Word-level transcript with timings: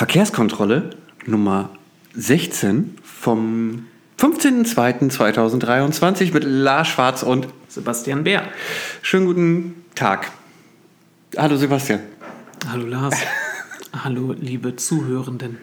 Verkehrskontrolle 0.00 0.96
Nummer 1.26 1.68
16 2.14 2.96
vom 3.02 3.84
15.02.2023 4.18 6.32
mit 6.32 6.42
Lars 6.42 6.88
Schwarz 6.88 7.22
und 7.22 7.48
Sebastian 7.68 8.24
Bär. 8.24 8.44
schönen 9.02 9.26
guten 9.26 9.84
Tag. 9.94 10.32
Hallo 11.36 11.58
Sebastian. 11.58 12.00
Hallo 12.66 12.86
Lars. 12.86 13.14
Hallo 13.92 14.34
liebe 14.40 14.74
Zuhörenden. 14.74 15.58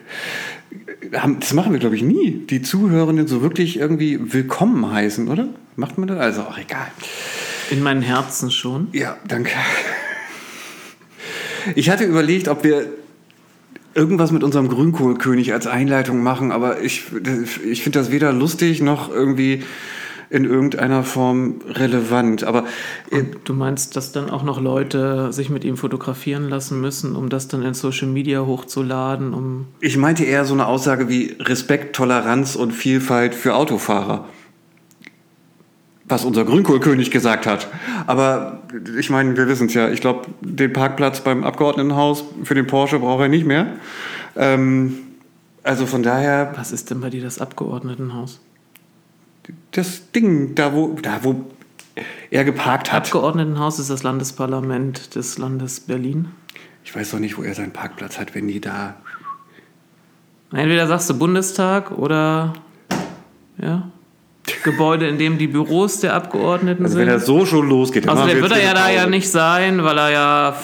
Das 1.39 1.53
machen 1.53 1.71
wir, 1.71 1.79
glaube 1.79 1.95
ich, 1.95 2.03
nie. 2.03 2.45
Die 2.47 2.61
Zuhörenden 2.61 3.25
so 3.25 3.41
wirklich 3.41 3.79
irgendwie 3.79 4.33
willkommen 4.33 4.91
heißen, 4.91 5.29
oder? 5.29 5.49
Macht 5.77 5.97
man 5.97 6.09
das? 6.09 6.19
Also 6.19 6.43
auch 6.43 6.59
egal. 6.59 6.91
In 7.71 7.81
meinen 7.81 8.03
Herzen 8.03 8.51
schon. 8.51 8.89
Ja, 8.91 9.17
danke. 9.27 9.53
Ich 11.73 11.89
hatte 11.89 12.03
überlegt, 12.03 12.49
ob 12.49 12.63
wir 12.63 12.87
irgendwas 13.97 14.31
mit 14.31 14.43
unserem 14.43 14.69
Grünkohlkönig 14.69 15.53
als 15.53 15.65
Einleitung 15.65 16.21
machen, 16.21 16.51
aber 16.51 16.81
ich, 16.81 17.05
ich 17.65 17.81
finde 17.81 17.99
das 17.99 18.11
weder 18.11 18.31
lustig 18.31 18.81
noch 18.81 19.11
irgendwie 19.11 19.63
in 20.29 20.45
irgendeiner 20.45 21.03
Form 21.03 21.55
relevant. 21.67 22.43
Aber 22.43 22.65
äh, 23.11 23.23
Du 23.43 23.53
meinst, 23.53 23.95
dass 23.95 24.11
dann 24.11 24.29
auch 24.29 24.43
noch 24.43 24.61
Leute 24.61 25.33
sich 25.33 25.49
mit 25.49 25.63
ihm 25.63 25.77
fotografieren 25.77 26.49
lassen 26.49 26.79
müssen, 26.79 27.15
um 27.15 27.29
das 27.29 27.47
dann 27.47 27.63
in 27.63 27.73
Social 27.73 28.07
Media 28.07 28.45
hochzuladen, 28.45 29.33
um 29.33 29.67
ich 29.79 29.97
meinte 29.97 30.25
eher 30.25 30.45
so 30.45 30.53
eine 30.53 30.67
Aussage 30.67 31.09
wie 31.09 31.35
Respekt, 31.39 31.95
Toleranz 31.95 32.55
und 32.55 32.71
Vielfalt 32.71 33.33
für 33.33 33.55
Autofahrer. 33.55 34.25
Was 36.07 36.23
unser 36.23 36.45
Grünkohlkönig 36.45 37.11
gesagt 37.11 37.45
hat. 37.45 37.67
Aber 38.05 38.63
ich 38.97 39.09
meine, 39.09 39.35
wir 39.35 39.47
wissen 39.47 39.67
es 39.67 39.73
ja. 39.73 39.89
Ich 39.89 39.99
glaube, 39.99 40.27
den 40.41 40.71
Parkplatz 40.71 41.21
beim 41.21 41.43
Abgeordnetenhaus 41.43 42.23
für 42.43 42.55
den 42.55 42.65
Porsche 42.65 42.99
braucht 42.99 43.21
er 43.21 43.27
nicht 43.27 43.45
mehr. 43.45 43.73
Ähm, 44.37 44.99
also 45.63 45.85
von 45.85 46.03
daher, 46.03 46.53
was 46.55 46.71
ist 46.71 46.91
denn 46.91 47.01
bei 47.01 47.09
dir 47.09 47.21
das 47.21 47.39
Abgeordnetenhaus? 47.39 48.39
das 49.71 50.11
Ding, 50.11 50.55
da 50.55 50.73
wo, 50.73 50.97
da 51.01 51.23
wo 51.23 51.45
er 52.29 52.43
geparkt 52.43 52.91
hat. 52.91 53.05
Abgeordnetenhaus 53.05 53.79
ist 53.79 53.89
das 53.89 54.03
Landesparlament 54.03 55.15
des 55.15 55.37
Landes 55.37 55.79
Berlin. 55.79 56.29
Ich 56.83 56.95
weiß 56.95 57.11
doch 57.11 57.19
nicht, 57.19 57.37
wo 57.37 57.43
er 57.43 57.53
seinen 57.53 57.71
Parkplatz 57.71 58.19
hat, 58.19 58.35
wenn 58.35 58.47
die 58.47 58.61
da. 58.61 58.95
Entweder 60.51 60.87
sagst 60.87 61.09
du 61.09 61.17
Bundestag 61.17 61.91
oder 61.91 62.53
ja, 63.57 63.91
Gebäude, 64.63 65.07
in 65.07 65.17
dem 65.17 65.37
die 65.37 65.47
Büros 65.47 65.99
der 65.99 66.13
Abgeordneten 66.13 66.83
Also 66.83 66.97
sind. 66.97 67.07
wenn 67.07 67.13
er 67.13 67.19
so 67.19 67.45
schon 67.45 67.67
losgeht, 67.67 68.05
dann 68.05 68.11
Also 68.11 68.27
der 68.27 68.35
wir 68.35 68.43
wird 68.43 68.51
er 68.53 68.63
ja 68.63 68.73
da 68.73 68.89
ja 68.89 69.07
nicht 69.07 69.29
sein, 69.29 69.83
weil 69.83 69.97
er 69.97 70.11
ja 70.11 70.57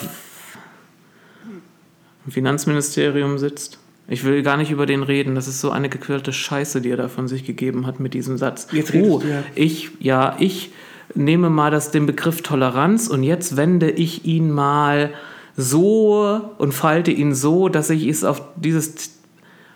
im 2.26 2.32
Finanzministerium 2.32 3.38
sitzt. 3.38 3.80
Ich 4.08 4.24
will 4.24 4.44
gar 4.44 4.58
nicht 4.58 4.72
über 4.72 4.86
den 4.86 5.04
reden. 5.04 5.36
Das 5.36 5.48
ist 5.48 5.62
so 5.62 5.72
eine 5.72 5.90
gequirlte 5.90 6.34
Scheiße, 6.34 6.82
die 6.82 6.90
er 6.90 6.98
da 6.98 7.08
von 7.08 7.28
sich 7.28 7.46
gegeben 7.46 7.88
hat 7.88 8.00
mit 8.00 8.14
diesem 8.14 8.38
Satz. 8.38 8.68
Jetzt 8.72 8.94
oh, 8.94 9.20
du 9.20 9.28
ja. 9.28 9.44
ich, 9.56 9.92
ja, 10.00 10.36
ich 10.40 10.72
nehme 11.16 11.50
mal 11.50 11.72
das, 11.72 11.92
den 11.92 12.06
Begriff 12.06 12.42
Toleranz 12.42 13.08
und 13.08 13.24
jetzt 13.24 13.56
wende 13.56 13.90
ich 13.90 14.26
ihn 14.26 14.52
mal 14.52 15.12
so 15.56 16.42
und 16.58 16.74
falte 16.74 17.12
ihn 17.12 17.34
so, 17.36 17.70
dass 17.70 17.90
ich 17.90 18.08
es 18.08 18.24
auf 18.24 18.42
dieses, 18.56 19.12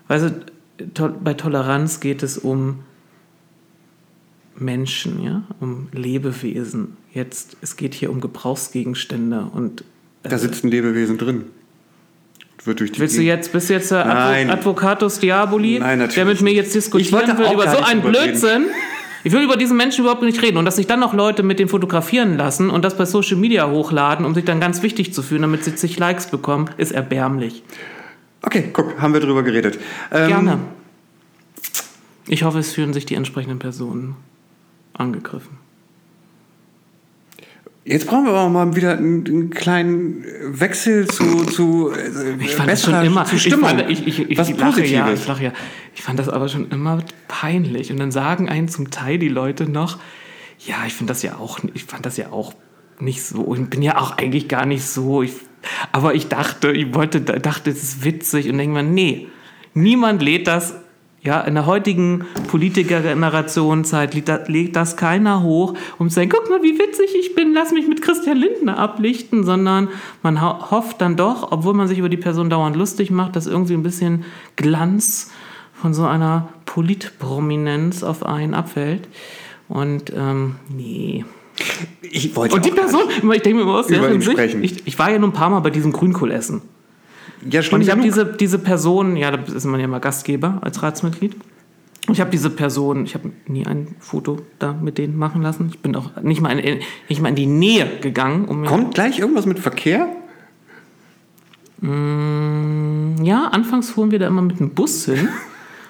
weißt 0.08 0.25
du, 0.77 0.94
to 0.94 1.09
bei 1.23 1.33
Toleranz 1.33 1.99
geht 1.99 2.23
es 2.23 2.38
um 2.38 2.80
Menschen, 4.59 5.23
ja, 5.23 5.44
um 5.59 5.88
Lebewesen. 5.91 6.97
Jetzt, 7.13 7.58
es 7.61 7.75
geht 7.75 7.94
hier 7.94 8.11
um 8.11 8.22
Gebrauchsgegenstände 8.22 9.47
und 9.53 9.83
Da 10.23 10.38
sitzt 10.38 10.64
ein 10.64 10.72
Lebewesen 10.72 11.17
drin. 11.17 11.45
Wird 12.64 12.80
durch 12.80 12.91
die 12.91 12.99
Willst 12.99 13.17
du 13.17 13.22
jetzt, 13.22 13.52
bist 13.53 13.69
du 13.69 13.73
jetzt 13.73 13.91
der 13.91 14.03
Nein. 14.05 14.49
Advo 14.49 14.72
Advocatus 14.72 15.19
Diaboli, 15.19 15.80
Nein, 15.80 15.99
natürlich 15.99 16.16
der 16.16 16.25
mit 16.25 16.41
mir 16.41 16.53
jetzt 16.53 16.75
diskutieren 16.75 17.38
will 17.38 17.53
über 17.53 17.69
so 17.69 17.77
einen. 17.77 18.02
Blödsinn? 18.02 18.66
Ich 19.23 19.31
will 19.31 19.44
über 19.44 19.58
diesen 19.58 19.77
Menschen 19.77 20.02
überhaupt 20.02 20.22
nicht 20.22 20.41
reden 20.41 20.58
und 20.58 20.66
dass 20.66 20.75
sich 20.75 20.88
dann 20.88 20.99
noch 20.99 21.14
Leute 21.14 21.44
mit 21.44 21.59
dem 21.59 21.69
fotografieren 21.69 22.37
lassen 22.37 22.70
und 22.70 22.83
das 22.83 22.98
bei 22.98 23.05
Social 23.05 23.37
Media 23.37 23.70
hochladen, 23.70 24.26
um 24.26 24.33
sich 24.33 24.45
dann 24.45 24.59
ganz 24.59 24.82
wichtig 24.83 25.14
zu 25.14 25.21
fühlen, 25.21 25.42
damit 25.43 25.64
sie 25.64 25.76
zig 25.76 25.98
Likes 25.98 26.27
bekommen, 26.27 26.70
ist 26.77 26.92
erbärmlich. 26.92 27.64
Okay, 28.42 28.70
guck, 28.71 28.99
haben 29.02 29.14
wir 29.14 29.20
drüber 29.20 29.43
geredet. 29.43 29.80
Ähm, 30.11 30.27
Gerne. 30.27 30.59
Ich 32.27 32.43
hoffe, 32.43 32.59
es 32.59 32.73
fühlen 32.73 32.93
sich 32.93 33.05
die 33.05 33.15
entsprechenden 33.15 33.59
Personen 33.59 34.15
angegriffen. 34.97 35.58
Jetzt 37.87 38.05
brauchen 38.05 38.25
wir 38.25 38.31
aber 38.31 38.41
auch 38.41 38.49
mal 38.49 38.75
wieder 38.75 38.97
einen, 38.97 39.25
einen 39.25 39.49
kleinen 39.49 40.25
Wechsel 40.43 41.08
zu, 41.08 41.45
zu 41.45 41.89
äh, 41.91 42.35
Ich 42.43 42.53
fand 42.53 42.69
das 42.69 42.83
schon 42.83 42.95
immer. 42.95 43.23
zu 43.23 43.37
Ich, 43.37 43.43
Stimmung. 43.43 43.69
fand, 43.69 43.89
ich, 43.89 44.05
ich, 44.05 44.30
ich 44.30 44.37
Was 44.37 44.52
lache 44.52 44.85
ja, 44.85 45.13
ich 45.13 45.25
lache 45.25 45.45
ja. 45.45 45.53
Ich 45.95 46.02
fand 46.02 46.19
das 46.19 46.27
aber 46.27 46.49
schon 46.49 46.69
immer 46.69 47.02
peinlich. 47.30 47.89
Und 47.89 47.97
dann 47.97 48.11
sagen 48.11 48.49
einen 48.49 48.67
zum 48.67 48.91
Teil 48.91 49.19
die 49.19 49.30
Leute 49.30 49.69
noch, 49.69 49.99
ja, 50.59 50.75
ich 50.85 50.93
finde 50.93 51.11
das 51.11 51.23
ja 51.23 51.37
auch, 51.37 51.59
ich 51.73 51.85
fand 51.85 52.05
das 52.05 52.17
ja 52.17 52.31
auch 52.31 52.53
nicht 52.99 53.23
so. 53.23 53.39
Und 53.39 53.69
bin 53.69 53.81
ja 53.81 53.99
auch 53.99 54.17
eigentlich 54.17 54.49
gar 54.49 54.65
nicht 54.65 54.83
so. 54.83 55.21
Ich, 55.23 55.31
aber 55.93 56.14
ich 56.14 56.27
dachte, 56.27 56.73
ich 56.73 56.93
wollte, 56.93 57.21
dachte, 57.21 57.69
es 57.69 57.83
ist 57.83 58.03
witzig 58.03 58.49
und 58.49 58.58
denke 58.58 58.73
mir, 58.73 58.83
nee, 58.83 59.27
niemand 59.73 60.21
lädt 60.21 60.47
das. 60.47 60.75
Ja, 61.27 61.42
in 61.42 61.55
der 61.55 61.65
heutigen 61.65 62.23
Politiker-Generationenzeit 62.48 64.14
legt 64.14 64.77
das, 64.77 64.95
keiner 64.95 65.43
hoch, 65.43 65.73
um 65.99 66.08
zu 66.08 66.15
sagen, 66.15 66.30
guck 66.30 66.49
mal, 66.49 66.64
wie 66.64 66.80
witzig 66.80 67.10
ich 67.20 67.36
bin, 67.36 67.52
lass 67.54 67.73
mich 67.73 67.86
mit 67.86 68.02
Christian 68.02 68.38
Lindner 68.38 68.80
ablichten, 68.80 69.43
sondern 69.43 69.89
man 70.23 70.42
ho 70.42 70.71
hofft 70.71 71.02
dann 71.02 71.17
doch, 71.17 71.52
obwohl 71.52 71.73
man 71.73 71.89
sich 71.89 71.98
über 71.98 72.08
die 72.08 72.15
Person 72.15 72.49
dauernd 72.49 72.77
lustig 72.77 73.11
macht, 73.11 73.36
dass 73.36 73.45
irgendwie 73.45 73.73
ein 73.73 73.83
bisschen 73.83 74.23
Glanz 74.55 75.30
von 75.73 75.93
so 75.93 76.05
einer 76.05 76.48
Politprominenz 76.65 78.04
auf 78.04 78.26
einen 78.26 78.54
abfällt. 78.54 79.09
Und 79.67 80.14
ähm, 80.15 80.55
nee. 80.70 81.26
Ich 82.04 82.38
wollte 82.38 82.55
Und 82.55 82.64
die 82.64 82.71
Person, 82.71 83.02
ich 83.09 83.42
denke 83.42 83.55
mir 83.55 83.61
immer 83.64 83.80
aus, 83.80 83.89
über 83.89 84.09
ihn 84.09 84.21
sprechen. 84.21 84.64
ich, 84.64 84.88
ich 84.88 84.98
war 84.98 85.11
ja 85.11 85.20
nur 85.20 85.27
ein 85.27 85.33
paar 85.33 85.49
Mal 85.49 85.59
bei 85.59 85.71
diesem 85.71 85.92
Grünkohlessen. 85.92 86.61
Ja, 87.49 87.61
schon 87.61 87.75
Und 87.75 87.81
ich 87.81 87.91
habe 87.91 88.02
diese, 88.02 88.25
diese 88.25 88.59
Person, 88.59 89.15
ja, 89.17 89.31
da 89.31 89.53
ist 89.53 89.65
man 89.65 89.80
ja 89.80 89.87
mal 89.87 89.99
Gastgeber 89.99 90.59
als 90.61 90.81
Ratsmitglied. 90.83 91.35
Und 92.08 92.13
ich 92.13 92.21
habe 92.21 92.31
diese 92.31 92.49
Person, 92.49 93.03
ich 93.03 93.15
habe 93.15 93.31
nie 93.47 93.65
ein 93.65 93.95
Foto 93.99 94.39
da 94.59 94.73
mit 94.73 94.97
denen 94.97 95.17
machen 95.17 95.41
lassen. 95.41 95.69
Ich 95.69 95.80
bin 95.80 95.95
auch 95.95 96.21
nicht 96.21 96.39
mal 96.39 96.58
in, 96.58 96.80
nicht 97.09 97.21
mal 97.21 97.30
in 97.30 97.35
die 97.35 97.47
Nähe 97.47 97.99
gegangen, 98.02 98.45
um 98.45 98.63
Kommt 98.63 98.93
gleich 98.93 99.19
irgendwas 99.19 99.45
mit 99.45 99.59
Verkehr? 99.59 100.08
Ja, 101.81 103.47
anfangs 103.52 103.91
fuhren 103.91 104.11
wir 104.11 104.19
da 104.19 104.27
immer 104.27 104.41
mit 104.41 104.59
dem 104.59 104.71
Bus 104.71 105.05
hin. 105.05 105.27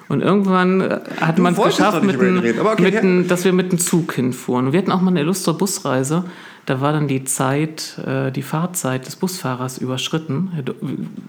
Und 0.09 0.21
irgendwann 0.21 0.81
äh, 0.81 0.99
hat 1.19 1.37
man 1.37 1.53
es 1.53 1.61
geschafft, 1.61 2.03
mit 2.03 2.15
aber 2.59 2.71
okay, 2.71 2.81
mit 2.81 2.93
dem, 2.93 3.27
dass 3.27 3.43
wir 3.43 3.51
mit 3.51 3.73
dem 3.73 3.79
Zug 3.79 4.13
hinfuhren. 4.13 4.67
Und 4.67 4.71
wir 4.71 4.79
hatten 4.79 4.91
auch 4.91 5.01
mal 5.01 5.11
eine 5.11 5.19
illustre 5.19 5.53
Busreise. 5.53 6.23
Da 6.67 6.81
war 6.81 6.91
dann 6.91 7.07
die 7.07 7.23
Zeit, 7.23 7.97
äh, 8.05 8.29
die 8.29 8.41
Fahrzeit 8.41 9.07
des 9.07 9.15
Busfahrers 9.15 9.77
überschritten. 9.77 10.51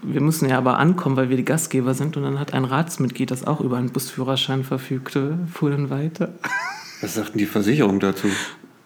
Wir 0.03 0.19
mussten 0.19 0.49
ja 0.49 0.57
aber 0.57 0.77
ankommen, 0.77 1.15
weil 1.15 1.29
wir 1.29 1.37
die 1.37 1.45
Gastgeber 1.45 1.93
sind. 1.93 2.17
Und 2.17 2.23
dann 2.23 2.41
hat 2.41 2.53
ein 2.53 2.65
Ratsmitglied, 2.65 3.31
das 3.31 3.47
auch 3.47 3.61
über 3.61 3.77
einen 3.77 3.89
Busführerschein 3.89 4.65
verfügte, 4.65 5.39
fuhr 5.49 5.71
dann 5.71 5.89
weiter. 5.89 6.33
Was 6.99 7.13
sagt 7.13 7.29
denn 7.29 7.37
die 7.37 7.45
Versicherung 7.45 8.01
dazu? 8.01 8.27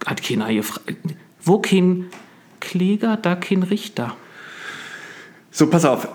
Hat 0.05 0.21
keiner 0.21 0.53
gefragt. 0.53 0.95
Wo 1.41 1.57
kein 1.57 2.05
Kläger, 2.59 3.17
da 3.17 3.35
kein 3.35 3.63
Richter. 3.63 4.15
So, 5.49 5.71
pass 5.71 5.85
auf. 5.85 6.07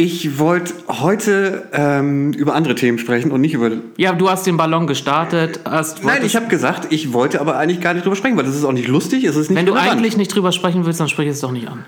Ich 0.00 0.38
wollte 0.38 0.74
heute 0.86 1.66
ähm, 1.72 2.32
über 2.32 2.54
andere 2.54 2.76
Themen 2.76 2.98
sprechen 3.00 3.32
und 3.32 3.40
nicht 3.40 3.54
über. 3.54 3.72
Ja, 3.96 4.12
du 4.12 4.30
hast 4.30 4.46
den 4.46 4.56
Ballon 4.56 4.86
gestartet. 4.86 5.58
Hast, 5.64 6.04
Nein, 6.04 6.24
ich 6.24 6.36
habe 6.36 6.46
gesagt, 6.46 6.92
ich 6.92 7.12
wollte 7.12 7.40
aber 7.40 7.56
eigentlich 7.58 7.80
gar 7.80 7.94
nicht 7.94 8.04
drüber 8.06 8.14
sprechen, 8.14 8.36
weil 8.36 8.44
das 8.44 8.54
ist 8.54 8.64
auch 8.64 8.70
nicht 8.72 8.86
lustig, 8.86 9.24
es 9.24 9.34
ist 9.34 9.50
nicht 9.50 9.58
Wenn 9.58 9.66
du 9.66 9.72
relevant. 9.72 9.98
eigentlich 9.98 10.16
nicht 10.16 10.32
drüber 10.32 10.52
sprechen 10.52 10.86
willst, 10.86 11.00
dann 11.00 11.08
sprich 11.08 11.26
es 11.26 11.40
doch 11.40 11.50
nicht 11.50 11.66
an. 11.66 11.84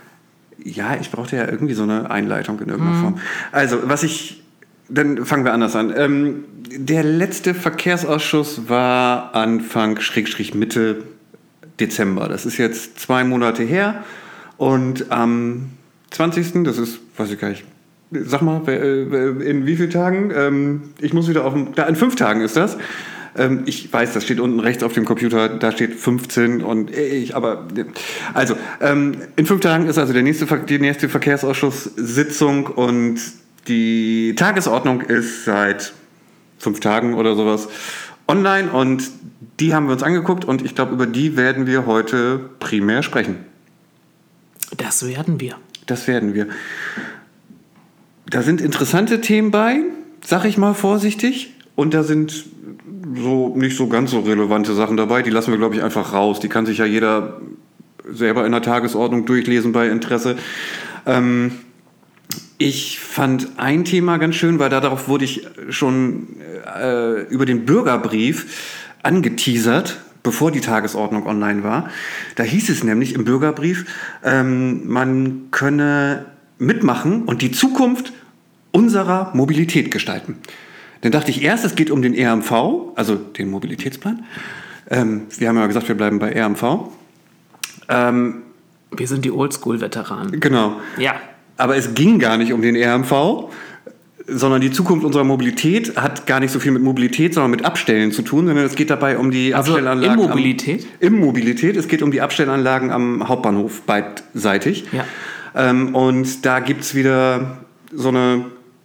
Ja, 0.65 0.97
ich 1.01 1.13
brauchte 1.13 1.37
ja 1.37 1.49
irgendwie 1.49 1.75
so 1.75 1.85
eine 1.85 2.11
Einleitung 2.11 2.59
in 2.59 2.69
irgendeiner 2.69 2.97
Mhm. 2.99 3.03
Form. 3.03 3.19
Also, 3.53 3.79
was 3.85 4.03
ich. 4.03 4.43
Dann 4.89 5.25
fangen 5.25 5.45
wir 5.45 5.53
anders 5.53 5.77
an. 5.77 5.95
Ähm, 5.97 6.45
der 6.77 7.05
letzte 7.05 7.55
Verkehrsausschuss 7.55 8.69
war 8.69 9.37
Anfang, 9.37 10.01
Schrägstrich 10.01 10.53
Mitte 10.53 11.05
Dezember. 11.79 12.27
Das 12.29 12.45
ist 12.45 12.59
jetzt 12.59 12.99
zwei 12.99 13.23
Monate 13.23 13.63
her. 13.63 14.03
Und 14.57 15.13
am 15.13 15.71
20., 16.11 16.65
das 16.65 16.77
ist, 16.79 16.99
weiß 17.17 17.31
ich 17.31 17.39
gar 17.39 17.51
nicht, 17.51 17.63
sag 18.11 18.43
mal, 18.43 18.63
äh, 18.69 19.03
in 19.49 19.67
wie 19.67 19.77
vielen 19.77 19.91
Tagen? 19.91 20.33
Ähm, 20.35 20.83
ich 21.01 21.13
muss 21.13 21.29
wieder 21.29 21.45
auf 21.45 21.53
dem. 21.53 21.75
Da, 21.75 21.85
in 21.85 21.97
fünf 21.97 22.17
Tagen 22.17 22.41
ist 22.41 22.57
das. 22.57 22.77
Ähm, 23.37 23.63
ich 23.67 23.93
weiß, 23.93 24.13
das 24.13 24.25
steht 24.25 24.41
unten 24.41 24.61
rechts 24.61 24.83
auf 24.83 24.93
dem 24.93 25.05
Computer, 25.05 25.49
da 25.49 25.73
steht 25.73 25.95
15 25.95 26.63
und 26.63 26.91
ich, 26.91 27.37
aber 27.37 27.69
also 28.35 28.57
ähm, 28.81 29.17
in 29.37 29.47
fünf 29.47 29.61
Tagen 29.61 29.87
ist 29.87 29.99
also 29.99 30.13
der 30.13 30.23
nächste, 30.23 30.47
die 30.47 30.79
nächste 30.79 31.09
Verkehrsausschusssitzung 31.09 32.67
und 32.67 33.21
die 33.69 34.35
Tagesordnung 34.37 35.03
ist 35.03 35.45
seit 35.45 35.93
fünf 36.59 36.81
Tagen 36.81 37.15
oder 37.15 37.37
sowas 37.37 37.69
online 38.27 38.71
und 38.71 39.05
die 39.61 39.75
haben 39.75 39.87
wir 39.87 39.93
uns 39.93 40.03
angeguckt 40.03 40.45
und 40.45 40.63
ich 40.65 40.75
glaube, 40.75 40.93
über 40.93 41.07
die 41.07 41.37
werden 41.37 41.67
wir 41.67 41.87
heute 41.87 42.41
primär 42.59 43.03
sprechen. 43.03 43.37
Das 44.77 45.07
werden 45.07 45.41
wir. 45.41 45.57
Das 45.87 46.07
werden 46.07 46.35
wir. 46.35 46.47
Da 48.31 48.43
sind 48.43 48.61
interessante 48.61 49.21
Themen 49.21 49.51
bei, 49.51 49.81
sag 50.25 50.45
ich 50.45 50.57
mal 50.57 50.75
vorsichtig. 50.75 51.55
Und 51.75 51.95
da 51.95 52.03
sind 52.03 52.45
so 53.17 53.57
nicht 53.57 53.77
so 53.77 53.89
ganz 53.89 54.13
so 54.13 54.21
relevante 54.21 54.75
Sachen 54.75 54.97
dabei. 54.97 55.23
Die 55.23 55.31
lassen 55.31 55.51
wir, 55.51 55.59
glaube 55.59 55.75
ich, 55.75 55.83
einfach 55.83 56.13
raus. 56.13 56.41
Die 56.41 56.49
kann 56.49 56.65
sich 56.65 56.79
ja 56.79 56.85
jeder 56.85 57.41
selber 58.09 58.47
in 58.47 58.53
der 58.53 58.63
Tagesordnung 58.63 59.27
durchlesen 59.27 59.73
bei 59.73 59.89
Interesse. 59.89 60.37
Ähm, 61.07 61.53
ich 62.59 63.01
fand 63.01 63.49
ein 63.57 63.85
Thema 63.85 64.19
ganz 64.19 64.37
schön, 64.37 64.59
weil 64.59 64.71
darauf 64.71 65.09
wurde 65.09 65.25
ich 65.25 65.47
schon 65.71 66.37
äh, 66.79 67.23
über 67.25 67.47
den 67.47 67.65
Bürgerbrief 67.65 68.87
angeteasert, 69.03 70.01
bevor 70.23 70.53
die 70.53 70.61
Tagesordnung 70.61 71.27
online 71.27 71.65
war. 71.65 71.89
Da 72.37 72.43
hieß 72.43 72.69
es 72.69 72.85
nämlich 72.85 73.15
im 73.15 73.25
Bürgerbrief, 73.25 73.87
ähm, 74.23 74.87
man 74.87 75.49
könne 75.51 76.27
mitmachen 76.59 77.23
und 77.23 77.41
die 77.43 77.51
Zukunft 77.51 78.13
unserer 78.73 79.31
Mobilität 79.35 79.91
gestalten. 79.91 80.37
Dann 81.03 81.13
dachte 81.13 81.31
ich 81.31 81.43
erst, 81.43 81.65
es 81.65 81.75
geht 81.75 81.91
um 81.91 82.03
den 82.03 82.15
RMV, 82.15 82.53
also 82.95 83.15
den 83.17 83.51
Mobilitätsplan. 83.51 84.25
Ähm, 84.91 85.23
wir 85.39 85.49
haben 85.49 85.57
ja 85.57 85.67
gesagt, 85.67 85.89
wir 85.89 85.95
bleiben 85.97 86.19
bei 86.19 86.33
RMV. 86.39 86.89
Ähm, 87.89 88.43
Wir 88.97 89.07
sind 89.09 89.25
die 89.25 89.31
Oldschool-Veteranen. 89.31 90.41
genau. 90.41 90.81
Ja. 90.99 91.15
Aber 91.57 91.77
es 91.77 91.95
ging 91.95 92.19
gar 92.19 92.37
nicht 92.39 92.53
um 92.53 92.63
den 92.63 92.75
RMV, 92.77 93.51
sondern 94.27 94.61
die 94.61 94.71
Zukunft 94.71 95.05
unserer 95.05 95.25
Mobilität 95.25 95.97
hat 95.97 96.27
gar 96.27 96.41
nicht 96.41 96.53
so 96.53 96.59
viel 96.61 96.73
mit 96.73 96.83
Mobilität, 96.83 97.35
sondern 97.35 97.51
mit 97.51 97.65
Abstellen 97.65 98.13
zu 98.13 98.23
tun, 98.23 98.47
sondern 98.47 98.65
es 98.65 98.75
geht 98.77 98.91
dabei 98.91 99.19
um 99.19 99.31
die 99.31 99.55
Also 99.55 99.73
Abstellanlagen. 99.73 100.21
Immobilität? 100.25 100.87
Am, 101.01 101.07
Immobilität. 101.15 101.77
Es 101.77 101.89
geht 101.89 102.03
um 102.03 102.11
die 102.11 102.21
Abstellanlagen 102.21 102.91
am 102.91 103.29
Hauptbahnhof 103.29 103.83
beidseitig. 103.83 104.85
Ja. 104.93 105.05
Ähm, 105.55 105.95
und 105.95 106.47
da 106.47 106.61
gibt 106.61 106.83
es 106.83 106.95
wieder 106.95 107.59
so 107.93 108.09
eine 108.09 108.45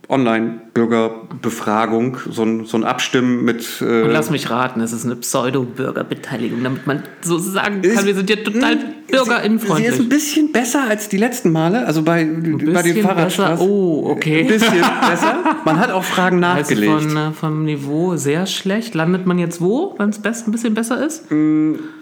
Online-Bürgerbefragung, 0.10 2.18
so 2.30 2.44
ein, 2.44 2.66
so 2.66 2.78
ein 2.78 2.84
Abstimmen 2.84 3.44
mit. 3.44 3.82
Äh, 3.82 4.04
Und 4.04 4.12
lass 4.12 4.30
mich 4.30 4.50
raten, 4.50 4.82
es 4.82 4.94
ist 4.94 5.06
eine 5.06 5.16
Pseudo-Bürgerbeteiligung, 5.16 6.64
damit 6.64 6.88
man 6.88 7.04
so 7.22 7.38
sagen 7.38 7.82
kann, 7.82 8.06
wir 8.06 8.16
sind 8.16 8.30
ja 8.30 8.36
total 8.38 8.78
Sie 9.08 9.84
ist 9.86 10.00
ein 10.00 10.10
bisschen 10.10 10.52
besser 10.52 10.84
als 10.90 11.10
die 11.10 11.18
letzten 11.18 11.52
Male, 11.52 11.86
also 11.86 12.02
bei, 12.02 12.26
bei 12.26 12.82
den 12.82 13.04
Fahrradstraßen. 13.04 13.66
Oh, 13.68 14.08
okay. 14.10 14.42
Ein 14.42 14.48
bisschen 14.48 14.74
besser. 15.08 15.38
Man 15.64 15.80
hat 15.80 15.92
auch 15.92 16.04
Fragen 16.04 16.44
Also 16.56 16.74
nachgelegt. 16.74 17.02
von, 17.04 17.18
äh, 17.18 17.32
vom 17.32 17.66
Niveau 17.66 18.16
sehr 18.16 18.46
schlecht. 18.46 18.96
Landet 18.96 19.26
man 19.26 19.40
jetzt 19.40 19.62
wo, 19.62 19.96
wenn 19.98 20.10
es 20.10 20.24
ein 20.26 20.52
bisschen 20.52 20.74
besser 20.74 21.06
ist? 21.06 21.26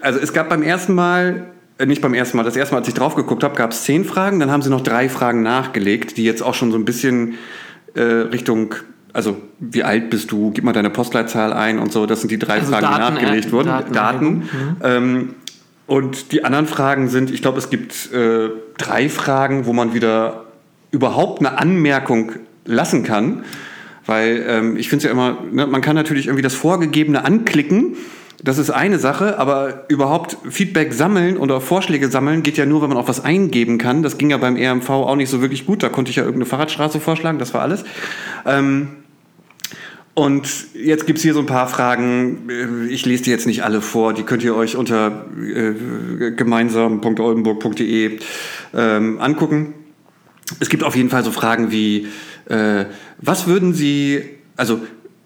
Also 0.00 0.18
es 0.18 0.32
gab 0.32 0.48
beim 0.48 0.62
ersten 0.62 0.94
Mal, 0.94 1.44
äh, 1.78 1.86
nicht 1.86 2.02
beim 2.02 2.14
ersten 2.14 2.36
Mal, 2.36 2.42
das 2.42 2.56
erste 2.56 2.74
Mal, 2.74 2.80
als 2.80 2.88
ich 2.88 2.94
drauf 2.94 3.14
geguckt 3.14 3.44
habe, 3.44 3.54
gab 3.54 3.72
es 3.72 3.84
zehn 3.84 4.04
Fragen, 4.04 4.40
dann 4.40 4.50
haben 4.50 4.62
sie 4.62 4.70
noch 4.70 4.82
drei 4.82 5.08
Fragen 5.08 5.42
nachgelegt, 5.42 6.16
die 6.16 6.24
jetzt 6.24 6.42
auch 6.42 6.54
schon 6.54 6.72
so 6.72 6.78
ein 6.78 6.84
bisschen 6.84 7.34
äh, 7.94 8.02
Richtung, 8.02 8.74
also 9.12 9.36
wie 9.60 9.82
alt 9.82 10.10
bist 10.10 10.30
du, 10.32 10.50
gib 10.50 10.64
mal 10.64 10.72
deine 10.72 10.90
Postleitzahl 10.90 11.52
ein 11.52 11.78
und 11.78 11.92
so, 11.92 12.06
das 12.06 12.20
sind 12.20 12.30
die 12.30 12.38
drei 12.38 12.54
Also 12.60 12.72
Fragen, 12.72 12.86
die 12.86 12.92
Daten- 13.00 13.14
nachgelegt 13.14 13.46
äh, 13.46 13.52
wurden. 13.52 13.68
Daten- 13.68 13.92
Daten. 13.92 14.48
Ähm, 14.82 15.34
und 15.86 16.32
die 16.32 16.44
anderen 16.44 16.66
Fragen 16.66 17.08
sind, 17.08 17.30
ich 17.30 17.42
glaube, 17.42 17.58
es 17.58 17.68
gibt 17.70 18.10
äh, 18.12 18.48
drei 18.78 19.08
Fragen, 19.08 19.66
wo 19.66 19.72
man 19.72 19.92
wieder 19.94 20.44
überhaupt 20.90 21.40
eine 21.40 21.58
Anmerkung 21.58 22.32
lassen 22.64 23.02
kann. 23.04 23.44
Weil 24.06 24.44
ähm, 24.46 24.76
ich 24.76 24.88
finde 24.88 24.98
es 24.98 25.04
ja 25.04 25.10
immer, 25.10 25.38
ne, 25.50 25.66
man 25.66 25.80
kann 25.80 25.94
natürlich 25.96 26.26
irgendwie 26.26 26.42
das 26.42 26.54
Vorgegebene 26.54 27.24
anklicken. 27.24 27.96
Das 28.42 28.58
ist 28.58 28.70
eine 28.70 28.98
Sache, 28.98 29.38
aber 29.38 29.84
überhaupt 29.88 30.36
Feedback 30.50 30.92
sammeln 30.92 31.36
oder 31.36 31.60
Vorschläge 31.60 32.08
sammeln 32.10 32.42
geht 32.42 32.56
ja 32.56 32.66
nur, 32.66 32.82
wenn 32.82 32.88
man 32.88 32.98
auch 32.98 33.08
was 33.08 33.24
eingeben 33.24 33.78
kann. 33.78 34.02
Das 34.02 34.18
ging 34.18 34.30
ja 34.30 34.36
beim 34.36 34.56
RMV 34.56 34.90
auch 34.90 35.16
nicht 35.16 35.30
so 35.30 35.40
wirklich 35.40 35.66
gut. 35.66 35.82
Da 35.82 35.88
konnte 35.88 36.10
ich 36.10 36.16
ja 36.16 36.24
irgendeine 36.24 36.46
Fahrradstraße 36.46 37.00
vorschlagen, 37.00 37.38
das 37.38 37.54
war 37.54 37.62
alles. 37.62 37.84
Ähm, 38.44 38.88
und 40.14 40.48
jetzt 40.74 41.06
gibt 41.06 41.18
es 41.18 41.24
hier 41.24 41.34
so 41.34 41.40
ein 41.40 41.46
paar 41.46 41.66
Fragen. 41.66 42.48
Ich 42.88 43.04
lese 43.04 43.24
die 43.24 43.30
jetzt 43.30 43.46
nicht 43.48 43.64
alle 43.64 43.80
vor. 43.80 44.14
Die 44.14 44.22
könnt 44.22 44.44
ihr 44.44 44.54
euch 44.54 44.76
unter 44.76 45.26
äh, 45.36 46.30
gemeinsam.oldenburg.de 46.30 48.18
ähm, 48.74 49.20
angucken. 49.20 49.74
Es 50.60 50.68
gibt 50.68 50.84
auf 50.84 50.94
jeden 50.94 51.10
Fall 51.10 51.24
so 51.24 51.32
Fragen 51.32 51.72
wie, 51.72 52.06
äh, 52.46 52.84
was 53.18 53.48
würden 53.48 53.74
Sie, 53.74 54.22
also, 54.56 54.80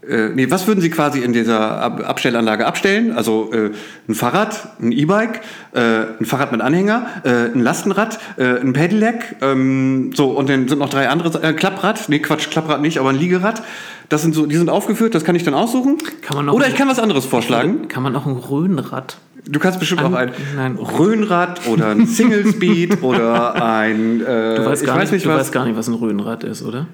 äh, 0.08 0.30
nee, 0.34 0.50
was 0.50 0.66
würden 0.66 0.80
Sie 0.80 0.90
quasi 0.90 1.20
in 1.20 1.32
dieser 1.32 1.80
Ab 1.80 2.02
Abstellanlage 2.06 2.66
abstellen? 2.66 3.12
Also 3.12 3.50
äh, 3.52 3.70
ein 4.08 4.14
Fahrrad, 4.14 4.68
ein 4.80 4.92
E-Bike, 4.92 5.40
äh, 5.72 5.80
ein 6.20 6.24
Fahrrad 6.24 6.52
mit 6.52 6.60
Anhänger, 6.60 7.06
äh, 7.24 7.30
ein 7.54 7.60
Lastenrad, 7.60 8.18
äh, 8.36 8.60
ein 8.60 8.72
Pedelec, 8.72 9.36
ähm, 9.42 10.10
so 10.14 10.30
und 10.30 10.48
dann 10.48 10.68
sind 10.68 10.78
noch 10.78 10.88
drei 10.90 11.08
andere, 11.08 11.42
äh, 11.42 11.52
Klapprad, 11.52 12.08
nee 12.08 12.18
Quatsch, 12.20 12.50
Klapprad 12.50 12.80
nicht, 12.80 12.98
aber 12.98 13.10
ein 13.10 13.16
Liegerad. 13.16 13.62
Das 14.08 14.22
sind 14.22 14.34
so, 14.34 14.46
die 14.46 14.56
sind 14.56 14.70
aufgeführt, 14.70 15.14
das 15.14 15.22
kann 15.24 15.34
ich 15.34 15.44
dann 15.44 15.52
aussuchen. 15.54 15.98
Kann 16.22 16.36
man 16.36 16.46
noch- 16.46 16.54
Oder 16.54 16.68
ich 16.68 16.74
kann 16.74 16.88
was 16.88 16.98
anderes 16.98 17.26
vorschlagen. 17.26 17.88
Kann 17.88 18.02
man 18.02 18.16
auch 18.16 18.24
ein 18.24 18.32
Röhnrad? 18.36 19.18
Du 19.46 19.58
kannst 19.60 19.78
bestimmt 19.78 20.00
An- 20.02 20.12
auch 20.14 20.18
ein 20.18 20.30
nein. 20.56 20.76
Röhnrad 20.76 21.66
oder 21.68 21.88
ein 21.90 22.06
Single 22.06 22.46
Speed 22.52 23.02
oder 23.02 23.54
ein. 23.62 24.20
Äh, 24.20 24.56
Du 24.56 24.64
weißt 24.66 24.82
ich 24.82 24.86
gar, 24.88 24.96
weiß 24.96 25.02
nicht, 25.04 25.12
nicht 25.12 25.26
du 25.26 25.30
was. 25.30 25.40
weißt 25.40 25.52
gar 25.52 25.64
nicht, 25.66 25.76
was 25.76 25.88
ein 25.88 25.94
Röhnrad 25.94 26.44
ist, 26.44 26.62
oder? 26.62 26.86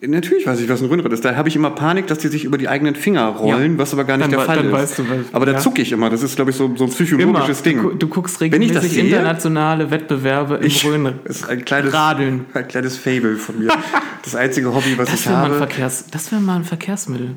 Natürlich 0.00 0.46
weiß 0.46 0.60
ich, 0.60 0.68
was 0.68 0.80
ein 0.82 0.88
Röhnrad 0.88 1.12
ist. 1.12 1.24
Da 1.24 1.34
habe 1.36 1.48
ich 1.48 1.56
immer 1.56 1.70
Panik, 1.70 2.06
dass 2.06 2.18
die 2.18 2.28
sich 2.28 2.44
über 2.44 2.58
die 2.58 2.68
eigenen 2.68 2.94
Finger 2.94 3.26
rollen, 3.28 3.72
Ja. 3.72 3.78
was 3.78 3.92
aber 3.92 4.04
gar 4.04 4.16
nicht 4.16 4.24
Dann 4.24 4.30
der 4.32 4.40
Fall 4.40 4.64
ist. 4.64 4.72
weißt 4.72 4.98
du, 4.98 5.02
was- 5.08 5.16
aber 5.32 5.46
da 5.46 5.52
ja. 5.52 5.58
zucke 5.58 5.82
ich 5.82 5.92
immer. 5.92 6.10
Das 6.10 6.22
ist, 6.22 6.36
glaube 6.36 6.50
ich, 6.50 6.56
so, 6.56 6.74
so 6.76 6.84
ein 6.84 6.90
psychologisches 6.90 7.62
Du, 7.62 7.72
gu- 7.74 7.88
Ding. 7.90 7.98
du 7.98 8.08
guckst 8.08 8.40
ich 8.42 8.50
das 8.50 8.60
regelmäßig 8.60 8.92
sehe- 8.92 9.04
internationale 9.04 9.90
Wettbewerbe 9.90 10.56
im 10.56 10.66
Ich- 10.66 10.84
Röhnrad. 10.84 11.14
Das 11.24 11.36
ist 11.36 11.48
ein 11.48 11.64
kleines, 11.64 11.92
Radeln. 11.92 12.46
ein 12.54 12.68
kleines 12.68 12.96
Fable 12.96 13.36
von 13.36 13.58
mir. 13.58 13.68
Das 14.24 14.34
einzige 14.34 14.74
Hobby, 14.74 14.96
was 14.96 15.10
Das 15.10 15.20
ich 15.20 15.26
wäre 15.26 15.36
habe. 15.36 15.54
Verkehrs, 15.56 16.06
das 16.10 16.32
wär 16.32 16.40
mal 16.40 16.56
ein 16.56 16.64
Verkehrsmittel. 16.64 17.32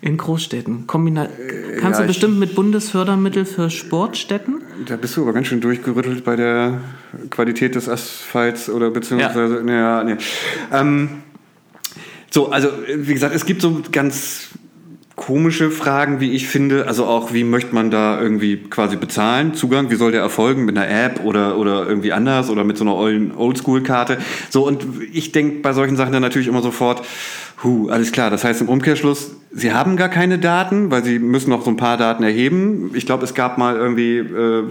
In 0.00 0.16
Großstädten. 0.16 0.86
Kombina 0.86 1.26
Kannst 1.80 1.98
ja, 1.98 1.98
du 1.98 2.02
ich- 2.02 2.06
bestimmt 2.08 2.38
mit 2.38 2.54
Bundesfördermittel 2.54 3.44
für 3.46 3.68
Sportstätten? 3.70 4.60
Da 4.86 4.96
bist 4.96 5.16
du 5.16 5.22
aber 5.22 5.32
ganz 5.32 5.46
schön 5.48 5.60
durchgerüttelt 5.60 6.22
bei 6.24 6.36
der 6.36 6.78
Qualität 7.30 7.74
des 7.74 7.88
Asphalts 7.88 8.68
oder 8.68 8.90
beziehungsweise. 8.90 9.64
Ja. 9.66 10.04
nee. 10.04 10.16
Ähm, 10.72 11.08
so, 12.34 12.50
also 12.50 12.68
wie 12.96 13.14
gesagt, 13.14 13.32
es 13.32 13.46
gibt 13.46 13.62
so 13.62 13.80
ganz 13.92 14.48
komische 15.14 15.70
Fragen, 15.70 16.18
wie 16.18 16.32
ich 16.32 16.48
finde. 16.48 16.88
Also 16.88 17.06
auch, 17.06 17.32
wie 17.32 17.44
möchte 17.44 17.72
man 17.72 17.92
da 17.92 18.20
irgendwie 18.20 18.56
quasi 18.56 18.96
bezahlen? 18.96 19.54
Zugang, 19.54 19.88
wie 19.90 19.94
soll 19.94 20.10
der 20.10 20.22
erfolgen? 20.22 20.64
Mit 20.64 20.76
einer 20.76 20.90
App 20.90 21.20
oder, 21.22 21.56
oder 21.56 21.86
irgendwie 21.86 22.12
anders 22.12 22.50
oder 22.50 22.64
mit 22.64 22.76
so 22.76 22.82
einer 22.82 22.96
Oldschool-Karte? 23.38 24.18
So, 24.50 24.66
und 24.66 24.84
ich 25.12 25.30
denke 25.30 25.60
bei 25.60 25.72
solchen 25.72 25.94
Sachen 25.94 26.12
dann 26.12 26.22
natürlich 26.22 26.48
immer 26.48 26.60
sofort, 26.60 27.06
huh, 27.62 27.88
alles 27.88 28.10
klar. 28.10 28.30
Das 28.30 28.42
heißt 28.42 28.62
im 28.62 28.68
Umkehrschluss, 28.68 29.36
sie 29.52 29.72
haben 29.72 29.96
gar 29.96 30.08
keine 30.08 30.40
Daten, 30.40 30.90
weil 30.90 31.04
sie 31.04 31.20
müssen 31.20 31.50
noch 31.50 31.64
so 31.64 31.70
ein 31.70 31.76
paar 31.76 31.98
Daten 31.98 32.24
erheben. 32.24 32.90
Ich 32.94 33.06
glaube, 33.06 33.22
es 33.22 33.34
gab 33.34 33.58
mal 33.58 33.76
irgendwie, 33.76 34.18
äh, 34.18 34.64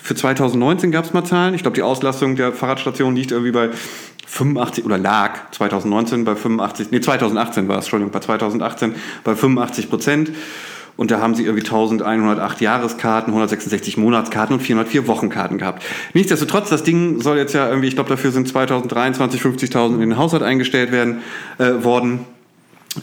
für 0.00 0.14
2019 0.14 0.92
gab 0.92 1.06
es 1.06 1.12
mal 1.12 1.24
Zahlen. 1.24 1.54
Ich 1.54 1.62
glaube, 1.62 1.74
die 1.74 1.82
Auslastung 1.82 2.36
der 2.36 2.52
Fahrradstation 2.52 3.16
liegt 3.16 3.32
irgendwie 3.32 3.50
bei 3.50 3.70
85 4.30 4.84
oder 4.84 4.96
lag 4.96 5.50
2019 5.50 6.24
bei 6.24 6.36
85, 6.36 6.92
nee 6.92 7.00
2018 7.00 7.68
war 7.68 7.78
es, 7.78 7.86
Entschuldigung, 7.86 8.12
bei 8.12 8.20
2018 8.20 8.94
bei 9.24 9.34
85 9.34 9.90
Prozent. 9.90 10.30
Und 10.96 11.10
da 11.10 11.18
haben 11.18 11.34
sie 11.34 11.44
irgendwie 11.44 11.64
1108 11.64 12.60
Jahreskarten, 12.60 13.32
166 13.32 13.96
Monatskarten 13.96 14.54
und 14.54 14.60
404 14.60 15.06
Wochenkarten 15.06 15.56
gehabt. 15.56 15.82
Nichtsdestotrotz, 16.12 16.68
das 16.68 16.82
Ding 16.82 17.22
soll 17.22 17.38
jetzt 17.38 17.54
ja 17.54 17.68
irgendwie, 17.68 17.88
ich 17.88 17.94
glaube, 17.94 18.10
dafür 18.10 18.32
sind 18.32 18.46
2023 18.46 19.40
50.000 19.40 19.94
in 19.94 20.00
den 20.00 20.16
Haushalt 20.18 20.42
eingestellt 20.42 20.92
werden 20.92 21.22
äh, 21.58 21.82
worden 21.82 22.26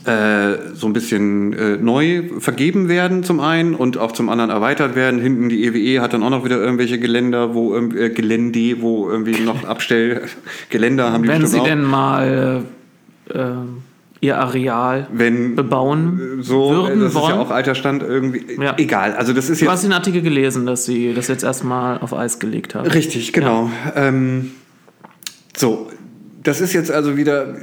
äh, 0.05 0.73
so 0.73 0.87
ein 0.87 0.93
bisschen 0.93 1.53
äh, 1.53 1.77
neu 1.77 2.23
vergeben 2.39 2.89
werden 2.89 3.23
zum 3.23 3.39
einen 3.39 3.73
und 3.73 3.97
auch 3.97 4.11
zum 4.11 4.27
anderen 4.27 4.49
erweitert 4.49 4.95
werden. 4.95 5.21
Hinten 5.21 5.47
die 5.47 5.63
EWE 5.65 6.01
hat 6.01 6.11
dann 6.13 6.23
auch 6.23 6.29
noch 6.29 6.43
wieder 6.43 6.57
irgendwelche 6.57 6.99
Geländer, 6.99 7.53
wo 7.53 7.73
äh, 7.75 8.09
Gelände, 8.09 8.81
wo 8.81 9.09
irgendwie 9.09 9.39
noch 9.39 9.63
Abstell 9.67 10.23
Geländer 10.69 11.13
haben 11.13 11.23
die 11.23 11.29
Wenn 11.29 11.47
sie 11.47 11.59
auch. 11.59 11.63
denn 11.63 11.83
mal 11.83 12.63
äh, 13.29 13.39
ihr 14.19 14.37
Areal 14.37 15.07
wenn 15.13 15.55
bebauen 15.55 16.39
so, 16.41 16.65
äh, 16.65 16.75
würden 16.75 16.99
das 16.99 17.09
ist 17.09 17.15
wollen. 17.15 17.35
ja 17.35 17.39
auch 17.39 17.51
alter 17.51 17.75
Stand 17.75 18.03
irgendwie. 18.03 18.61
Ja. 18.61 18.75
Egal, 18.77 19.13
also 19.13 19.31
das 19.31 19.49
ist 19.49 19.61
Du 19.61 19.65
jetzt 19.65 19.71
hast 19.71 19.83
den 19.85 19.93
Artikel 19.93 20.21
gelesen, 20.21 20.65
dass 20.65 20.83
sie 20.85 21.13
das 21.13 21.29
jetzt 21.29 21.43
erstmal 21.43 21.99
auf 21.99 22.13
Eis 22.13 22.39
gelegt 22.39 22.75
haben. 22.75 22.87
Richtig, 22.87 23.31
genau. 23.31 23.71
Ähm, 23.95 24.51
so, 25.55 25.89
das 26.43 26.59
ist 26.59 26.73
jetzt 26.73 26.91
also 26.91 27.15
wieder. 27.15 27.55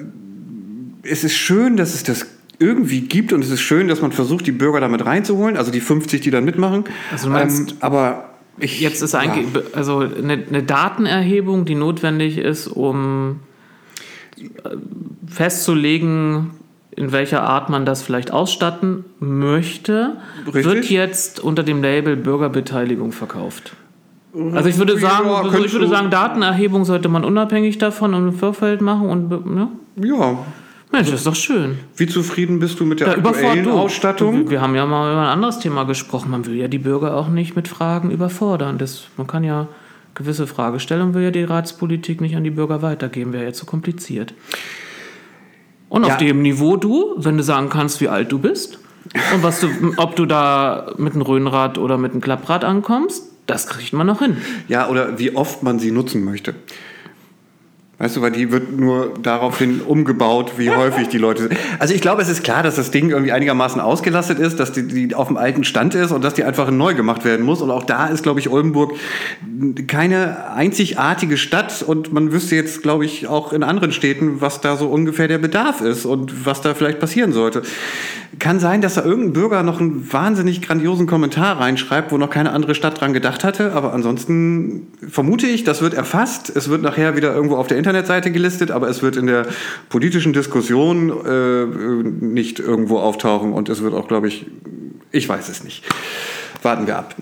Es 1.05 1.25
ist 1.25 1.35
schön, 1.37 1.77
dass 1.77 1.95
es 1.95 2.03
das 2.03 2.27
irgendwie 2.59 3.03
gibt 3.03 3.33
und 3.33 3.43
es 3.43 3.51
ist 3.51 3.61
schön, 3.61 3.89
dass 3.89 4.01
man 4.01 4.13
versucht, 4.13 4.47
die 4.47 4.53
Bürger 4.53 4.81
damit 4.81 5.05
reinzuholen, 5.05 5.57
also 5.57 5.71
die 5.71 5.81
50, 5.81 6.21
die 6.21 6.31
dann 6.31 6.45
mitmachen. 6.45 6.85
Also 7.11 7.29
meinst- 7.29 7.73
ähm, 7.73 7.77
aber 7.81 8.31
ich, 8.59 8.81
Jetzt 8.81 9.03
ist 9.03 9.15
eigentlich 9.17 9.47
also 9.75 9.99
eine, 9.99 10.35
eine 10.49 10.63
Datenerhebung, 10.63 11.65
die 11.65 11.75
notwendig 11.75 12.39
ist, 12.39 12.69
um 12.69 13.41
äh, 14.39 14.43
festzulegen, 15.27 16.51
in 16.97 17.11
welcher 17.11 17.43
Art 17.43 17.69
man 17.71 17.85
das 17.85 18.03
vielleicht 18.03 18.33
ausstatten 18.33 19.05
möchte, 19.19 20.17
Richtig. 20.47 20.65
wird 20.65 20.85
jetzt 20.91 21.41
unter 21.41 21.65
dem 21.65 21.83
Label 21.83 22.15
Bürgerbeteiligung 22.17 23.11
verkauft. 23.11 23.75
Also 24.53 24.69
ich 24.69 24.79
würde 24.79 24.99
sagen, 24.99 25.27
Ja, 25.29 25.59
ich 25.65 25.73
würde 25.73 25.89
sagen, 25.89 26.11
Datenerhebung 26.11 26.85
sollte 26.85 27.09
man 27.09 27.25
unabhängig 27.25 27.79
davon 27.79 28.15
im 28.15 28.33
Vorfeld 28.33 28.81
machen 28.81 29.09
und 29.09 29.47
ne? 29.55 29.69
Ja. 29.97 30.39
Mensch, 30.95 31.11
das 31.11 31.21
ist 31.21 31.27
doch 31.27 31.35
schön. 31.35 31.79
Wie 31.97 32.07
zufrieden 32.07 32.59
bist 32.61 32.81
du 32.81 32.85
mit 32.85 33.01
der 33.01 33.09
Ja, 33.09 33.15
aktuellen. 33.17 33.69
Ausstattung? 33.69 34.49
Wir 34.51 34.61
haben 34.61 34.75
ja 34.75 34.87
mal 34.87 35.13
über 35.13 35.23
ein 35.23 35.29
anderes 35.29 35.59
Thema 35.59 35.85
gesprochen. 35.85 36.31
Man 36.31 36.47
will 36.47 36.55
ja 36.55 36.69
die 36.69 36.79
Bürger 36.79 37.17
auch 37.17 37.29
nicht 37.29 37.57
mit 37.57 37.69
Fragen 37.69 38.11
überfordern. 38.11 38.79
Das, 38.79 39.05
man 39.17 39.27
kann 39.27 39.45
ja 39.45 39.69
gewisse 40.15 40.47
Fragestellungen 40.47 41.13
will 41.15 41.25
ja 41.25 41.31
die 41.33 41.43
Ratspolitik 41.43 42.21
nicht 42.21 42.37
an 42.37 42.45
die 42.45 42.51
Bürger 42.51 42.83
weitergeben. 42.83 43.33
Wäre 43.33 43.45
ja 43.45 43.53
zu 43.53 43.67
kompliziert. 43.67 44.33
Und 45.89 46.07
Ja. 46.07 46.13
auf 46.13 46.17
dem 46.19 46.43
Niveau 46.43 46.77
du, 46.77 47.15
wenn 47.17 47.37
du 47.37 47.43
sagen 47.43 47.69
kannst, 47.69 48.01
wie 48.01 48.09
alt 48.09 48.31
du 48.31 48.39
bist 48.39 48.79
und 49.35 49.43
was 49.43 49.61
du, 49.61 49.69
ob 49.97 50.15
du 50.17 50.27
da 50.27 50.93
mit 50.97 51.15
einem 51.15 51.23
Röhnrad 51.23 51.79
oder 51.79 51.99
mit 51.99 52.13
einem 52.13 52.21
Klapprad 52.21 52.65
ankommst, 52.65 53.25
das 53.47 53.67
kriegt 53.67 53.93
man 53.93 54.07
noch 54.07 54.21
hin. 54.21 54.37
Ja, 54.69 54.89
oder 54.89 55.19
wie 55.19 55.35
oft 55.37 55.63
man 55.63 55.79
sie 55.79 55.91
nutzen 55.91 56.25
möchte. 56.25 56.55
Weißt 57.99 58.17
du, 58.17 58.23
weil 58.23 58.33
die 58.33 58.51
wird 58.51 58.77
nur 58.77 59.15
daraufhin 59.23 59.81
umgebaut, 59.81 60.55
wie 60.57 60.71
häufig 60.71 61.09
die 61.09 61.19
Leute 61.19 61.43
sind. 61.43 61.57
Also 61.79 61.95
ich 61.95 62.01
glaube, 62.01 62.23
es 62.23 62.29
ist 62.29 62.43
klar, 62.43 62.65
dass 62.65 62.75
das 62.75 62.91
Ding 62.91 63.11
irgendwie 63.11 63.31
einigermaßen 63.31 63.81
ausgelastet 63.81 64.41
ist, 64.41 64.59
dass 64.59 64.73
die, 64.73 64.89
die 64.89 65.15
auf 65.15 65.29
dem 65.29 65.37
alten 65.37 65.63
Stand 65.63 65.95
ist 65.95 66.11
und 66.11 66.25
dass 66.25 66.35
die 66.35 66.43
einfach 66.43 66.73
neu 66.73 66.95
gemacht 66.95 67.25
werden 67.25 67.47
muss. 67.47 67.63
Und 67.63 67.71
auch 67.71 67.85
da 67.85 68.09
ist, 68.09 68.25
glaube 68.25 68.41
ich, 68.41 68.49
Oldenburg 68.49 68.95
keine 69.87 70.51
einzigartige 70.53 71.37
Stadt. 71.37 71.85
Und 71.87 72.13
man 72.13 72.33
wüsste 72.33 72.57
jetzt, 72.57 72.83
glaube 72.83 73.05
ich, 73.05 73.29
auch 73.29 73.53
in 73.53 73.63
anderen 73.63 73.93
Städten, 73.93 74.41
was 74.41 74.61
da 74.61 74.77
so 74.77 74.89
ungefähr 74.89 75.29
der 75.29 75.39
Bedarf 75.39 75.81
ist 75.81 76.05
und 76.05 76.45
was 76.45 76.63
da 76.63 76.75
vielleicht 76.75 76.99
passieren 76.99 77.33
sollte. 77.33 77.63
Kann 78.41 78.59
sein, 78.59 78.81
dass 78.81 78.95
da 78.95 79.05
irgendein 79.05 79.35
Bürger 79.35 79.63
noch 79.63 79.81
einen 79.81 80.13
wahnsinnig 80.13 80.63
grandiosen 80.63 81.07
Kommentar 81.07 81.61
reinschreibt, 81.61 82.11
wo 82.11 82.19
noch 82.19 82.31
keine 82.31 82.51
andere 82.51 82.75
Stadt 82.75 83.01
dran 83.01 83.13
gedacht 83.13 83.45
hatte. 83.45 83.73
Aber 83.73 83.93
ansonsten 83.93 84.89
vermute 85.09 85.47
ich, 85.47 85.63
das 85.63 85.81
wird 85.81 85.95
erfasst. 85.95 86.51
Es 86.55 86.69
wird 86.69 86.83
nachher 86.83 87.17
wieder 87.17 87.33
irgendwo 87.33 87.55
auf 87.55 87.69
der 87.69 87.84
Internetseite 87.85 88.31
gelistet, 88.31 88.71
aber 88.71 88.89
es 88.89 89.03
wird 89.03 89.17
in 89.17 89.27
der 89.27 89.47
politischen 89.89 90.33
Diskussion 90.33 91.11
äh, 91.27 91.67
nicht 92.25 92.59
irgendwo 92.59 92.99
auftauchen. 92.99 93.53
Und 93.53 93.69
es 93.69 93.83
wird 93.83 93.95
auch, 93.95 94.09
glaube 94.09 94.29
ich, 94.29 94.47
ich 95.11 95.29
weiß 95.29 95.49
es 95.49 95.65
nicht. 95.65 95.85
Warten 96.63 96.87
wir 96.87 96.99
ab. 96.99 97.15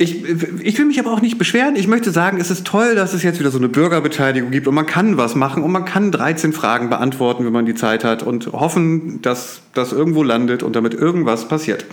Ich, 0.00 0.24
ich 0.24 0.78
will 0.78 0.86
mich 0.86 1.00
aber 1.00 1.12
auch 1.12 1.20
nicht 1.20 1.38
beschweren. 1.38 1.74
Ich 1.74 1.88
möchte 1.88 2.12
sagen, 2.12 2.38
es 2.40 2.50
ist 2.50 2.64
toll, 2.64 2.94
dass 2.94 3.14
es 3.14 3.24
jetzt 3.24 3.40
wieder 3.40 3.50
so 3.50 3.58
eine 3.58 3.68
Bürgerbeteiligung 3.68 4.52
gibt 4.52 4.68
und 4.68 4.74
man 4.74 4.86
kann 4.86 5.16
was 5.16 5.34
machen 5.34 5.64
und 5.64 5.72
man 5.72 5.84
kann 5.84 6.12
13 6.12 6.52
Fragen 6.52 6.88
beantworten, 6.88 7.44
wenn 7.44 7.52
man 7.52 7.66
die 7.66 7.74
Zeit 7.74 8.04
hat 8.04 8.22
und 8.22 8.52
hoffen, 8.52 9.20
dass 9.22 9.60
das 9.74 9.90
irgendwo 9.92 10.22
landet 10.22 10.62
und 10.62 10.76
damit 10.76 10.94
irgendwas 10.94 11.48
passiert. 11.48 11.84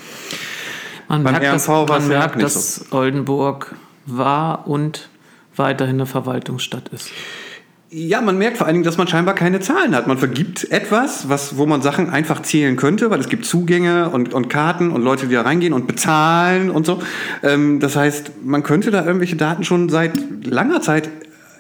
Man 1.08 1.24
Beim 1.24 1.34
merkt, 1.34 1.56
dass, 1.56 1.68
war 1.68 1.84
es 1.84 1.90
man 1.90 2.08
merkt 2.08 2.42
dass 2.42 2.86
Oldenburg 2.92 3.76
war 4.06 4.68
und 4.68 5.10
weiterhin 5.56 5.96
eine 5.96 6.06
Verwaltungsstadt 6.06 6.90
ist. 6.90 7.10
Ja, 7.92 8.20
man 8.20 8.38
merkt 8.38 8.58
vor 8.58 8.66
allen 8.66 8.74
Dingen, 8.74 8.84
dass 8.84 8.98
man 8.98 9.08
scheinbar 9.08 9.36
keine 9.36 9.60
Zahlen 9.60 9.96
hat. 9.96 10.08
Man 10.08 10.18
vergibt 10.18 10.72
etwas, 10.72 11.30
was, 11.30 11.58
wo 11.58 11.68
man 11.68 11.84
Sachen 11.84 12.10
einfach 12.10 12.42
zählen 12.42 12.78
könnte, 12.78 13.12
weil 13.12 13.20
es 13.20 13.30
gibt 13.30 13.46
Zugänge 13.46 14.10
und, 14.10 14.34
und 14.34 14.50
Karten 14.50 14.90
und 14.90 15.04
Leute, 15.04 15.28
die 15.28 15.36
da 15.36 15.44
reingehen 15.44 15.72
und 15.72 15.86
bezahlen 15.86 16.72
und 16.72 16.86
so. 16.86 17.02
Ähm, 17.44 17.80
das 17.80 17.96
heißt, 17.96 18.44
man 18.44 18.64
könnte 18.64 18.90
da 18.90 19.06
irgendwelche 19.06 19.36
Daten 19.36 19.64
schon 19.64 19.90
seit 19.90 20.14
langer 20.46 20.82
Zeit 20.82 21.10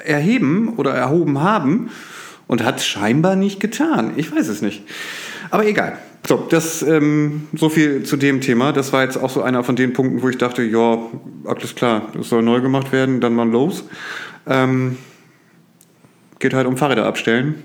erheben 0.04 0.74
oder 0.78 0.94
erhoben 0.94 1.42
haben 1.42 1.90
und 2.48 2.64
hat 2.64 2.82
scheinbar 2.82 3.36
nicht 3.36 3.60
getan. 3.60 4.14
Ich 4.16 4.36
weiß 4.36 4.48
es 4.48 4.64
nicht. 4.64 4.84
Aber 5.52 5.66
egal. 5.66 5.98
So, 6.28 6.48
das 6.50 6.82
ähm, 6.82 7.48
so 7.56 7.70
viel 7.70 8.02
zu 8.02 8.18
dem 8.18 8.42
Thema. 8.42 8.74
Das 8.74 8.92
war 8.94 9.04
jetzt 9.04 9.18
auch 9.18 9.30
so 9.30 9.44
einer 9.44 9.64
von 9.64 9.76
den 9.76 9.94
Punkten, 9.94 10.24
wo 10.24 10.30
ich 10.30 10.40
dachte, 10.40 10.64
ja, 10.64 10.98
alles 11.46 11.76
klar, 11.76 12.10
das 12.18 12.30
soll 12.30 12.42
neu 12.42 12.62
gemacht 12.62 12.92
werden, 12.92 13.22
dann 13.22 13.36
mal 13.36 13.48
los. 13.48 13.84
Ähm, 14.48 14.98
geht 16.46 16.54
halt 16.54 16.68
um 16.68 16.78
Fahrräder 16.78 17.08
abstellen. 17.08 17.56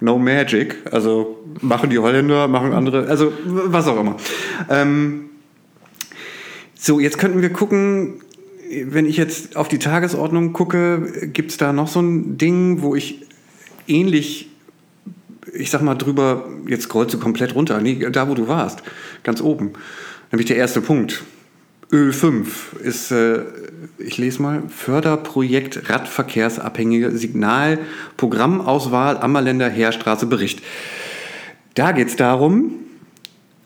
No 0.00 0.18
magic. 0.18 0.76
Also 0.90 1.38
machen 1.62 1.88
die 1.88 1.98
Holländer, 1.98 2.46
machen 2.46 2.74
andere, 2.74 3.08
also 3.08 3.32
was 3.46 3.86
auch 3.86 3.98
immer. 3.98 4.16
Ähm, 4.68 5.30
so, 6.74 7.00
jetzt 7.00 7.16
könnten 7.16 7.40
wir 7.40 7.48
gucken, 7.48 8.20
wenn 8.84 9.06
ich 9.06 9.16
jetzt 9.16 9.56
auf 9.56 9.68
die 9.68 9.78
Tagesordnung 9.78 10.52
gucke, 10.52 11.30
gibt 11.32 11.52
es 11.52 11.56
da 11.56 11.72
noch 11.72 11.88
so 11.88 12.00
ein 12.00 12.36
Ding, 12.36 12.82
wo 12.82 12.94
ich 12.94 13.24
ähnlich, 13.86 14.50
ich 15.54 15.70
sag 15.70 15.80
mal 15.80 15.94
drüber, 15.94 16.50
jetzt 16.66 16.82
scrollst 16.82 17.14
du 17.14 17.18
komplett 17.18 17.54
runter, 17.54 17.80
nee, 17.80 18.06
da 18.12 18.28
wo 18.28 18.34
du 18.34 18.46
warst, 18.46 18.82
ganz 19.22 19.40
oben. 19.40 19.72
Nämlich 20.30 20.48
der 20.48 20.58
erste 20.58 20.82
Punkt. 20.82 21.24
Öl 21.90 22.12
5 22.12 22.74
ist, 22.84 23.10
äh, 23.10 23.40
ich 23.98 24.18
lese 24.18 24.42
mal, 24.42 24.62
Förderprojekt 24.68 25.88
Radverkehrsabhängige 25.88 27.10
Signalprogrammauswahl 27.10 29.18
Ammerländer 29.18 29.68
Heerstraße 29.68 30.26
Bericht. 30.26 30.62
Da 31.74 31.92
geht 31.92 32.08
es 32.08 32.16
darum, 32.16 32.72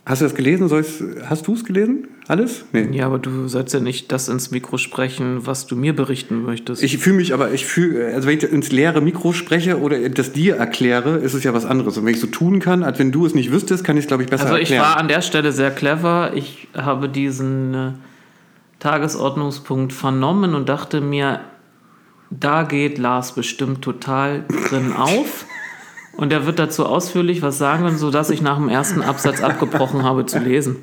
hast 0.04 0.21
du 0.21 0.26
das 0.26 0.35
gelesen? 0.35 0.69
Soll 0.69 0.83
ich's, 0.83 1.02
hast 1.28 1.47
du 1.47 1.54
es 1.54 1.64
gelesen? 1.64 2.09
Alles? 2.28 2.64
Nee. 2.73 2.88
Ja, 2.92 3.07
aber 3.07 3.19
du 3.19 3.49
sollst 3.49 3.75
ja 3.75 3.81
nicht 3.81 4.12
das 4.12 4.28
ins 4.28 4.52
Mikro 4.52 4.78
sprechen, 4.78 5.45
was 5.47 5.66
du 5.66 5.75
mir 5.75 5.95
berichten 5.95 6.45
möchtest. 6.45 6.83
Ich 6.83 6.99
fühle 6.99 7.16
mich 7.16 7.35
aber, 7.35 7.52
ich 7.52 7.66
fühle, 7.66 8.14
also 8.14 8.28
wenn 8.28 8.38
ich 8.38 8.45
ins 8.45 8.71
leere 8.71 9.00
Mikro 9.00 9.33
spreche 9.33 9.81
oder 9.81 10.09
das 10.09 10.33
dir 10.33 10.57
erkläre, 10.57 11.16
ist 11.16 11.35
es 11.35 11.42
ja 11.42 11.52
was 11.52 11.64
anderes. 11.64 11.99
Und 11.99 12.04
wenn 12.04 12.14
ich 12.14 12.21
so 12.21 12.28
tun 12.28 12.61
kann, 12.61 12.85
als 12.85 12.99
wenn 12.99 13.11
du 13.11 13.26
es 13.26 13.35
nicht 13.35 13.50
wüsstest, 13.50 13.83
kann 13.83 13.97
ich 13.97 14.04
es, 14.04 14.09
glaube 14.09 14.23
ich, 14.23 14.28
besser 14.28 14.45
also 14.45 14.57
ich 14.57 14.71
erklären. 14.71 14.83
war 14.83 14.97
an 14.99 15.09
der 15.09 15.21
Stelle 15.21 15.52
sehr 15.52 15.73
clever. 15.73 16.33
Ich 16.35 16.69
habe 16.75 17.09
diesen 17.09 17.75
äh, 17.75 17.90
Tagesordnungspunkt 18.83 19.93
vernommen 19.93 20.57
und 20.57 20.69
dachte 20.69 21.01
mir, 21.01 21.41
da 22.31 22.65
geht 22.65 22.99
Lars 22.99 23.33
bestimmt 23.33 23.81
total 23.83 24.45
drin 24.69 24.93
auf. 24.93 25.45
Und 26.15 26.33
er 26.33 26.47
wird 26.47 26.59
dazu 26.59 26.85
ausführlich 26.85 27.43
was 27.43 27.59
sagen, 27.59 27.97
sodass 27.97 28.29
ich 28.29 28.43
nach 28.43 28.57
dem 28.57 28.69
ersten 28.69 29.01
Absatz 29.01 29.41
abgebrochen 29.41 30.03
habe 30.03 30.27
zu 30.27 30.41
lesen. 30.41 30.77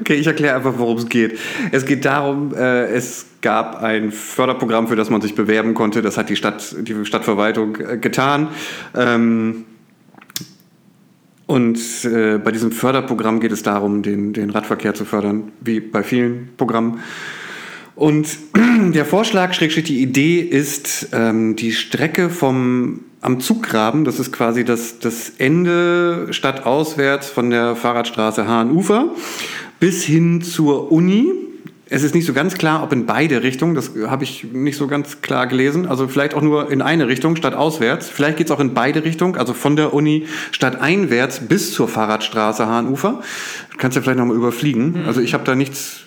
Okay, 0.00 0.14
ich 0.14 0.26
erkläre 0.26 0.54
einfach, 0.54 0.74
worum 0.76 0.98
es 0.98 1.08
geht. 1.08 1.38
Es 1.72 1.86
geht 1.86 2.04
darum, 2.04 2.54
äh, 2.54 2.84
es 2.88 3.26
gab 3.40 3.82
ein 3.82 4.12
Förderprogramm, 4.12 4.86
für 4.86 4.96
das 4.96 5.08
man 5.08 5.22
sich 5.22 5.34
bewerben 5.34 5.72
konnte. 5.72 6.02
Das 6.02 6.18
hat 6.18 6.28
die 6.28 6.36
Stadt, 6.36 6.76
die 6.78 7.04
Stadtverwaltung 7.06 7.76
äh, 7.76 7.96
getan. 7.96 8.48
Ähm, 8.94 9.64
und 11.50 12.04
äh, 12.04 12.38
bei 12.38 12.52
diesem 12.52 12.70
Förderprogramm 12.70 13.40
geht 13.40 13.50
es 13.50 13.64
darum, 13.64 14.02
den, 14.02 14.32
den 14.32 14.50
Radverkehr 14.50 14.94
zu 14.94 15.04
fördern, 15.04 15.50
wie 15.60 15.80
bei 15.80 16.04
vielen 16.04 16.50
Programmen. 16.56 17.00
Und 17.96 18.28
der 18.94 19.04
Vorschlag, 19.04 19.52
Schrägstrich, 19.52 19.82
die 19.82 20.00
Idee 20.00 20.38
ist, 20.38 21.08
ähm, 21.12 21.56
die 21.56 21.72
Strecke 21.72 22.30
vom 22.30 23.00
am 23.20 23.40
Zuggraben, 23.40 24.04
das 24.04 24.20
ist 24.20 24.30
quasi 24.30 24.64
das, 24.64 25.00
das 25.00 25.32
Ende 25.38 26.28
stadtauswärts 26.30 27.28
von 27.28 27.50
der 27.50 27.74
Fahrradstraße 27.74 28.46
Hahnufer, 28.46 29.08
bis 29.80 30.04
hin 30.04 30.42
zur 30.42 30.92
Uni. 30.92 31.32
Es 31.92 32.04
ist 32.04 32.14
nicht 32.14 32.24
so 32.24 32.32
ganz 32.32 32.56
klar, 32.56 32.84
ob 32.84 32.92
in 32.92 33.04
beide 33.04 33.42
Richtungen, 33.42 33.74
das 33.74 33.90
habe 34.06 34.22
ich 34.22 34.44
nicht 34.44 34.76
so 34.76 34.86
ganz 34.86 35.22
klar 35.22 35.48
gelesen, 35.48 35.88
also 35.88 36.06
vielleicht 36.06 36.34
auch 36.34 36.40
nur 36.40 36.70
in 36.70 36.82
eine 36.82 37.08
Richtung, 37.08 37.34
stadtauswärts. 37.34 38.08
Vielleicht 38.08 38.36
geht 38.36 38.46
es 38.46 38.52
auch 38.52 38.60
in 38.60 38.74
beide 38.74 39.02
Richtungen, 39.02 39.36
also 39.36 39.54
von 39.54 39.74
der 39.74 39.92
Uni 39.92 40.26
stadteinwärts 40.52 41.48
bis 41.48 41.74
zur 41.74 41.88
Fahrradstraße 41.88 42.64
Hahnufer. 42.64 43.22
Du 43.72 43.76
kannst 43.76 43.96
ja 43.96 44.02
vielleicht 44.02 44.18
nochmal 44.20 44.36
überfliegen. 44.36 45.02
Also 45.04 45.20
ich 45.20 45.34
habe 45.34 45.42
da 45.42 45.56
nichts, 45.56 46.02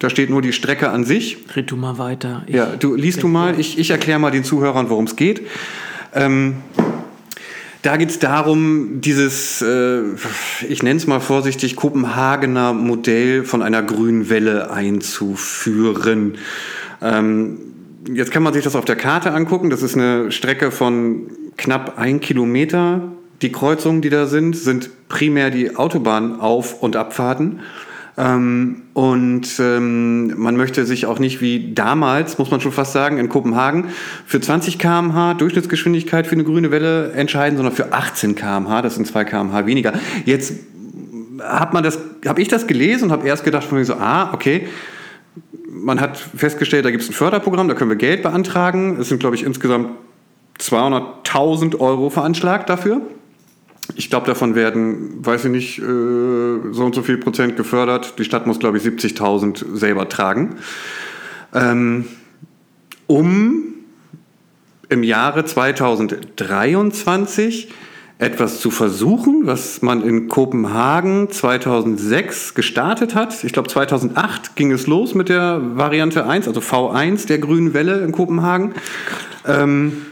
da 0.00 0.10
steht 0.10 0.28
nur 0.28 0.42
die 0.42 0.52
Strecke 0.52 0.90
an 0.90 1.04
sich. 1.04 1.38
Red 1.56 1.70
du 1.70 1.76
mal 1.76 1.96
weiter. 1.96 2.44
Ich, 2.46 2.54
Ja, 2.54 2.66
du 2.78 2.94
liest 2.94 3.22
du 3.22 3.28
mal, 3.28 3.58
ich, 3.58 3.78
ich 3.78 3.88
erkläre 3.88 4.18
mal 4.18 4.30
den 4.30 4.44
Zuhörern, 4.44 4.90
worum 4.90 5.06
es 5.06 5.16
geht. 5.16 5.46
Ähm, 6.14 6.56
da 7.86 7.96
geht 7.96 8.10
es 8.10 8.18
darum, 8.18 9.00
dieses, 9.00 9.62
äh, 9.62 10.00
ich 10.68 10.82
nenne 10.82 10.96
es 10.96 11.06
mal 11.06 11.20
vorsichtig, 11.20 11.76
Kopenhagener 11.76 12.72
Modell 12.72 13.44
von 13.44 13.62
einer 13.62 13.80
grünen 13.80 14.28
Welle 14.28 14.72
einzuführen. 14.72 16.36
Ähm, 17.00 17.58
jetzt 18.12 18.32
kann 18.32 18.42
man 18.42 18.52
sich 18.54 18.64
das 18.64 18.74
auf 18.74 18.84
der 18.84 18.96
Karte 18.96 19.30
angucken. 19.30 19.70
Das 19.70 19.82
ist 19.82 19.94
eine 19.94 20.32
Strecke 20.32 20.72
von 20.72 21.28
knapp 21.56 21.96
ein 21.96 22.18
Kilometer. 22.18 23.02
Die 23.40 23.52
Kreuzungen, 23.52 24.02
die 24.02 24.10
da 24.10 24.26
sind, 24.26 24.56
sind 24.56 24.90
primär 25.08 25.50
die 25.50 25.76
Autobahnauf- 25.76 26.80
und 26.80 26.96
Abfahrten. 26.96 27.60
Ähm, 28.18 28.82
und 28.94 29.46
ähm, 29.58 30.38
man 30.40 30.56
möchte 30.56 30.86
sich 30.86 31.04
auch 31.06 31.18
nicht 31.18 31.40
wie 31.42 31.74
damals, 31.74 32.38
muss 32.38 32.50
man 32.50 32.60
schon 32.60 32.72
fast 32.72 32.92
sagen, 32.92 33.18
in 33.18 33.28
Kopenhagen 33.28 33.88
für 34.24 34.40
20 34.40 34.78
km/h 34.78 35.34
Durchschnittsgeschwindigkeit 35.34 36.26
für 36.26 36.32
eine 36.32 36.44
grüne 36.44 36.70
Welle 36.70 37.12
entscheiden, 37.12 37.56
sondern 37.56 37.74
für 37.74 37.92
18 37.92 38.34
km/h, 38.34 38.82
das 38.82 38.94
sind 38.94 39.06
2 39.06 39.24
km/h 39.24 39.66
weniger. 39.66 39.92
Jetzt 40.24 40.54
hat 41.42 41.74
man 41.74 41.84
habe 41.84 42.40
ich 42.40 42.48
das 42.48 42.66
gelesen 42.66 43.04
und 43.04 43.12
habe 43.12 43.28
erst 43.28 43.44
gedacht 43.44 43.64
von 43.64 43.78
mir 43.78 43.84
so, 43.84 43.94
ah, 43.94 44.32
okay, 44.32 44.66
man 45.68 46.00
hat 46.00 46.16
festgestellt, 46.16 46.84
da 46.86 46.90
gibt 46.90 47.02
es 47.02 47.10
ein 47.10 47.12
Förderprogramm, 47.12 47.68
da 47.68 47.74
können 47.74 47.90
wir 47.90 47.96
Geld 47.96 48.22
beantragen. 48.22 48.96
Es 48.98 49.08
sind, 49.08 49.20
glaube 49.20 49.36
ich, 49.36 49.44
insgesamt 49.44 49.90
200.000 50.58 51.78
Euro 51.78 52.08
veranschlagt 52.08 52.70
dafür. 52.70 53.02
Ich 53.94 54.10
glaube, 54.10 54.26
davon 54.26 54.54
werden, 54.54 55.24
weiß 55.24 55.44
ich 55.44 55.50
nicht, 55.50 55.78
äh, 55.78 55.82
so 55.82 56.84
und 56.84 56.94
so 56.94 57.02
viel 57.02 57.18
Prozent 57.18 57.56
gefördert. 57.56 58.18
Die 58.18 58.24
Stadt 58.24 58.46
muss, 58.46 58.58
glaube 58.58 58.78
ich, 58.78 58.84
70.000 58.84 59.76
selber 59.76 60.08
tragen. 60.08 60.56
Ähm, 61.54 62.06
um 63.06 63.74
im 64.88 65.02
Jahre 65.02 65.44
2023 65.44 67.68
etwas 68.18 68.60
zu 68.60 68.70
versuchen, 68.70 69.42
was 69.44 69.82
man 69.82 70.02
in 70.02 70.28
Kopenhagen 70.28 71.30
2006 71.30 72.54
gestartet 72.54 73.14
hat. 73.14 73.44
Ich 73.44 73.52
glaube 73.52 73.68
2008 73.68 74.56
ging 74.56 74.72
es 74.72 74.86
los 74.86 75.14
mit 75.14 75.28
der 75.28 75.60
Variante 75.74 76.26
1, 76.26 76.48
also 76.48 76.60
V1 76.60 77.26
der 77.26 77.38
grünen 77.38 77.74
Welle 77.74 78.00
in 78.00 78.12
Kopenhagen. 78.12 78.72
Ähm, 79.46 80.06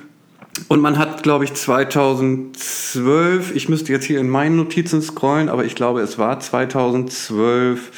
und 0.68 0.80
man 0.80 0.99
hat, 0.99 1.23
glaube 1.23 1.44
ich, 1.44 1.54
2012, 1.54 3.54
ich 3.54 3.68
müsste 3.68 3.92
jetzt 3.92 4.04
hier 4.04 4.18
in 4.20 4.30
meinen 4.30 4.56
Notizen 4.56 5.02
scrollen, 5.02 5.49
aber 5.49 5.64
ich 5.64 5.75
glaube, 5.75 6.00
es 6.00 6.18
war 6.18 6.40
2012. 6.40 7.90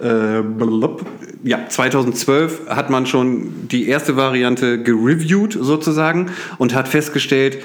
Äh, 0.00 0.42
ja, 1.42 1.68
2012 1.68 2.68
hat 2.68 2.90
man 2.90 3.06
schon 3.06 3.68
die 3.68 3.88
erste 3.88 4.16
Variante 4.16 4.80
gereviewt 4.82 5.58
sozusagen 5.60 6.30
und 6.58 6.74
hat 6.74 6.88
festgestellt, 6.88 7.58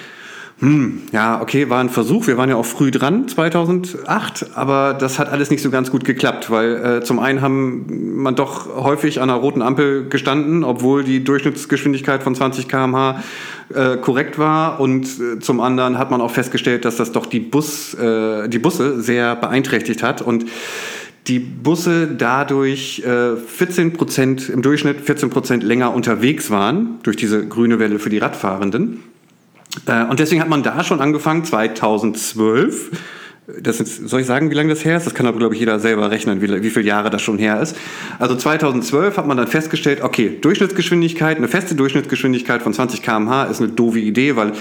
hm, 0.64 1.02
ja, 1.12 1.42
okay, 1.42 1.70
war 1.70 1.82
ein 1.82 1.90
Versuch. 1.90 2.26
Wir 2.26 2.38
waren 2.38 2.48
ja 2.48 2.56
auch 2.56 2.66
früh 2.66 2.90
dran, 2.90 3.28
2008, 3.28 4.52
aber 4.56 4.94
das 4.94 5.20
hat 5.20 5.28
alles 5.30 5.50
nicht 5.50 5.62
so 5.62 5.70
ganz 5.70 5.92
gut 5.92 6.06
geklappt, 6.06 6.50
weil 6.50 6.76
äh, 6.76 7.04
zum 7.04 7.20
einen 7.20 7.42
haben 7.42 8.22
man 8.22 8.38
doch 8.38 8.74
häufig 8.74 9.20
an 9.20 9.30
einer 9.30 9.40
roten 9.40 9.62
Ampel 9.62 10.08
gestanden, 10.08 10.64
obwohl 10.64 11.04
die 11.04 11.22
Durchschnittsgeschwindigkeit 11.22 12.24
von 12.24 12.34
20 12.34 12.70
km/h 12.70 13.22
äh, 13.74 13.98
korrekt 13.98 14.40
war 14.40 14.80
und 14.80 15.06
äh, 15.06 15.40
zum 15.42 15.60
anderen 15.60 15.98
hat 15.98 16.12
man 16.12 16.22
auch 16.22 16.32
festgestellt, 16.32 16.86
dass 16.86 16.96
das 16.96 17.12
doch 17.12 17.26
die, 17.26 17.42
Bus, 17.42 17.94
äh, 17.96 18.48
die 18.48 18.60
Busse 18.60 19.02
sehr 19.02 19.36
beeinträchtigt 19.36 20.02
hat 20.02 20.22
und 20.22 20.46
die 21.28 21.40
Busse 21.40 22.08
dadurch 22.08 23.04
äh, 23.06 23.36
14 23.36 23.92
Prozent 23.92 24.48
im 24.48 24.62
Durchschnitt 24.62 25.02
14 25.02 25.30
Prozent 25.30 25.62
länger 25.62 25.94
unterwegs 25.94 26.50
waren 26.50 27.00
durch 27.04 27.18
diese 27.18 27.46
grüne 27.46 27.80
Welle 27.80 28.00
für 28.00 28.10
die 28.10 28.20
Radfahrenden. 28.20 29.04
Äh, 29.86 30.06
und 30.06 30.20
deswegen 30.20 30.42
hat 30.42 30.50
man 30.50 30.64
da 30.64 30.84
schon 30.84 31.02
angefangen, 31.02 31.44
2012. 31.44 32.92
Das 33.62 33.82
ist, 33.82 34.08
soll 34.08 34.22
ich 34.22 34.26
sagen, 34.26 34.50
wie 34.52 34.56
lange 34.56 34.70
das 34.70 34.86
her 34.86 34.96
ist? 34.96 35.06
Das 35.06 35.14
kann 35.14 35.28
aber, 35.28 35.38
glaube 35.38 35.54
ich, 35.54 35.60
jeder 35.60 35.78
selber 35.80 36.10
rechnen, 36.10 36.42
wie, 36.42 36.64
wie 36.64 36.70
viele 36.70 36.86
Jahre 36.86 37.10
das 37.10 37.22
schon 37.22 37.38
her 37.38 37.62
ist. 37.62 37.76
Also 38.18 38.36
2012 38.36 39.18
hat 39.18 39.28
man 39.28 39.36
dann 39.36 39.48
festgestellt, 39.48 40.02
okay, 40.02 40.38
Durchschnittsgeschwindigkeit, 40.40 41.38
eine 41.38 41.50
feste 41.50 41.76
Durchschnittsgeschwindigkeit 41.76 42.62
von 42.62 42.74
20 42.74 43.02
km/h 43.02 43.46
ist 43.46 43.62
eine 43.62 43.72
doofe 43.72 44.00
Idee, 44.00 44.38
weil 44.38 44.54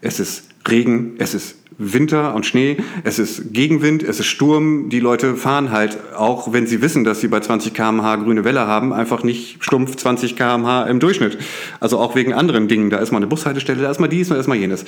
es 0.00 0.20
ist 0.20 0.53
Regen, 0.68 1.14
es 1.18 1.34
ist 1.34 1.56
Winter 1.78 2.34
und 2.34 2.46
Schnee, 2.46 2.76
es 3.02 3.18
ist 3.18 3.52
Gegenwind, 3.52 4.02
es 4.02 4.20
ist 4.20 4.26
Sturm. 4.26 4.88
Die 4.90 5.00
Leute 5.00 5.34
fahren 5.34 5.70
halt, 5.70 5.98
auch 6.16 6.52
wenn 6.52 6.66
sie 6.66 6.82
wissen, 6.82 7.04
dass 7.04 7.20
sie 7.20 7.28
bei 7.28 7.40
20 7.40 7.74
km/h 7.74 8.16
grüne 8.16 8.44
Welle 8.44 8.66
haben, 8.66 8.92
einfach 8.92 9.24
nicht 9.24 9.62
stumpf 9.62 9.96
20 9.96 10.36
km/h 10.36 10.84
im 10.84 11.00
Durchschnitt. 11.00 11.38
Also 11.80 11.98
auch 11.98 12.14
wegen 12.14 12.32
anderen 12.32 12.68
Dingen. 12.68 12.90
Da 12.90 12.98
ist 12.98 13.10
mal 13.10 13.18
eine 13.18 13.26
Bushaltestelle, 13.26 13.82
da 13.82 13.90
ist 13.90 14.00
mal 14.00 14.08
dies, 14.08 14.28
da 14.28 14.36
ist 14.36 14.46
mal 14.46 14.56
jenes. 14.56 14.84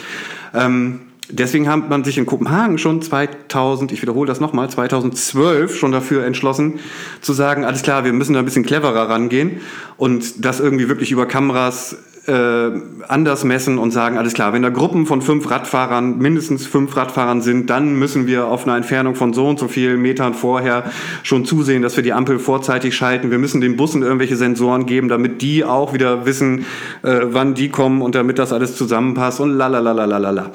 Ähm, 0.55 1.01
deswegen 1.29 1.69
hat 1.69 1.89
man 1.89 2.05
sich 2.05 2.19
in 2.19 2.27
Kopenhagen 2.27 2.79
schon 2.79 3.03
2000, 3.03 3.91
ich 3.91 4.03
wiederhole 4.03 4.29
das 4.29 4.41
nochmal, 4.41 4.71
2012 4.71 5.77
schon 5.77 5.93
dafür 5.93 6.25
entschlossen, 6.25 6.79
zu 7.21 7.33
sagen, 7.33 7.65
alles 7.65 7.83
klar, 7.83 8.05
wir 8.05 8.13
müssen 8.13 8.35
da 8.35 8.39
ein 8.41 8.45
bisschen 8.45 8.65
cleverer 8.65 9.09
rangehen 9.09 9.61
und 9.97 10.45
das 10.45 10.61
irgendwie 10.61 10.89
wirklich 10.89 11.11
über 11.11 11.27
Kameras 11.27 11.97
äh, 12.27 12.71
anders 13.09 13.45
messen 13.45 13.79
und 13.79 13.93
sagen, 13.93 14.19
alles 14.19 14.35
klar, 14.35 14.53
wenn 14.53 14.63
da 14.63 14.71
Gruppen 14.71 15.07
von 15.07 15.23
fünf 15.23 15.49
Radfahrern, 15.51 16.19
mindestens 16.19 16.67
fünf 16.67 16.97
Radfahrern 16.97 17.41
sind, 17.41 17.71
dann 17.71 17.95
müssen 17.99 18.27
wir 18.27 18.47
auf 18.47 18.65
einer 18.65 18.77
Entfernung 18.77 19.15
von 19.15 19.33
so 19.33 19.47
und 19.47 19.59
so 19.59 19.69
vielen 19.69 20.03
Metern 20.03 20.35
vorher 20.35 20.91
schon 21.23 21.45
zusehen, 21.45 21.83
dass 21.83 21.97
wir 21.97 22.03
die 22.03 22.13
Ampel 22.13 22.39
vorzeitig 22.39 22.97
schalten. 22.97 23.31
Wir 23.31 23.39
müssen 23.39 23.61
den 23.61 23.77
Bussen 23.77 24.03
irgendwelche 24.03 24.37
Sensoren 24.37 24.87
geben, 24.87 25.09
damit 25.09 25.41
die 25.41 25.65
auch 25.65 25.95
wieder 25.95 26.27
wissen, 26.27 26.67
äh, 27.03 27.21
wann 27.23 27.55
die 27.55 27.69
kommen 27.69 28.03
und 28.03 28.15
damit 28.15 28.39
das 28.39 28.53
alles 28.53 28.77
zusammenpasst 28.77 29.41
und 29.41 29.53
lalalalalala. 29.53 30.51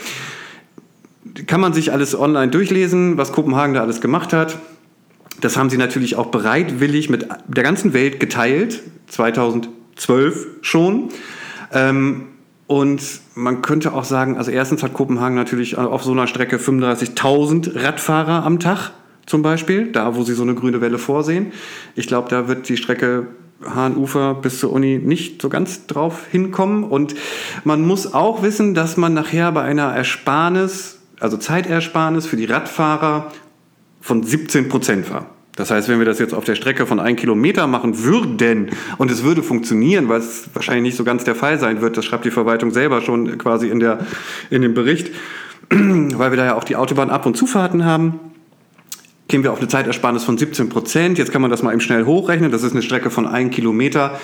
Kann 1.48 1.62
man 1.62 1.72
sich 1.72 1.94
alles 1.94 2.20
online 2.20 2.52
durchlesen, 2.52 3.18
was 3.18 3.32
Kopenhagen 3.32 3.74
da 3.74 3.82
alles 3.82 4.02
gemacht 4.02 4.34
hat. 4.34 4.58
Das 5.40 5.58
haben 5.58 5.70
sie 5.70 5.78
natürlich 5.78 6.18
auch 6.18 6.28
bereitwillig 6.28 7.10
mit 7.10 7.28
der 7.48 7.64
ganzen 7.64 7.94
Welt 7.94 8.20
geteilt, 8.20 8.82
2012 9.08 10.48
schon. 10.62 11.10
Ähm, 11.74 12.28
und 12.68 13.02
man 13.36 13.62
könnte 13.62 13.94
auch 13.94 14.06
sagen, 14.06 14.38
also 14.38 14.50
erstens 14.50 14.82
hat 14.82 14.94
Kopenhagen 14.94 15.36
natürlich 15.36 15.78
auf 15.78 16.04
so 16.04 16.12
einer 16.14 16.28
Strecke 16.28 16.58
35.000 16.58 17.84
Radfahrer 17.84 18.46
am 18.46 18.60
Tag 18.60 18.92
zum 19.26 19.42
Beispiel, 19.42 19.92
da 19.92 20.16
wo 20.16 20.24
sie 20.24 20.34
so 20.34 20.44
eine 20.44 20.56
grüne 20.56 20.80
Welle 20.80 20.98
vorsehen. 20.98 21.52
Ich 21.96 22.08
glaube, 22.08 22.30
da 22.30 22.48
wird 22.48 22.70
die 22.70 22.78
Strecke 22.78 23.28
Hahnufer 23.66 24.36
bis 24.36 24.60
zur 24.60 24.72
Uni 24.72 25.00
nicht 25.04 25.42
so 25.42 25.50
ganz 25.50 25.86
drauf 25.88 26.26
hinkommen. 26.32 26.84
Und 26.84 27.16
man 27.64 27.82
muss 27.82 28.14
auch 28.14 28.42
wissen, 28.42 28.74
dass 28.74 28.98
man 28.98 29.14
nachher 29.14 29.52
bei 29.52 29.62
einer 29.62 29.94
Ersparnis, 29.94 31.00
also 31.20 31.38
Zeitersparnis 31.38 32.26
für 32.26 32.38
die 32.38 32.46
Radfahrer 32.46 33.32
von 34.00 34.24
17 34.24 34.70
Prozent 34.70 35.12
war. 35.12 35.30
Das 35.62 35.70
heißt, 35.70 35.90
wenn 35.90 36.00
wir 36.00 36.08
das 36.08 36.18
jetzt 36.18 36.34
auf 36.34 36.44
der 36.44 36.56
Strecke 36.56 36.88
von 36.88 37.00
einem 37.00 37.16
Kilometer 37.16 37.68
machen 37.68 38.04
würden 38.04 38.72
und 38.98 39.12
es 39.12 39.22
würde 39.22 39.44
funktionieren, 39.44 40.10
was 40.10 40.50
wahrscheinlich 40.56 40.82
nicht 40.82 40.98
so 40.98 41.04
ganz 41.04 41.24
der 41.24 41.36
Fall 41.36 41.60
sein 41.60 41.82
wird, 41.82 41.98
das 41.98 42.06
schreibt 42.06 42.26
die 42.26 42.32
Verwaltung 42.32 42.72
selber 42.72 43.02
schon 43.02 43.38
quasi 43.38 43.70
in, 43.70 43.80
der, 43.80 44.00
in 44.50 44.64
dem 44.64 44.74
Bericht, 44.74 45.12
weil 45.70 46.32
wir 46.32 46.38
da 46.38 46.46
ja 46.46 46.56
auch 46.56 46.64
die 46.64 46.76
Autobahn 46.76 47.12
Ab- 47.12 47.28
und 47.28 47.38
Zufahrten 47.38 47.86
haben, 47.86 48.20
kämen 49.28 49.44
wir 49.44 49.52
auf 49.52 49.60
eine 49.60 49.68
Zeitersparnis 49.68 50.24
von 50.24 50.36
17 50.36 50.68
Prozent. 50.70 51.20
Jetzt 51.20 51.32
kann 51.32 51.44
man 51.44 51.52
das 51.52 51.62
mal 51.62 51.74
eben 51.74 51.82
schnell 51.82 52.06
hochrechnen. 52.06 52.52
Das 52.52 52.64
ist 52.64 52.72
eine 52.72 52.82
Strecke 52.82 53.12
von 53.12 53.28
einem 53.28 53.52
Kilometer. 53.52 54.20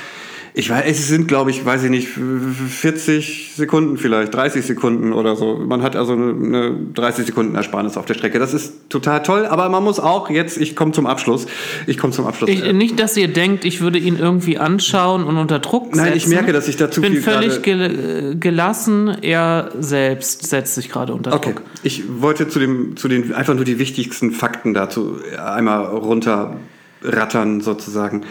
Ich 0.57 0.71
weiß, 0.71 0.85
es 0.89 1.07
sind, 1.07 1.27
glaube 1.27 1.51
ich, 1.51 1.63
weiß 1.63 1.83
ich 1.83 1.91
nicht, 1.91 2.07
40 2.07 3.53
Sekunden 3.55 3.97
vielleicht, 3.97 4.33
30 4.33 4.65
Sekunden 4.65 5.13
oder 5.13 5.35
so. 5.35 5.57
Man 5.57 5.83
hat 5.83 5.95
also 5.95 6.13
eine, 6.13 6.31
eine 6.31 6.75
30 6.95 7.27
Sekunden 7.27 7.53
Ersparnis 7.53 7.95
auf 7.95 8.07
der 8.07 8.15
Strecke. 8.15 8.39
Das 8.39 8.55
ist 8.55 8.89
total 8.89 9.21
toll, 9.21 9.45
aber 9.45 9.69
man 9.69 9.83
muss 9.83 9.99
auch 9.99 10.31
jetzt, 10.31 10.57
ich 10.57 10.75
komme 10.75 10.93
zum 10.93 11.05
Abschluss. 11.05 11.45
Ich 11.85 11.99
komme 11.99 12.11
zum 12.11 12.25
Abschluss. 12.25 12.49
Ich, 12.49 12.73
nicht, 12.73 12.99
dass 12.99 13.15
ihr 13.17 13.27
denkt, 13.27 13.65
ich 13.65 13.81
würde 13.81 13.99
ihn 13.99 14.17
irgendwie 14.17 14.57
anschauen 14.57 15.25
und 15.25 15.37
unter 15.37 15.59
Druck 15.59 15.93
setzen. 15.93 15.97
Nein, 15.99 16.17
ich 16.17 16.25
merke, 16.25 16.53
dass 16.53 16.67
ich 16.67 16.75
dazu 16.75 17.01
bin 17.01 17.13
viel 17.13 17.21
völlig 17.21 17.61
gel 17.61 18.35
gelassen. 18.39 19.15
Er 19.21 19.69
selbst 19.79 20.47
setzt 20.47 20.73
sich 20.73 20.89
gerade 20.89 21.13
unter 21.13 21.35
okay. 21.35 21.53
Druck. 21.53 21.61
Ich 21.83 22.01
wollte 22.19 22.49
zu, 22.49 22.57
dem, 22.57 22.97
zu 22.97 23.07
den 23.07 23.31
einfach 23.31 23.53
nur 23.53 23.63
die 23.63 23.77
wichtigsten 23.77 24.31
Fakten 24.31 24.73
dazu 24.73 25.19
einmal 25.37 25.85
runterrattern 25.85 27.61
sozusagen. 27.61 28.23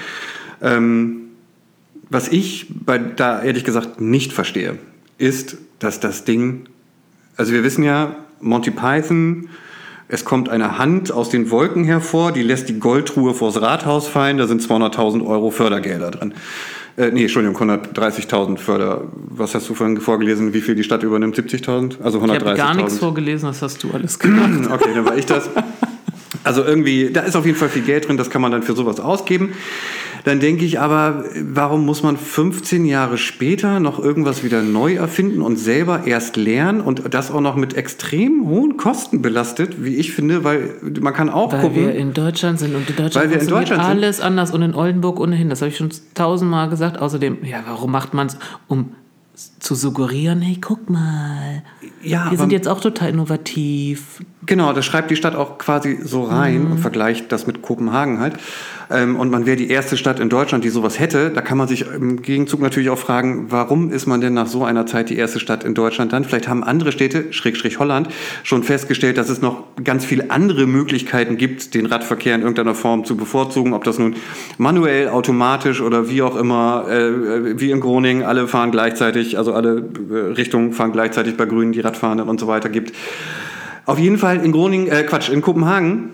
Ähm, 0.60 1.25
was 2.08 2.28
ich 2.28 2.66
bei, 2.68 2.98
da 2.98 3.42
ehrlich 3.42 3.64
gesagt 3.64 4.00
nicht 4.00 4.32
verstehe, 4.32 4.78
ist, 5.18 5.56
dass 5.78 6.00
das 6.00 6.24
Ding, 6.24 6.66
also 7.36 7.52
wir 7.52 7.64
wissen 7.64 7.84
ja, 7.84 8.16
Monty 8.40 8.70
Python, 8.70 9.48
es 10.08 10.24
kommt 10.24 10.48
eine 10.48 10.78
Hand 10.78 11.10
aus 11.10 11.30
den 11.30 11.50
Wolken 11.50 11.84
hervor, 11.84 12.30
die 12.30 12.42
lässt 12.42 12.68
die 12.68 12.78
Goldtruhe 12.78 13.34
vors 13.34 13.60
Rathaus 13.60 14.06
fallen, 14.06 14.38
da 14.38 14.46
sind 14.46 14.62
200.000 14.62 15.26
Euro 15.26 15.50
Fördergelder 15.50 16.12
drin. 16.12 16.34
Äh, 16.96 17.10
nee, 17.10 17.22
Entschuldigung, 17.22 17.56
130.000 17.56 18.56
Förder. 18.56 19.02
Was 19.12 19.54
hast 19.54 19.68
du 19.68 19.74
vorhin 19.74 20.00
vorgelesen, 20.00 20.54
wie 20.54 20.60
viel 20.60 20.74
die 20.74 20.84
Stadt 20.84 21.02
übernimmt? 21.02 21.36
70.000? 21.36 22.00
Also 22.02 22.20
130.000? 22.20 22.24
Ich 22.24 22.40
habe 22.40 22.56
gar 22.56 22.74
nichts 22.74 22.98
vorgelesen, 22.98 23.48
das 23.48 23.60
hast 23.60 23.82
du 23.82 23.90
alles 23.90 24.18
gemacht. 24.18 24.70
okay, 24.72 24.90
dann 24.94 25.04
war 25.04 25.16
ich 25.16 25.26
das. 25.26 25.50
Also 26.42 26.64
irgendwie, 26.64 27.10
da 27.12 27.22
ist 27.22 27.36
auf 27.36 27.44
jeden 27.44 27.58
Fall 27.58 27.68
viel 27.68 27.82
Geld 27.82 28.08
drin, 28.08 28.16
das 28.16 28.30
kann 28.30 28.40
man 28.40 28.52
dann 28.52 28.62
für 28.62 28.74
sowas 28.74 29.00
ausgeben. 29.00 29.52
Dann 30.26 30.40
denke 30.40 30.64
ich 30.64 30.80
aber, 30.80 31.24
warum 31.40 31.86
muss 31.86 32.02
man 32.02 32.16
15 32.16 32.84
Jahre 32.84 33.16
später 33.16 33.78
noch 33.78 34.00
irgendwas 34.00 34.42
wieder 34.42 34.60
neu 34.60 34.96
erfinden 34.96 35.40
und 35.40 35.56
selber 35.56 36.04
erst 36.04 36.36
lernen 36.36 36.80
und 36.80 37.14
das 37.14 37.30
auch 37.30 37.40
noch 37.40 37.54
mit 37.54 37.74
extrem 37.74 38.44
hohen 38.48 38.76
Kosten 38.76 39.22
belastet, 39.22 39.84
wie 39.84 39.94
ich 39.94 40.12
finde, 40.12 40.42
weil 40.42 40.74
man 41.00 41.14
kann 41.14 41.30
auch 41.30 41.52
weil 41.52 41.60
gucken. 41.60 41.76
wir 41.76 41.94
in 41.94 42.12
Deutschland 42.12 42.58
sind 42.58 42.74
und 42.74 42.90
in 42.90 42.96
Deutschland 42.96 43.14
Weil 43.14 43.30
wir 43.30 43.40
in 43.40 43.46
Deutschland 43.46 43.82
sind. 43.84 43.90
alles 43.92 44.20
anders 44.20 44.50
und 44.50 44.62
in 44.62 44.74
Oldenburg 44.74 45.20
ohnehin. 45.20 45.48
Das 45.48 45.60
habe 45.60 45.68
ich 45.68 45.76
schon 45.76 45.90
tausendmal 46.14 46.70
gesagt. 46.70 46.98
Außerdem, 46.98 47.44
ja, 47.44 47.58
warum 47.64 47.92
macht 47.92 48.12
man 48.12 48.26
es, 48.26 48.36
um 48.66 48.96
zu 49.66 49.74
suggerieren, 49.74 50.42
hey, 50.42 50.58
guck 50.60 50.88
mal, 50.88 51.62
Ja, 52.00 52.30
wir 52.30 52.38
sind 52.38 52.52
jetzt 52.52 52.68
auch 52.68 52.80
total 52.80 53.10
innovativ. 53.10 54.22
Genau, 54.46 54.72
das 54.72 54.84
schreibt 54.84 55.10
die 55.10 55.16
Stadt 55.16 55.34
auch 55.34 55.58
quasi 55.58 55.98
so 56.04 56.22
rein 56.22 56.68
und 56.70 56.78
vergleicht 56.78 57.32
das 57.32 57.48
mit 57.48 57.62
Kopenhagen 57.62 58.20
halt. 58.20 58.34
Ähm, 58.88 59.16
und 59.16 59.30
man 59.30 59.46
wäre 59.46 59.56
die 59.56 59.68
erste 59.68 59.96
Stadt 59.96 60.20
in 60.20 60.28
Deutschland, 60.28 60.62
die 60.62 60.68
sowas 60.68 61.00
hätte. 61.00 61.30
Da 61.30 61.40
kann 61.40 61.58
man 61.58 61.66
sich 61.66 61.84
im 61.90 62.22
Gegenzug 62.22 62.60
natürlich 62.60 62.90
auch 62.90 62.98
fragen, 62.98 63.46
warum 63.50 63.90
ist 63.90 64.06
man 64.06 64.20
denn 64.20 64.34
nach 64.34 64.46
so 64.46 64.64
einer 64.64 64.86
Zeit 64.86 65.10
die 65.10 65.16
erste 65.16 65.40
Stadt 65.40 65.64
in 65.64 65.74
Deutschland 65.74 66.12
dann? 66.12 66.22
Vielleicht 66.22 66.46
haben 66.46 66.62
andere 66.62 66.92
Städte, 66.92 67.32
Schrägstrich 67.32 67.80
Holland, 67.80 68.08
schon 68.44 68.62
festgestellt, 68.62 69.18
dass 69.18 69.28
es 69.28 69.42
noch 69.42 69.64
ganz 69.82 70.04
viele 70.04 70.30
andere 70.30 70.68
Möglichkeiten 70.68 71.36
gibt, 71.36 71.74
den 71.74 71.86
Radverkehr 71.86 72.36
in 72.36 72.42
irgendeiner 72.42 72.76
Form 72.76 73.04
zu 73.04 73.16
bevorzugen. 73.16 73.74
Ob 73.74 73.82
das 73.82 73.98
nun 73.98 74.14
manuell, 74.58 75.08
automatisch 75.08 75.80
oder 75.80 76.08
wie 76.08 76.22
auch 76.22 76.36
immer, 76.36 76.86
äh, 76.88 77.58
wie 77.58 77.72
in 77.72 77.80
Groningen, 77.80 78.22
alle 78.22 78.46
fahren 78.46 78.70
gleichzeitig, 78.70 79.36
also 79.36 79.52
alle 79.56 79.82
äh, 80.10 80.14
Richtungen 80.34 80.72
fahren 80.72 80.92
gleichzeitig 80.92 81.36
bei 81.36 81.46
Grünen, 81.46 81.72
die 81.72 81.80
Radfahrenden 81.80 82.28
und 82.28 82.38
so 82.38 82.46
weiter 82.46 82.68
gibt. 82.68 82.92
Auf 83.86 83.98
jeden 83.98 84.18
Fall 84.18 84.44
in 84.44 84.52
Groningen, 84.52 84.88
äh, 84.88 85.02
Quatsch, 85.02 85.28
in 85.28 85.42
Kopenhagen 85.42 86.10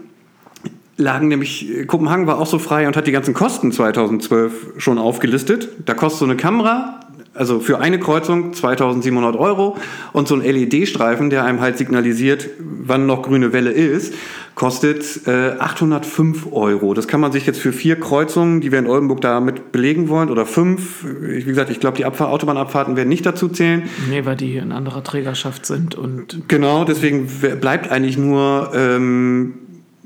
lagen 0.96 1.28
nämlich, 1.28 1.68
äh, 1.70 1.84
Kopenhagen 1.84 2.26
war 2.26 2.38
auch 2.38 2.46
so 2.46 2.58
frei 2.58 2.86
und 2.86 2.96
hat 2.96 3.06
die 3.06 3.12
ganzen 3.12 3.34
Kosten 3.34 3.72
2012 3.72 4.74
schon 4.78 4.98
aufgelistet. 4.98 5.68
Da 5.84 5.94
kostet 5.94 6.20
so 6.20 6.24
eine 6.24 6.36
Kamera 6.36 7.00
Also 7.34 7.60
für 7.60 7.80
eine 7.80 7.98
Kreuzung 7.98 8.52
2700 8.52 9.36
Euro 9.36 9.78
und 10.12 10.28
so 10.28 10.34
ein 10.34 10.42
LED-Streifen, 10.42 11.30
der 11.30 11.44
einem 11.44 11.60
halt 11.60 11.78
signalisiert, 11.78 12.50
wann 12.58 13.06
noch 13.06 13.22
grüne 13.22 13.54
Welle 13.54 13.70
ist, 13.70 14.12
kostet 14.54 15.26
äh, 15.26 15.52
805 15.58 16.52
Euro. 16.52 16.92
Das 16.92 17.08
kann 17.08 17.20
man 17.20 17.32
sich 17.32 17.46
jetzt 17.46 17.58
für 17.58 17.72
vier 17.72 17.98
Kreuzungen, 17.98 18.60
die 18.60 18.70
wir 18.70 18.78
in 18.78 18.86
Oldenburg 18.86 19.22
damit 19.22 19.72
belegen 19.72 20.10
wollen, 20.10 20.28
oder 20.28 20.44
fünf, 20.44 21.06
wie 21.20 21.42
gesagt, 21.42 21.70
ich 21.70 21.80
glaube, 21.80 21.96
die 21.96 22.04
Abfahr 22.04 22.28
Autobahnabfahrten 22.28 22.96
werden 22.96 23.08
nicht 23.08 23.24
dazu 23.24 23.48
zählen. 23.48 23.84
Nee, 24.10 24.26
weil 24.26 24.36
die 24.36 24.56
in 24.56 24.72
anderer 24.72 25.02
Trägerschaft 25.02 25.64
sind 25.64 25.94
und. 25.94 26.48
Genau, 26.48 26.84
deswegen 26.84 27.28
bleibt 27.60 27.90
eigentlich 27.90 28.18
nur 28.18 28.72
ähm, 28.74 29.54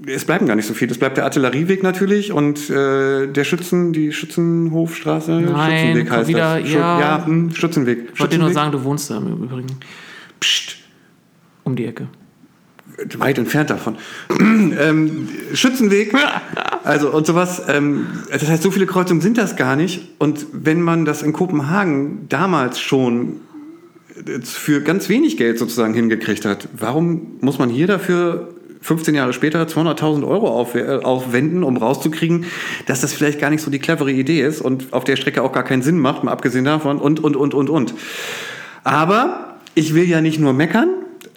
es 0.05 0.25
bleiben 0.25 0.47
gar 0.47 0.57
nicht 0.57 0.67
so 0.67 0.75
viel. 0.75 0.91
Es 0.91 0.99
bleibt 0.99 1.17
der 1.17 1.25
Artillerieweg 1.25 1.83
natürlich 1.83 2.33
und 2.33 2.69
äh, 2.69 3.29
der 3.29 3.45
Schützen, 3.45 3.93
die 3.93 4.13
Schützenhofstraße. 4.13 5.33
Nein, 5.33 5.79
Schützenweg 5.79 6.11
heißt 6.11 6.29
wieder, 6.29 6.61
das. 6.61 6.71
ja. 6.73 7.01
ja, 7.01 7.27
hm, 7.27 7.55
Schützenweg. 7.55 8.11
Ich 8.13 8.21
wollte 8.21 8.37
dir 8.37 8.43
nur 8.43 8.53
sagen, 8.53 8.73
du 8.73 8.85
wohnst 8.85 9.11
da 9.11 9.17
im 9.17 9.45
Übrigen. 9.45 9.69
Psst, 10.41 10.77
Um 11.65 11.77
die 11.77 11.87
Ecke. 11.87 12.09
weit 13.17 13.39
entfernt 13.39 13.71
davon. 13.71 13.97
ähm, 14.39 15.29
Schützenweg, 15.55 16.15
also 16.85 17.11
und 17.11 17.27
sowas. 17.27 17.63
Ähm, 17.69 18.07
das 18.31 18.47
heißt, 18.47 18.63
so 18.63 18.71
viele 18.71 18.87
Kreuzungen 18.87 19.23
sind 19.23 19.39
das 19.39 19.57
gar 19.57 19.77
nicht. 19.77 20.09
Und 20.19 20.47
wenn 20.53 20.83
man 20.83 21.07
das 21.07 21.23
in 21.23 21.33
Kopenhagen 21.33 22.29
damals 22.29 22.81
schon 22.81 23.41
äh, 24.27 24.41
für 24.43 24.83
ganz 24.83 25.09
wenig 25.09 25.39
Geld 25.39 25.59
sozusagen 25.59 25.95
hingekriegt 25.95 26.45
hat, 26.45 26.69
warum 26.77 27.39
muss 27.41 27.59
man 27.59 27.71
hier 27.71 27.87
dafür 27.87 28.56
15 28.87 29.15
Jahre 29.17 29.33
später 29.33 29.63
200.000 29.65 30.27
Euro 30.27 30.49
auf, 30.49 30.75
äh, 30.75 31.01
aufwenden, 31.03 31.65
um 31.65 31.77
rauszukriegen, 31.77 32.45
dass 32.87 33.01
das 33.01 33.13
vielleicht 33.13 33.41
gar 33.41 33.51
nicht 33.51 33.63
so 33.63 33.71
die 33.71 33.81
clevere 33.81 34.13
Idee 34.13 34.41
ist 34.43 34.61
und 34.61 34.93
auf 34.93 35.05
der 35.05 35.17
Strecke 35.17 35.43
auch 35.43 35.53
gar 35.53 35.65
keinen 35.65 35.83
Sinn 35.83 35.99
macht, 35.99 36.23
mal 36.25 36.31
abgesehen 36.33 36.65
davon 36.65 36.99
und, 36.99 37.19
und, 37.23 37.37
und, 37.37 37.53
und, 37.53 37.69
und. 37.69 37.95
Aber 38.85 39.57
ich 39.75 39.95
will 39.95 40.09
ja 40.09 40.21
nicht 40.21 40.39
nur 40.39 40.53
meckern, 40.53 40.89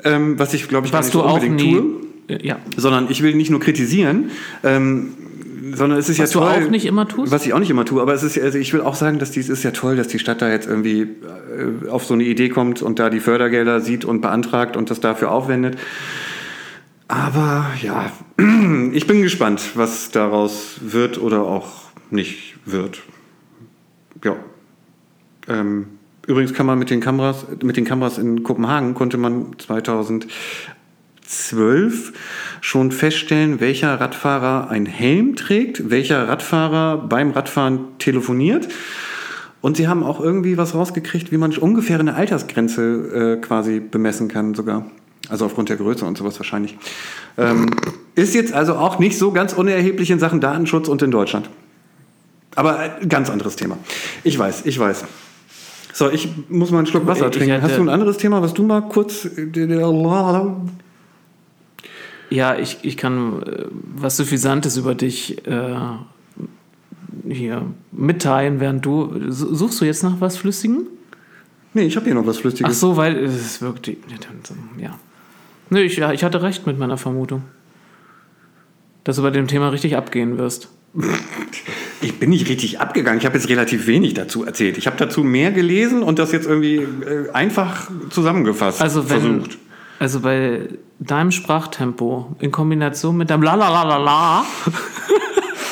ähm, 0.04 0.38
was 0.38 0.54
ich 0.54 0.68
glaube 0.68 0.86
ich 0.86 0.92
gar 0.92 1.00
Was 1.00 1.08
nicht 1.08 1.16
du 1.16 1.20
so 1.20 1.26
auch 1.26 1.34
unbedingt 1.42 1.56
nie. 1.58 1.74
tue 1.76 2.40
Ja. 2.44 2.58
sondern 2.78 3.08
ich 3.10 3.24
will 3.24 3.34
nicht 3.36 3.50
nur 3.50 3.60
kritisieren, 3.60 4.30
ähm, 4.64 5.14
sondern 5.74 5.98
es 6.00 6.08
ist 6.10 6.20
Was 6.20 6.34
ja 6.34 6.40
du 6.40 6.46
toll. 6.46 6.66
auch 6.66 6.70
nicht 6.70 6.86
immer 6.86 7.08
tust? 7.08 7.32
Was 7.32 7.46
ich 7.46 7.54
auch 7.54 7.60
nicht 7.60 7.70
immer 7.72 7.86
tue, 7.86 8.02
aber 8.02 8.14
es 8.14 8.22
ist, 8.24 8.40
also 8.40 8.58
ich 8.60 8.72
will 8.74 8.82
auch 8.82 8.96
sagen, 8.96 9.18
dass 9.20 9.32
dies 9.32 9.50
ist 9.50 9.64
ja 9.64 9.72
toll, 9.72 9.96
dass 9.96 10.08
die 10.08 10.20
Stadt 10.20 10.42
da 10.42 10.50
jetzt 10.50 10.68
irgendwie 10.68 11.02
äh, 11.02 11.90
auf 11.90 12.06
so 12.06 12.14
eine 12.14 12.24
Idee 12.24 12.50
kommt 12.50 12.82
und 12.84 13.00
da 13.00 13.10
die 13.10 13.20
Fördergelder 13.20 13.82
sieht 13.82 14.06
und 14.06 14.22
beantragt 14.22 14.78
und 14.78 14.90
das 14.92 15.00
dafür 15.00 15.32
aufwendet. 15.32 15.78
Aber 17.10 17.66
ja, 17.82 18.10
ich 18.94 19.08
bin 19.08 19.24
gespannt, 19.24 19.72
was 19.74 20.12
daraus 20.12 20.80
wird 20.82 21.20
oder 21.20 21.42
auch 21.42 21.90
nicht 22.12 22.56
wird. 22.66 23.02
Ja. 24.24 24.36
Ähm, 25.48 25.88
übrigens 26.28 26.54
kann 26.54 26.68
man 26.68 26.78
mit 26.78 26.92
den 26.92 27.02
Kameras, 27.02 27.48
mit 27.64 27.78
den 27.78 27.86
Kameras 27.86 28.20
in 28.20 28.44
Kopenhagen 28.44 28.94
konnte 28.94 29.18
man 29.18 29.58
2012 29.58 32.14
schon 32.62 32.92
feststellen, 32.92 33.60
welcher 33.60 34.00
Radfahrer 34.00 34.70
einen 34.70 34.86
Helm 34.86 35.36
trägt, 35.36 35.90
welcher 35.90 36.28
Radfahrer 36.28 37.08
beim 37.10 37.32
Radfahren 37.32 37.88
telefoniert. 37.98 38.68
Und 39.62 39.78
sie 39.78 39.88
haben 39.88 40.04
auch 40.04 40.22
irgendwie 40.22 40.60
was 40.60 40.76
rausgekriegt, 40.76 41.32
wie 41.32 41.38
man 41.38 41.58
ungefähr 41.58 42.00
eine 42.00 42.14
Altersgrenze 42.14 43.38
äh, 43.40 43.42
quasi 43.42 43.80
bemessen 43.80 44.28
kann 44.28 44.54
sogar. 44.54 44.86
Also 45.30 45.46
aufgrund 45.46 45.70
der 45.70 45.78
Größe 45.78 46.06
und 46.06 46.18
sowas 46.18 46.40
wahrscheinlich. 46.40 46.78
Ähm, 47.38 47.70
ist 48.16 48.34
jetzt 48.34 48.52
also 48.54 48.76
auch 48.76 49.00
nicht 49.00 49.18
so 49.18 49.32
ganz 49.32 49.54
unerheblich 49.54 50.10
in 50.12 50.20
Sachen 50.20 50.42
Datenschutz 50.42 50.88
und 50.88 51.02
in 51.02 51.12
Deutschland. 51.12 51.50
Aber 52.56 52.84
äh, 53.02 53.06
ganz 53.08 53.30
anderes 53.30 53.56
Thema. 53.56 53.78
Ich 54.24 54.38
weiß, 54.38 54.66
ich 54.66 54.78
weiß. 54.80 55.06
So, 55.94 56.10
ich 56.10 56.30
muss 56.50 56.72
mal 56.72 56.80
einen 56.80 56.88
Schluck 56.88 57.06
Wasser 57.08 57.28
Ich 57.30 57.36
trinken. 57.38 57.52
hätte- 57.54 57.64
Hast 57.68 57.78
du 57.78 57.82
ein 57.82 57.90
anderes 57.90 58.18
Thema, 58.18 58.42
was 58.42 58.54
du 58.54 58.64
mal 58.64 58.82
kurz... 58.82 59.26
äh, 59.26 59.48
Ja, 62.30 62.58
ich, 62.58 62.78
ich 62.84 62.98
kann 62.98 63.42
äh, 63.44 63.66
was 63.96 64.18
Suffisantes 64.18 64.78
über 64.78 64.96
dich 64.96 65.46
äh, 65.48 65.76
hier 67.28 67.66
mitteilen, 67.92 68.60
während 68.60 68.86
du. 68.86 69.14
Suchst 69.30 69.82
du 69.82 69.86
jetzt 69.86 70.04
nach 70.04 70.20
was 70.20 70.38
Flüssigem? 70.38 70.88
Nee, 71.74 71.84
ich 71.84 71.96
habe 71.96 72.06
hier 72.06 72.16
noch 72.16 72.26
was 72.26 72.38
Ach 72.38 72.42
Flüssiges. 72.42 72.80
so, 72.80 72.98
weil 72.98 73.16
es 73.18 73.62
wirkt. 73.62 73.88
Ja. 73.88 73.96
Nö, 75.70 75.80
ich, 75.82 75.98
ja, 75.98 76.12
ich 76.12 76.24
hatte 76.24 76.42
recht 76.42 76.66
mit 76.66 76.78
meiner 76.80 76.98
Vermutung. 76.98 77.44
Dass 79.04 79.16
du 79.18 79.22
bei 79.22 79.30
dem 79.32 79.48
Thema 79.48 79.70
richtig 79.70 79.96
abgehen 79.96 80.38
wirst. 80.38 80.70
Ich 82.02 82.18
bin 82.18 82.30
nicht 82.30 82.48
richtig 82.48 82.80
abgegangen. 82.80 83.20
Ich 83.20 83.26
habe 83.26 83.38
jetzt 83.38 83.50
relativ 83.50 83.86
wenig 83.86 84.14
dazu 84.14 84.46
erzählt. 84.46 84.78
Ich 84.78 84.88
habe 84.88 84.96
dazu 84.96 85.22
mehr 85.22 85.52
gelesen 85.52 86.02
und 86.02 86.18
das 86.18 86.32
jetzt 86.32 86.48
irgendwie 86.48 86.78
äh, 86.78 87.30
einfach 87.34 87.90
zusammengefasst 88.10 88.82
Also 88.82 89.10
wenn, 89.10 89.20
versucht. 89.42 89.58
also 90.00 90.22
bei 90.22 90.70
deinem 91.00 91.32
Sprachtempo 91.32 92.38
in 92.40 92.52
Kombination 92.52 93.18
mit 93.18 93.30
deinem 93.30 93.44
Lalalala, 93.44 94.46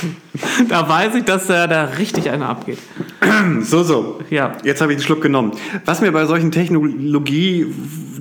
da 0.70 0.88
weiß 0.88 1.16
ich, 1.16 1.24
dass 1.24 1.48
da, 1.48 1.68
da 1.68 1.86
richtig 1.86 2.30
einer 2.30 2.50
abgeht. 2.50 2.80
So, 3.62 3.84
so. 3.84 4.20
Ja. 4.30 4.54
Jetzt 4.64 4.82
habe 4.82 4.92
ich 4.94 5.00
den 5.00 5.04
Schluck 5.04 5.22
genommen. 5.22 5.52
Was 5.86 6.02
mir 6.02 6.12
bei 6.12 6.26
solchen 6.26 6.52
Technologie, 6.52 7.66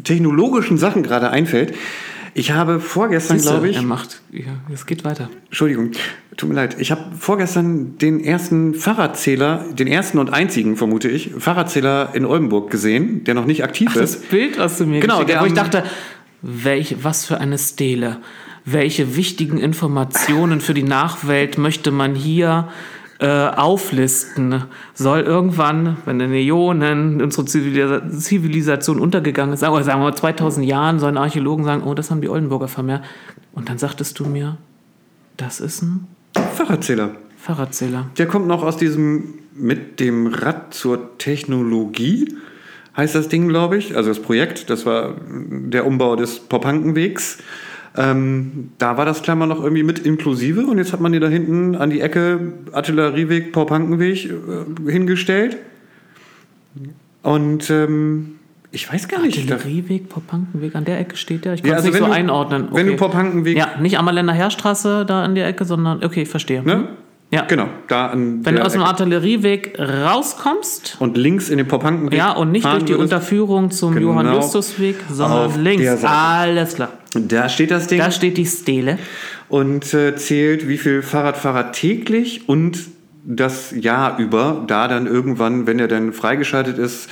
technologischen 0.05 0.79
Sachen 0.79 1.03
gerade 1.03 1.31
einfällt, 1.31 1.75
ich 2.35 2.51
habe 2.51 2.81
vorgestern, 2.81 3.39
glaube 3.39 3.69
ich, 3.69 3.77
Er 3.77 3.83
macht, 3.83 4.21
ja, 4.31 4.61
es 4.73 4.85
geht 4.85 5.05
weiter. 5.05 5.31
Entschuldigung, 5.47 5.93
tut 6.37 6.51
mir 6.51 6.55
leid. 6.55 6.77
Ich 6.79 6.91
habe 6.91 7.03
vorgestern 7.19 7.97
den 7.97 8.23
ersten 8.23 8.75
Fahrradzähler, 8.75 9.65
den 9.73 9.87
ersten 9.87 10.19
und 10.19 10.31
einzigen, 10.33 10.77
vermute 10.77 11.09
ich, 11.09 11.31
Fahrradzähler 11.39 12.11
in 12.12 12.27
Oldenburg 12.27 12.71
gesehen, 12.71 13.25
der 13.25 13.33
noch 13.33 13.47
nicht 13.47 13.65
aktiv 13.65 13.91
Das 13.95 14.17
ist. 14.17 14.29
Bild, 14.29 14.59
was 14.59 14.77
du 14.77 14.85
mir 14.85 15.01
Genau, 15.01 15.15
geschickt 15.15 15.31
der 15.31 15.37
hast, 15.37 15.45
wo 15.45 15.47
ich 15.47 15.55
dachte, 15.55 15.85
welch, 16.43 16.97
was 17.03 17.25
für 17.25 17.39
eine 17.41 17.57
Stele. 17.57 18.19
Welche 18.68 19.14
wichtigen 19.14 19.59
Informationen 19.59 20.61
für 20.61 20.74
die 20.74 20.83
Nachwelt 20.83 21.57
möchte 21.57 21.92
man 21.92 22.16
hier 22.16 22.68
äh, 23.20 23.29
auflisten? 23.29 24.64
Soll 24.92 25.20
irgendwann, 25.20 25.98
wenn 26.05 26.18
in 26.18 26.33
Äonen 26.33 27.22
unsere 27.22 27.46
Zivilisa 27.46 28.11
Zivilisation 28.11 28.98
untergegangen 28.98 29.55
ist, 29.55 29.62
oder 29.62 29.85
sagen 29.85 30.00
wir 30.00 30.07
mal 30.07 30.16
2000 30.16 30.66
Jahren, 30.66 30.98
sollen 30.98 31.16
Archäologen 31.16 31.64
sagen, 31.64 31.85
oh, 31.85 31.94
das 31.94 32.11
haben 32.11 32.20
die 32.20 32.29
Oldenburger 32.29 32.66
vermehrt. 32.66 33.05
Und 33.52 33.68
dann 33.68 33.79
sagtest 33.79 34.18
du 34.18 34.26
mir, 34.26 34.59
das 35.37 35.61
ist 35.61 35.83
ein 35.83 36.09
Fahrradzähler. 36.57 37.12
Fahrradzähler. 37.37 38.11
Der 38.18 38.26
kommt 38.26 38.48
noch 38.48 38.64
aus 38.64 38.76
diesem 38.76 39.35
mit 39.55 40.00
dem 40.00 40.26
Rad 40.26 40.74
zur 40.74 41.18
Technologie, 41.18 42.35
heißt 42.96 43.14
das 43.14 43.29
Ding, 43.29 43.46
glaube 43.46 43.76
ich. 43.76 43.96
Also 43.96 44.09
das 44.09 44.18
Projekt, 44.18 44.70
das 44.70 44.87
war 44.87 45.14
der 45.31 45.87
Umbau 45.87 46.16
des 46.16 46.40
Popankenwegs. 46.40 47.38
Ähm, 47.99 48.71
da 48.79 48.97
war 48.99 49.05
das 49.07 49.23
Klammer 49.23 49.47
noch 49.47 49.63
irgendwie 49.63 49.83
mit 49.83 49.99
inklusive 50.01 50.67
und 50.67 50.79
jetzt 50.79 50.93
hat 50.93 51.01
man 51.01 51.13
die 51.13 51.21
da 51.21 51.29
hinten 51.29 51.75
an 51.77 51.91
die 51.91 52.01
Ecke 52.01 52.53
Artillerieweg, 52.73 53.53
Popankenweg 53.53 54.27
äh, 54.27 54.91
hingestellt. 54.91 55.57
Und 57.23 57.71
ähm, 57.71 58.33
ich 58.71 58.93
weiß 58.93 59.09
gar 59.09 59.21
nicht. 59.23 59.51
Artillerieweg, 59.51 60.09
Popankenweg, 60.09 60.75
an 60.75 60.85
der 60.85 61.01
Ecke 61.01 61.17
steht 61.17 61.45
der? 61.45 61.55
Ich 61.55 61.61
Ja, 61.61 61.71
kann 61.71 61.79
es 61.79 61.85
also 61.87 61.89
nicht 61.91 61.99
so 61.99 62.07
du- 62.07 62.13
einordnen. 62.13 62.69
wenn 62.73 62.87
du 62.87 62.95
Popankenweg- 62.95 63.57
Ja, 63.57 63.71
nicht 63.81 63.99
Ammerländer 63.99 64.33
Heerstraße 64.33 65.05
da 65.07 65.25
an 65.25 65.35
der 65.35 65.47
Ecke, 65.49 65.65
sondern, 65.65 66.05
okay, 66.05 66.25
verstehe. 66.27 66.63
Ne? 66.63 66.89
Ja. 67.33 67.43
Genau, 67.47 67.67
da 67.89 68.07
an 68.09 68.45
Wenn 68.45 68.55
du 68.55 68.65
aus 68.65 68.73
dem 68.73 68.83
Ecke. 68.83 68.91
Artillerieweg 68.91 69.79
rauskommst, 69.81 70.97
und 71.01 71.17
links 71.17 71.49
in 71.49 71.59
den 71.59 71.67
Popankenweg 71.67 72.17
ja, 72.17 72.33
und 72.33 72.53
nicht 72.53 72.65
durch 72.65 72.85
die 72.85 72.93
würdest, 72.93 73.13
Unterführung 73.15 73.71
zum 73.73 73.95
Genau. 73.95 74.11
Johann-Justus-Weg, 74.13 74.97
sondern 75.11 75.53
der 75.53 75.63
links. 75.63 76.05
Alles 76.05 76.75
klar. 76.77 76.91
Da 77.14 77.49
steht 77.49 77.71
das 77.71 77.87
Ding. 77.87 77.99
Da 77.99 78.11
steht 78.11 78.37
die 78.37 78.47
Stele. 78.47 78.99
und 79.49 79.95
äh, 79.95 80.16
zählt, 80.16 80.69
wie 80.69 80.79
viel 80.79 81.03
Fahrradfahrer 81.03 81.73
täglich 81.73 82.49
und 82.49 82.79
das 83.25 83.73
Jahr 83.73 84.19
über, 84.19 84.64
da 84.66 84.87
dann 84.87 85.07
irgendwann, 85.07 85.66
wenn 85.66 85.81
er 85.81 85.88
dann 85.88 86.12
freigeschaltet 86.12 86.79
ist, 86.79 87.09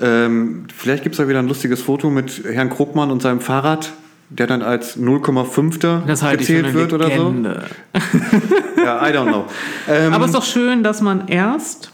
ähm, 0.00 0.66
vielleicht 0.74 1.02
gibt 1.02 1.14
es 1.14 1.18
da 1.18 1.28
wieder 1.28 1.40
ein 1.40 1.48
lustiges 1.48 1.82
Foto 1.82 2.08
mit 2.08 2.44
Herrn 2.44 2.70
Krugmann 2.70 3.10
und 3.10 3.20
seinem 3.20 3.40
Fahrrad, 3.40 3.92
der 4.28 4.46
dann 4.46 4.62
als 4.62 4.96
0,5. 4.96 6.06
Das 6.06 6.22
halte 6.22 6.42
ich 6.42 6.46
für 6.48 6.54
gezählt 6.54 6.66
eine 6.66 6.74
wird 6.74 6.92
oder 6.92 7.10
so. 7.10 7.34
Ja, 8.84 9.04
I 9.08 9.12
don't 9.12 9.26
know. 9.26 9.46
Ähm, 9.88 10.12
Aber 10.12 10.26
es 10.26 10.30
ist 10.30 10.36
doch 10.36 10.44
schön, 10.44 10.84
dass 10.84 11.00
man 11.00 11.26
erst 11.26 11.90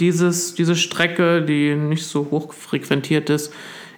dieses, 0.00 0.54
diese 0.54 0.74
Strecke, 0.74 1.42
die 1.42 1.76
nicht 1.76 2.06
so 2.06 2.28
hoch 2.30 2.52
frequentiert 2.52 3.30
ist, 3.30 3.52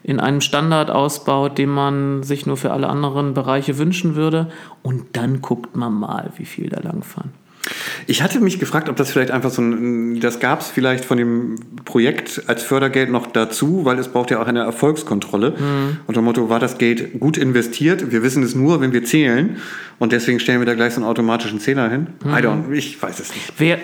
in 0.07 0.21
einem 0.21 0.41
Standard 0.41 0.89
ausbaut, 0.89 1.59
den 1.59 1.69
man 1.69 2.23
sich 2.23 2.47
nur 2.47 2.57
für 2.57 2.71
alle 2.71 2.89
anderen 2.89 3.35
Bereiche 3.35 3.77
wünschen 3.77 4.15
würde. 4.15 4.49
Und 4.83 5.17
dann 5.17 5.43
guckt 5.43 5.75
man 5.75 5.93
mal, 5.95 6.31
wie 6.37 6.45
viel 6.45 6.69
da 6.69 6.81
langfahren. 6.81 7.33
Ich 8.07 8.23
hatte 8.23 8.39
mich 8.39 8.61
gefragt, 8.61 8.89
ob 8.89 8.95
das 8.95 9.11
vielleicht 9.11 9.33
einfach 9.33 9.51
so 9.51 9.61
ein, 9.63 10.21
das 10.21 10.39
gab 10.39 10.61
es 10.61 10.69
vielleicht 10.69 11.05
von 11.05 11.19
dem 11.19 11.57
Projekt 11.85 12.45
als 12.47 12.63
Fördergeld 12.63 13.11
noch 13.11 13.27
dazu, 13.27 13.85
weil 13.85 13.99
es 13.99 14.07
braucht 14.07 14.31
ja 14.31 14.41
auch 14.41 14.47
eine 14.47 14.61
Erfolgskontrolle. 14.61 15.51
Mhm. 15.51 15.97
Unter 16.07 16.21
dem 16.21 16.25
Motto, 16.25 16.49
war 16.49 16.61
das 16.61 16.79
Geld 16.79 17.19
gut 17.19 17.37
investiert? 17.37 18.13
Wir 18.13 18.23
wissen 18.23 18.45
es 18.45 18.55
nur, 18.55 18.81
wenn 18.81 18.93
wir 18.93 19.05
zählen. 19.05 19.57
Und 19.99 20.13
deswegen 20.13 20.39
stellen 20.39 20.61
wir 20.61 20.67
da 20.67 20.75
gleich 20.75 20.95
so 20.95 21.01
einen 21.01 21.11
automatischen 21.11 21.59
Zähler 21.59 21.91
hin. 21.91 22.07
Mhm. 22.23 22.31
I 22.31 22.37
don't, 22.37 22.73
ich 22.73 23.03
weiß 23.03 23.19
es 23.19 23.35
nicht. 23.35 23.55
Wer, 23.59 23.81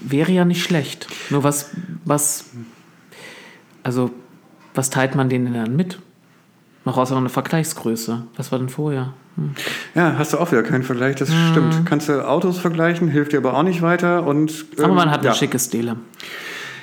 wäre 0.00 0.32
ja 0.32 0.46
nicht 0.46 0.62
schlecht. 0.62 1.08
Nur 1.28 1.44
was, 1.44 1.72
was, 2.06 2.46
also, 3.82 4.10
was 4.74 4.90
teilt 4.90 5.14
man 5.14 5.28
denen 5.28 5.52
dann 5.52 5.76
mit? 5.76 5.98
Noch 6.84 6.96
außer 6.96 7.16
eine 7.16 7.28
Vergleichsgröße. 7.28 8.24
Was 8.36 8.50
war 8.50 8.58
denn 8.58 8.68
vorher? 8.68 9.12
Hm. 9.36 9.54
Ja, 9.94 10.16
hast 10.18 10.32
du 10.32 10.38
auch 10.38 10.50
wieder 10.50 10.62
keinen 10.62 10.82
Vergleich, 10.82 11.16
das 11.16 11.28
stimmt. 11.50 11.86
Kannst 11.86 12.08
du 12.08 12.26
Autos 12.26 12.58
vergleichen, 12.58 13.08
hilft 13.08 13.32
dir 13.32 13.38
aber 13.38 13.54
auch 13.54 13.62
nicht 13.62 13.82
weiter. 13.82 14.26
Und, 14.26 14.66
Aber 14.78 14.88
ähm, 14.88 14.94
man 14.94 15.10
hat 15.10 15.20
eine 15.20 15.28
ja. 15.28 15.34
schicke 15.34 15.58
Stele. 15.58 15.96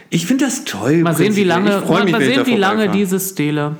Ich 0.09 0.25
finde 0.25 0.45
das 0.45 0.65
toll. 0.65 0.97
Mal 0.97 1.15
sehen, 1.15 1.35
wie 1.35 1.43
lange, 1.43 1.83
mal, 1.87 2.03
mich, 2.03 2.11
mal 2.11 2.21
sehen, 2.21 2.45
wie 2.45 2.55
lange 2.55 2.89
diese 2.89 3.19
Stele 3.19 3.75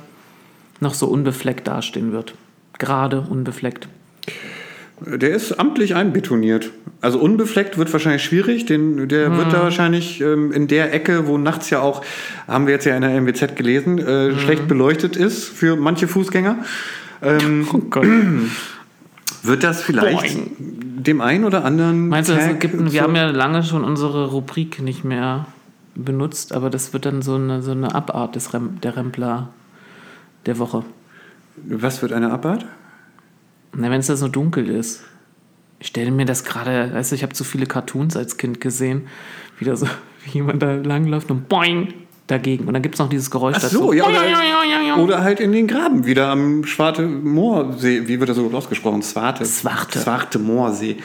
noch 0.78 0.94
so 0.94 1.06
unbefleckt 1.06 1.66
dastehen 1.66 2.12
wird. 2.12 2.34
Gerade 2.78 3.22
unbefleckt. 3.22 3.88
Der 5.06 5.30
ist 5.30 5.52
amtlich 5.58 5.94
einbetoniert. 5.94 6.70
Also 7.00 7.18
unbefleckt 7.18 7.78
wird 7.78 7.90
wahrscheinlich 7.92 8.22
schwierig. 8.22 8.66
Den, 8.66 9.08
der 9.08 9.30
wird 9.36 9.46
Hm. 9.46 9.52
da 9.52 9.62
wahrscheinlich 9.62 10.20
ähm, 10.20 10.52
in 10.52 10.66
der 10.68 10.92
Ecke, 10.92 11.26
wo 11.26 11.38
nachts 11.38 11.70
ja 11.70 11.80
auch, 11.80 12.04
haben 12.46 12.66
wir 12.66 12.74
jetzt 12.74 12.84
ja 12.84 12.94
in 12.94 13.02
der 13.02 13.18
MWZ 13.20 13.56
gelesen, 13.56 13.98
äh, 13.98 14.30
Hm. 14.30 14.38
schlecht 14.38 14.68
beleuchtet 14.68 15.16
ist 15.16 15.44
für 15.48 15.76
manche 15.76 16.06
Fußgänger. 16.08 16.58
Ähm, 17.22 17.66
Oh 17.72 17.78
Gott. 17.78 18.06
wird 19.42 19.64
das 19.64 19.82
vielleicht 19.82 20.34
Boing. 20.34 21.02
dem 21.02 21.20
einen 21.22 21.44
oder 21.44 21.64
anderen. 21.64 22.08
Meinst 22.08 22.28
du, 22.28 22.34
es 22.34 22.44
Tag 22.46 22.60
gibt, 22.60 22.78
wir 22.78 22.90
so- 22.90 23.00
haben 23.00 23.16
ja 23.16 23.30
lange 23.30 23.62
schon 23.62 23.84
unsere 23.84 24.26
Rubrik 24.30 24.82
nicht 24.82 25.04
mehr 25.04 25.46
benutzt, 25.94 26.52
aber 26.52 26.68
das 26.70 26.92
wird 26.92 27.06
dann 27.06 27.22
so 27.22 27.34
eine, 27.36 27.62
so 27.62 27.70
eine 27.72 27.94
Abart 27.94 28.36
des 28.36 28.52
Rem, 28.54 28.80
der 28.82 28.96
Rempler 28.96 29.48
der 30.46 30.58
Woche. 30.58 30.84
Was 31.56 32.02
wird 32.02 32.12
eine 32.12 32.30
Abart? 32.30 32.66
Na, 33.74 33.90
wenn 33.90 34.00
es 34.00 34.06
da 34.06 34.16
so 34.16 34.28
dunkel 34.28 34.68
ist. 34.68 35.04
Ich 35.78 35.88
stelle 35.88 36.10
mir 36.10 36.26
das 36.26 36.44
gerade, 36.44 36.92
weißt 36.92 37.12
du, 37.12 37.16
ich 37.16 37.22
habe 37.22 37.32
zu 37.32 37.44
viele 37.44 37.66
Cartoons 37.66 38.16
als 38.16 38.36
Kind 38.36 38.60
gesehen, 38.60 39.06
wie 39.58 39.64
da 39.64 39.76
so 39.76 39.86
wie 40.24 40.30
jemand 40.30 40.62
da 40.62 40.74
langläuft 40.74 41.30
und 41.30 41.48
boing 41.48 41.94
dagegen. 42.26 42.66
Und 42.66 42.74
dann 42.74 42.82
gibt 42.82 42.94
es 42.94 42.98
noch 42.98 43.08
dieses 43.08 43.30
Geräusch 43.30 43.56
Ach 43.58 43.62
so, 43.62 43.92
ja, 43.92 44.04
oder, 44.04 44.18
oder 44.18 45.02
oder 45.02 45.22
halt 45.22 45.40
in 45.40 45.52
den 45.52 45.66
Graben 45.66 46.06
wieder 46.06 46.28
am 46.28 46.64
Schwarte 46.64 47.02
Moorsee. 47.02 48.06
Wie 48.06 48.20
wird 48.20 48.28
das 48.28 48.36
so 48.36 48.50
ausgesprochen? 48.52 49.02
Zwarte. 49.02 49.44
Zwarte. 49.44 50.00
Zwarte 50.00 50.38
Moorsee. 50.38 50.96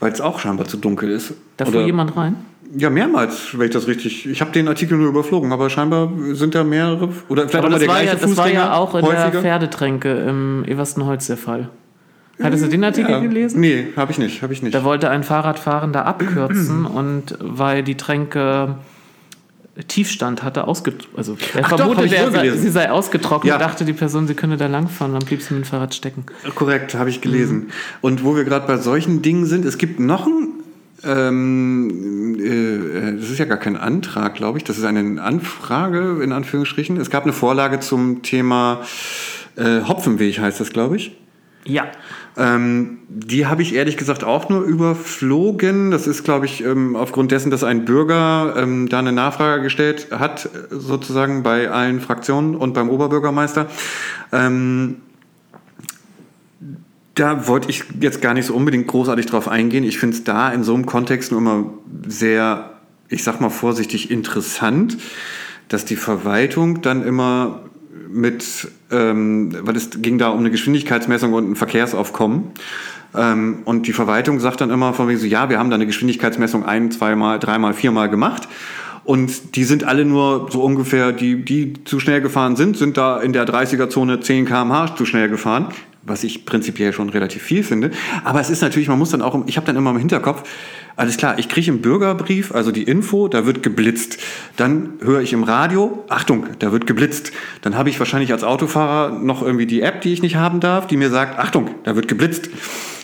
Weil 0.00 0.12
es 0.12 0.20
auch 0.20 0.38
scheinbar 0.38 0.66
zu 0.66 0.76
dunkel 0.76 1.10
ist. 1.10 1.34
Da 1.56 1.64
fuhr 1.64 1.82
jemand 1.82 2.16
rein? 2.16 2.36
Ja, 2.76 2.90
mehrmals, 2.90 3.56
wenn 3.56 3.66
ich 3.66 3.72
das 3.72 3.86
richtig. 3.86 4.26
Ich 4.26 4.40
habe 4.40 4.50
den 4.50 4.68
Artikel 4.68 4.98
nur 4.98 5.08
überflogen, 5.08 5.52
aber 5.52 5.70
scheinbar 5.70 6.10
sind 6.32 6.54
da 6.54 6.64
mehrere. 6.64 7.08
Oder 7.28 7.48
vielleicht 7.48 7.54
Aber 7.64 7.68
auch 7.68 7.70
mal 7.70 7.70
das 7.70 7.80
der 7.80 7.88
war, 7.88 7.94
gleiche 8.02 8.12
ja, 8.12 8.26
das 8.26 8.36
war 8.36 8.48
ja 8.50 8.74
auch 8.74 8.94
in 8.94 9.02
häufiger. 9.02 9.30
der 9.30 9.40
Pferdetränke 9.40 10.12
im 10.12 10.64
Everstenholz 10.66 11.28
der 11.28 11.36
Fall. 11.36 11.70
Hattest 12.42 12.64
du 12.64 12.68
den 12.68 12.84
Artikel 12.84 13.10
ja. 13.10 13.20
gelesen? 13.20 13.60
Nee, 13.60 13.88
habe 13.96 14.12
ich 14.12 14.18
nicht, 14.18 14.42
habe 14.42 14.52
ich 14.52 14.62
nicht. 14.62 14.74
Da 14.74 14.84
wollte 14.84 15.08
ein 15.08 15.22
Fahrradfahrender 15.22 16.04
abkürzen 16.04 16.84
und 16.84 17.38
weil 17.40 17.82
die 17.82 17.96
Tränke 17.96 18.76
Tiefstand 19.88 20.42
hatte. 20.42 20.66
Also 20.66 20.84
er 21.54 21.64
Ach 21.64 21.70
doch, 21.70 21.76
vermutet, 21.78 22.12
er 22.12 22.26
wohl 22.26 22.32
sei, 22.32 22.50
sie 22.50 22.70
sei 22.70 22.90
ausgetrocknet, 22.90 23.52
Ja. 23.52 23.58
dachte 23.58 23.84
die 23.84 23.92
Person, 23.92 24.26
sie 24.26 24.34
könne 24.34 24.56
da 24.56 24.66
langfahren, 24.66 25.12
dann 25.12 25.24
blieb 25.24 25.42
sie 25.42 25.54
mit 25.54 25.64
dem 25.64 25.66
Fahrrad 25.66 25.94
stecken. 25.94 26.24
Korrekt, 26.54 26.94
habe 26.94 27.10
ich 27.10 27.20
gelesen. 27.20 27.70
Und 28.00 28.24
wo 28.24 28.36
wir 28.36 28.44
gerade 28.44 28.66
bei 28.66 28.78
solchen 28.78 29.22
Dingen 29.22 29.46
sind, 29.46 29.64
es 29.64 29.78
gibt 29.78 30.00
noch 30.00 30.26
ein. 30.26 30.48
Ähm, 31.04 32.36
äh, 32.40 33.20
das 33.20 33.30
ist 33.30 33.38
ja 33.38 33.44
gar 33.44 33.58
kein 33.58 33.76
Antrag, 33.76 34.34
glaube 34.34 34.58
ich. 34.58 34.64
Das 34.64 34.78
ist 34.78 34.84
eine 34.84 35.22
Anfrage, 35.22 36.22
in 36.22 36.32
Anführungsstrichen. 36.32 36.96
Es 36.96 37.10
gab 37.10 37.24
eine 37.24 37.34
Vorlage 37.34 37.80
zum 37.80 38.22
Thema 38.22 38.80
äh, 39.56 39.82
Hopfenweg, 39.82 40.38
heißt 40.38 40.58
das, 40.58 40.70
glaube 40.72 40.96
ich. 40.96 41.16
Ja. 41.66 41.84
Ähm, 42.38 42.98
die 43.08 43.46
habe 43.46 43.62
ich 43.62 43.74
ehrlich 43.74 43.96
gesagt 43.96 44.22
auch 44.22 44.48
nur 44.50 44.62
überflogen. 44.62 45.90
Das 45.90 46.06
ist, 46.06 46.22
glaube 46.22 46.44
ich, 46.44 46.62
ähm, 46.62 46.94
aufgrund 46.94 47.32
dessen, 47.32 47.50
dass 47.50 47.64
ein 47.64 47.86
Bürger 47.86 48.54
ähm, 48.56 48.88
da 48.88 48.98
eine 48.98 49.12
Nachfrage 49.12 49.62
gestellt 49.62 50.08
hat, 50.10 50.48
sozusagen 50.70 51.42
bei 51.42 51.70
allen 51.70 52.00
Fraktionen 52.00 52.54
und 52.54 52.74
beim 52.74 52.90
Oberbürgermeister. 52.90 53.68
Ähm, 54.32 54.96
da 57.14 57.48
wollte 57.48 57.70
ich 57.70 57.84
jetzt 58.00 58.20
gar 58.20 58.34
nicht 58.34 58.44
so 58.44 58.54
unbedingt 58.54 58.86
großartig 58.86 59.24
drauf 59.24 59.48
eingehen. 59.48 59.84
Ich 59.84 59.98
finde 59.98 60.16
es 60.16 60.24
da 60.24 60.52
in 60.52 60.62
so 60.62 60.74
einem 60.74 60.84
Kontext 60.84 61.32
nur 61.32 61.40
immer 61.40 61.70
sehr, 62.06 62.72
ich 63.08 63.24
sag 63.24 63.40
mal 63.40 63.48
vorsichtig, 63.48 64.10
interessant, 64.10 64.98
dass 65.68 65.86
die 65.86 65.96
Verwaltung 65.96 66.82
dann 66.82 67.02
immer 67.02 67.62
mit, 68.08 68.68
ähm, 68.90 69.54
weil 69.62 69.76
es 69.76 69.90
ging 70.02 70.18
da 70.18 70.28
um 70.28 70.40
eine 70.40 70.50
Geschwindigkeitsmessung 70.50 71.32
und 71.32 71.50
ein 71.50 71.56
Verkehrsaufkommen. 71.56 72.44
Ähm, 73.14 73.58
und 73.64 73.86
die 73.86 73.92
Verwaltung 73.92 74.40
sagt 74.40 74.60
dann 74.60 74.70
immer 74.70 74.92
von 74.92 75.08
wegen 75.08 75.18
so, 75.18 75.26
ja, 75.26 75.48
wir 75.48 75.58
haben 75.58 75.70
da 75.70 75.76
eine 75.76 75.86
Geschwindigkeitsmessung 75.86 76.64
ein, 76.64 76.90
zweimal, 76.90 77.38
dreimal, 77.38 77.74
viermal 77.74 78.08
gemacht. 78.08 78.48
Und 79.04 79.54
die 79.54 79.62
sind 79.62 79.84
alle 79.84 80.04
nur 80.04 80.48
so 80.50 80.62
ungefähr, 80.62 81.12
die, 81.12 81.44
die 81.44 81.84
zu 81.84 82.00
schnell 82.00 82.20
gefahren 82.20 82.56
sind, 82.56 82.76
sind 82.76 82.96
da 82.96 83.20
in 83.20 83.32
der 83.32 83.46
30er-Zone 83.46 84.18
10 84.18 84.46
km/h 84.46 84.96
zu 84.96 85.06
schnell 85.06 85.28
gefahren, 85.28 85.68
was 86.02 86.24
ich 86.24 86.44
prinzipiell 86.44 86.92
schon 86.92 87.08
relativ 87.08 87.42
viel 87.42 87.62
finde. 87.62 87.92
Aber 88.24 88.40
es 88.40 88.50
ist 88.50 88.62
natürlich, 88.62 88.88
man 88.88 88.98
muss 88.98 89.10
dann 89.10 89.22
auch, 89.22 89.46
ich 89.46 89.56
habe 89.56 89.66
dann 89.66 89.76
immer 89.76 89.90
im 89.90 89.98
Hinterkopf, 89.98 90.42
alles 90.96 91.18
klar, 91.18 91.38
ich 91.38 91.50
kriege 91.50 91.70
im 91.70 91.82
Bürgerbrief, 91.82 92.54
also 92.54 92.72
die 92.72 92.84
Info, 92.84 93.28
da 93.28 93.44
wird 93.44 93.62
geblitzt. 93.62 94.18
Dann 94.56 94.94
höre 95.02 95.20
ich 95.20 95.34
im 95.34 95.42
Radio, 95.44 96.04
Achtung, 96.08 96.46
da 96.58 96.72
wird 96.72 96.86
geblitzt. 96.86 97.32
Dann 97.60 97.76
habe 97.76 97.90
ich 97.90 97.98
wahrscheinlich 97.98 98.32
als 98.32 98.44
Autofahrer 98.44 99.18
noch 99.18 99.42
irgendwie 99.42 99.66
die 99.66 99.82
App, 99.82 100.00
die 100.00 100.14
ich 100.14 100.22
nicht 100.22 100.36
haben 100.36 100.60
darf, 100.60 100.86
die 100.86 100.96
mir 100.96 101.10
sagt, 101.10 101.38
Achtung, 101.38 101.70
da 101.84 101.96
wird 101.96 102.08
geblitzt. 102.08 102.48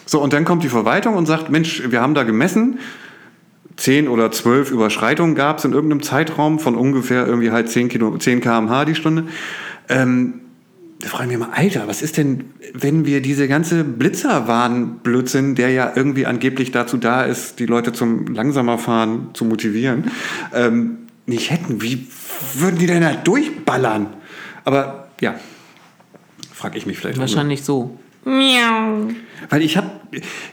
So, 0.07 0.23
und 0.23 0.33
dann 0.33 0.47
kommt 0.47 0.63
die 0.63 0.71
Verwaltung 0.71 1.17
und 1.17 1.27
sagt, 1.27 1.51
Mensch, 1.51 1.83
wir 1.91 2.01
haben 2.01 2.15
da 2.15 2.23
gemessen, 2.23 2.79
10 3.77 4.09
oder 4.09 4.31
12 4.31 4.71
Überschreitungen 4.71 5.35
gab 5.35 5.59
es 5.59 5.65
in 5.65 5.73
irgendeinem 5.73 6.03
Zeitraum 6.03 6.59
von 6.59 6.77
ungefähr 6.77 7.27
irgendwie 7.27 7.51
halt 7.51 7.69
10, 7.69 7.89
Kilo, 7.89 8.17
10 8.17 8.41
km/h 8.41 8.85
die 8.87 8.95
Stunde. 8.95 9.25
Ähm, 9.89 10.42
da 11.03 11.09
frage 11.09 11.25
ich 11.25 11.37
mich 11.37 11.39
mal, 11.47 11.53
Alter, 11.55 11.89
was 11.89 12.01
ist 12.01 12.17
denn, 12.17 12.45
wenn 12.75 13.05
wir 13.05 13.21
diese 13.21 13.49
ganze 13.49 13.83
Blitzerwarn-Blödsinn, 13.83 15.57
der 15.57 15.71
ja 15.71 15.93
irgendwie 15.95 16.27
angeblich 16.27 16.71
dazu 16.71 16.97
da 16.97 17.23
ist, 17.25 17.59
die 17.59 17.67
Leute 17.67 17.93
zum 17.93 18.29
langsamer 18.29 18.79
Fahren 18.79 19.31
zu 19.35 19.45
motivieren, 19.45 20.11
ähm, 20.55 20.99
nicht 21.27 21.51
hätten? 21.51 21.83
Wie 21.83 22.07
würden 22.55 22.79
die 22.79 22.87
denn 22.87 23.03
da 23.03 23.15
durchballern? 23.15 24.07
Aber 24.65 25.09
ja, 25.21 25.35
frage 26.53 26.79
ich 26.79 26.87
mich 26.87 26.99
vielleicht. 26.99 27.19
Wahrscheinlich 27.19 27.65
so. 27.65 27.99
Miau. 28.25 29.09
Weil 29.51 29.63
ich 29.63 29.77
habe, 29.77 29.91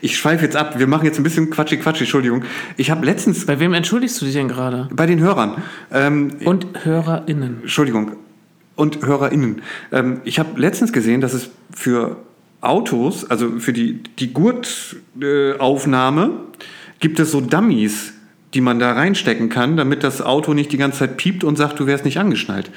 ich 0.01 0.17
schweife 0.17 0.43
jetzt 0.43 0.55
ab, 0.55 0.79
wir 0.79 0.88
machen 0.88 1.05
jetzt 1.05 1.19
ein 1.19 1.23
bisschen 1.23 1.51
Quatschi 1.51 1.77
Quatschi, 1.77 2.05
Entschuldigung. 2.05 2.43
Ich 2.77 2.89
habe 2.89 3.05
letztens 3.05 3.45
Bei 3.45 3.59
wem 3.59 3.75
entschuldigst 3.75 4.19
du 4.19 4.25
dich 4.25 4.33
denn 4.33 4.47
gerade? 4.47 4.89
bei 4.91 5.05
den 5.05 5.19
Hörern, 5.19 5.62
ähm, 5.91 6.31
Und 6.45 6.65
HörerInnen. 6.83 7.59
Entschuldigung, 7.62 8.13
und 8.80 9.06
HörerInnen, 9.06 9.62
ähm, 9.92 10.22
ich 10.24 10.39
habe 10.39 10.60
letztens 10.60 10.92
gesehen, 10.94 11.22
dass 11.22 11.34
es 11.34 11.52
für 11.72 12.18
Autos, 12.62 13.30
also 13.30 13.60
für 13.60 13.74
die, 13.74 14.02
die 14.18 14.34
Gurtaufnahme, 14.34 16.24
äh, 16.24 16.30
gibt 17.00 17.20
es 17.20 17.32
so 17.32 17.42
Dummies, 17.42 18.13
die 18.54 18.62
man 18.62 18.80
da 18.80 18.94
reinstecken 18.94 19.50
kann, 19.50 19.78
damit 19.78 20.04
das 20.04 20.22
Auto 20.22 20.54
nicht 20.54 20.72
die 20.72 20.78
ganze 20.78 21.00
Zeit 21.00 21.18
piept 21.18 21.44
und 21.44 21.58
sagt, 21.58 21.80
du 21.80 21.86
wärst 21.86 22.06
nicht 22.06 22.18
angeschnallt. 22.18 22.72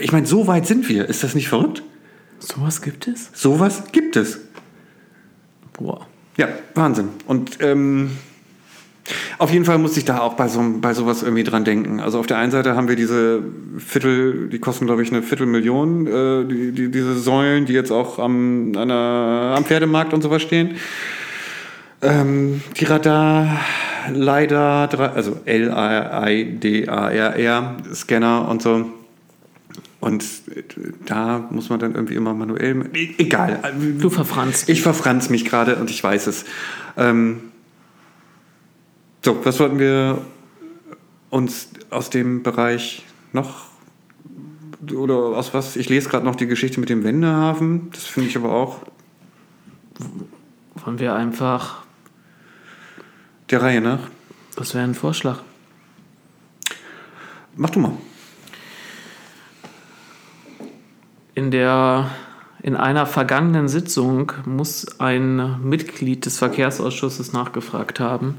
Ich 0.00 0.12
meine, 0.12 0.26
so 0.26 0.46
weit 0.46 0.66
sind 0.66 0.88
wir. 0.88 1.08
Ist 1.08 1.24
das 1.24 1.34
nicht 1.34 1.48
verrückt? 1.48 1.82
Sowas 2.38 2.82
gibt 2.82 3.08
es? 3.08 3.30
Sowas 3.32 3.84
gibt 3.92 4.16
es. 4.16 4.40
Boah. 5.72 6.06
Ja, 6.36 6.48
Wahnsinn. 6.74 7.08
Und 7.26 7.58
ähm, 7.60 8.10
auf 9.38 9.50
jeden 9.50 9.64
Fall 9.64 9.78
muss 9.78 9.96
ich 9.96 10.04
da 10.04 10.20
auch 10.20 10.34
bei, 10.34 10.48
so, 10.48 10.62
bei 10.80 10.94
sowas 10.94 11.22
irgendwie 11.22 11.44
dran 11.44 11.64
denken. 11.64 12.00
Also 12.00 12.18
auf 12.18 12.26
der 12.26 12.38
einen 12.38 12.50
Seite 12.52 12.74
haben 12.74 12.88
wir 12.88 12.96
diese 12.96 13.42
Viertel, 13.78 14.48
die 14.48 14.58
kosten 14.58 14.86
glaube 14.86 15.02
ich 15.02 15.12
eine 15.12 15.22
Viertelmillion, 15.22 16.06
äh, 16.06 16.44
die, 16.46 16.72
die, 16.72 16.90
diese 16.90 17.18
Säulen, 17.18 17.66
die 17.66 17.74
jetzt 17.74 17.92
auch 17.92 18.18
am, 18.18 18.72
der, 18.72 18.86
am 19.56 19.64
Pferdemarkt 19.64 20.14
und 20.14 20.22
sowas 20.22 20.40
stehen. 20.42 20.76
Ähm, 22.00 22.62
die 22.78 22.84
Radar, 22.84 23.60
leider, 24.12 24.88
also 25.14 25.40
L-I-D-A-R-R, 25.44 26.56
Scanner 27.94 28.48
und 28.48 28.62
so. 28.62 28.86
Und 30.00 30.24
da 31.06 31.48
muss 31.50 31.70
man 31.70 31.78
dann 31.80 31.94
irgendwie 31.94 32.14
immer 32.14 32.34
manuell. 32.34 32.90
Egal. 33.16 33.60
Du 33.98 34.10
verfranst. 34.10 34.68
Ich 34.68 34.82
verfranz 34.82 35.30
mich 35.30 35.46
gerade 35.46 35.76
und 35.76 35.88
ich 35.88 36.04
weiß 36.04 36.26
es. 36.26 36.44
Ähm, 36.98 37.40
so, 39.24 39.44
was 39.44 39.58
wollten 39.58 39.78
wir 39.78 40.24
uns 41.30 41.70
aus 41.90 42.10
dem 42.10 42.42
Bereich 42.42 43.04
noch 43.32 43.66
oder 44.94 45.14
aus 45.14 45.54
was? 45.54 45.76
Ich 45.76 45.88
lese 45.88 46.08
gerade 46.08 46.24
noch 46.24 46.36
die 46.36 46.46
Geschichte 46.46 46.78
mit 46.78 46.88
dem 46.88 47.04
Wendehafen. 47.04 47.90
Das 47.92 48.04
finde 48.04 48.28
ich 48.28 48.36
aber 48.36 48.52
auch 48.52 48.80
Wollen 50.84 50.98
wir 50.98 51.14
einfach. 51.14 51.84
der 53.50 53.62
Reihe 53.62 53.80
nach. 53.80 54.10
Was 54.56 54.74
wäre 54.74 54.84
ein 54.84 54.94
Vorschlag? 54.94 55.40
Mach 57.56 57.70
du 57.70 57.80
mal. 57.80 57.92
In 61.34 61.50
der. 61.50 62.10
In 62.62 62.76
einer 62.76 63.04
vergangenen 63.04 63.68
Sitzung 63.68 64.32
muss 64.46 64.98
ein 64.98 65.60
Mitglied 65.62 66.24
des 66.24 66.38
Verkehrsausschusses 66.38 67.34
nachgefragt 67.34 68.00
haben, 68.00 68.38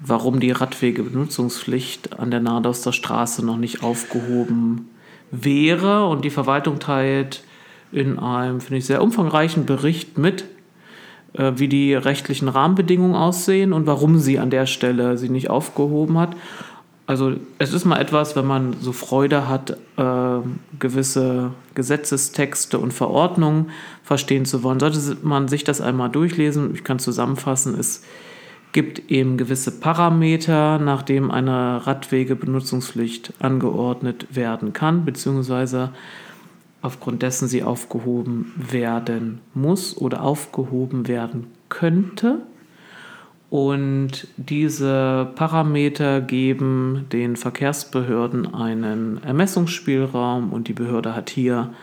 warum 0.00 0.40
die 0.40 0.50
Radwegebenutzungspflicht 0.50 2.18
an 2.18 2.30
der 2.30 2.40
Nahdorster 2.40 2.92
Straße 2.92 3.44
noch 3.44 3.58
nicht 3.58 3.82
aufgehoben 3.82 4.88
wäre. 5.30 6.06
Und 6.08 6.24
die 6.24 6.30
Verwaltung 6.30 6.78
teilt 6.78 7.44
in 7.92 8.18
einem, 8.18 8.60
finde 8.60 8.78
ich, 8.78 8.86
sehr 8.86 9.02
umfangreichen 9.02 9.66
Bericht 9.66 10.16
mit, 10.16 10.44
äh, 11.34 11.52
wie 11.56 11.68
die 11.68 11.94
rechtlichen 11.94 12.48
Rahmenbedingungen 12.48 13.14
aussehen 13.14 13.72
und 13.72 13.86
warum 13.86 14.18
sie 14.18 14.38
an 14.38 14.50
der 14.50 14.66
Stelle 14.66 15.18
sie 15.18 15.28
nicht 15.28 15.50
aufgehoben 15.50 16.18
hat. 16.18 16.34
Also 17.06 17.32
es 17.58 17.72
ist 17.72 17.84
mal 17.84 18.00
etwas, 18.00 18.36
wenn 18.36 18.46
man 18.46 18.76
so 18.80 18.92
Freude 18.92 19.48
hat, 19.48 19.76
äh, 19.96 20.46
gewisse 20.78 21.50
Gesetzestexte 21.74 22.78
und 22.78 22.92
Verordnungen 22.92 23.70
verstehen 24.04 24.44
zu 24.44 24.62
wollen, 24.62 24.78
sollte 24.78 25.16
man 25.22 25.48
sich 25.48 25.64
das 25.64 25.80
einmal 25.80 26.08
durchlesen. 26.08 26.72
Ich 26.72 26.84
kann 26.84 27.00
zusammenfassen, 27.00 27.76
es 27.78 28.04
gibt 28.72 29.10
eben 29.10 29.36
gewisse 29.36 29.80
Parameter, 29.80 30.78
nach 30.78 31.02
denen 31.02 31.30
eine 31.30 31.86
Radwegebenutzungspflicht 31.86 33.34
angeordnet 33.40 34.26
werden 34.34 34.72
kann, 34.72 35.04
beziehungsweise 35.04 35.90
aufgrund 36.82 37.22
dessen 37.22 37.48
sie 37.48 37.62
aufgehoben 37.62 38.52
werden 38.56 39.40
muss 39.54 39.96
oder 39.96 40.22
aufgehoben 40.22 41.08
werden 41.08 41.46
könnte. 41.68 42.40
Und 43.50 44.28
diese 44.36 45.28
Parameter 45.34 46.20
geben 46.20 47.06
den 47.12 47.34
Verkehrsbehörden 47.34 48.54
einen 48.54 49.20
Ermessungsspielraum 49.24 50.52
und 50.52 50.68
die 50.68 50.72
Behörde 50.72 51.16
hat 51.16 51.30
hier 51.30 51.74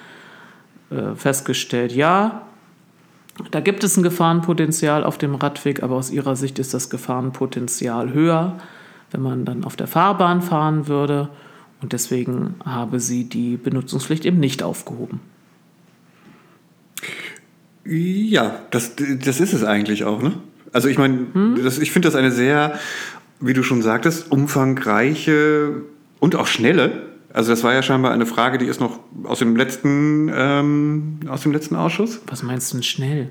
äh, 0.90 1.14
festgestellt, 1.16 1.92
ja, 1.92 2.47
da 3.52 3.60
gibt 3.60 3.84
es 3.84 3.98
ein 3.98 4.04
Gefahrenpotenzial 4.04 5.04
auf 5.04 5.18
dem 5.18 5.36
Radweg, 5.36 5.84
aber 5.84 5.96
aus 5.96 6.10
ihrer 6.10 6.36
Sicht 6.36 6.60
ist 6.60 6.74
das 6.74 6.90
Gefahrenpotenzial 6.90 8.14
höher, 8.14 8.58
wenn 9.12 9.22
man 9.22 9.46
dann 9.46 9.64
auf 9.64 9.76
der 9.76 9.88
Fahrbahn 9.88 10.42
fahren 10.42 10.88
würde. 10.88 11.30
Und 11.82 11.94
deswegen 11.94 12.56
habe 12.66 13.00
sie 13.00 13.26
die 13.26 13.58
Benutzungspflicht 13.58 14.26
eben 14.26 14.40
nicht 14.40 14.64
aufgehoben. 14.64 15.20
Ja, 17.86 18.60
das, 18.72 18.94
das 18.96 19.40
ist 19.40 19.54
es 19.54 19.64
eigentlich 19.64 20.04
auch, 20.04 20.22
ne? 20.22 20.34
Also 20.74 20.90
ich 20.90 20.98
meine, 20.98 21.28
hm? 21.32 21.56
ich 21.82 21.92
finde 21.92 22.08
das 22.10 22.16
eine 22.16 22.32
sehr, 22.32 22.78
wie 23.40 23.54
du 23.54 23.64
schon 23.64 23.82
sagtest, 23.82 24.32
umfangreiche 24.32 25.84
und 26.20 26.36
auch 26.36 26.48
schnelle. 26.48 27.04
Also 27.38 27.52
das 27.52 27.64
war 27.64 27.72
ja 27.72 27.84
scheinbar 27.84 28.14
eine 28.14 28.26
Frage, 28.26 28.58
die 28.58 28.66
ist 28.66 28.80
noch 28.80 29.00
aus 29.26 29.38
dem 29.38 29.56
letzten, 29.56 30.32
ähm, 30.36 31.20
aus 31.30 31.44
dem 31.44 31.52
letzten 31.52 31.76
Ausschuss. 31.76 32.20
Was 32.26 32.42
meinst 32.42 32.74
du 32.74 32.78
denn 32.78 32.84
schnell? 32.84 33.30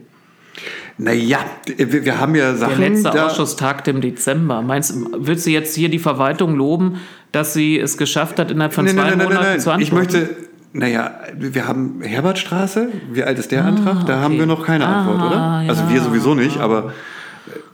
Naja, 0.97 1.41
wir, 1.77 2.05
wir 2.05 2.21
haben 2.21 2.37
ja 2.37 2.55
Sachen. 2.55 2.79
Der 2.79 2.91
letzte 2.91 3.27
Ausschuss 3.27 3.57
tagte 3.57 3.91
im 3.91 4.01
Dezember. 4.01 4.63
Meinst, 4.63 4.95
willst 5.19 5.45
du 5.45 5.51
jetzt 5.51 5.75
hier 5.75 5.89
die 5.89 5.99
Verwaltung 5.99 6.55
loben, 6.55 7.01
dass 7.33 7.53
sie 7.53 7.81
es 7.81 7.99
geschafft 7.99 8.39
hat, 8.39 8.53
innerhalb 8.53 8.75
von 8.75 8.85
nein, 8.85 8.95
zwei 8.95 9.09
nein, 9.09 9.19
nein, 9.19 9.27
Monaten 9.27 9.61
zu 9.61 9.73
antworten? 9.73 9.83
Ich 9.83 9.91
möchte, 9.91 10.37
naja, 10.73 11.19
wir 11.35 11.67
haben 11.67 12.01
Herbertstraße. 12.01 12.91
Wie 13.11 13.25
alt 13.25 13.41
ist 13.41 13.51
der 13.51 13.65
ah, 13.65 13.69
Antrag? 13.69 14.07
Da 14.07 14.15
okay. 14.15 14.23
haben 14.23 14.39
wir 14.39 14.47
noch 14.47 14.65
keine 14.65 14.87
Antwort, 14.87 15.19
ah, 15.21 15.27
oder? 15.27 15.69
Also 15.69 15.83
ja. 15.83 15.91
wir 15.91 16.01
sowieso 16.01 16.37
nicht, 16.37 16.59
aber 16.59 16.93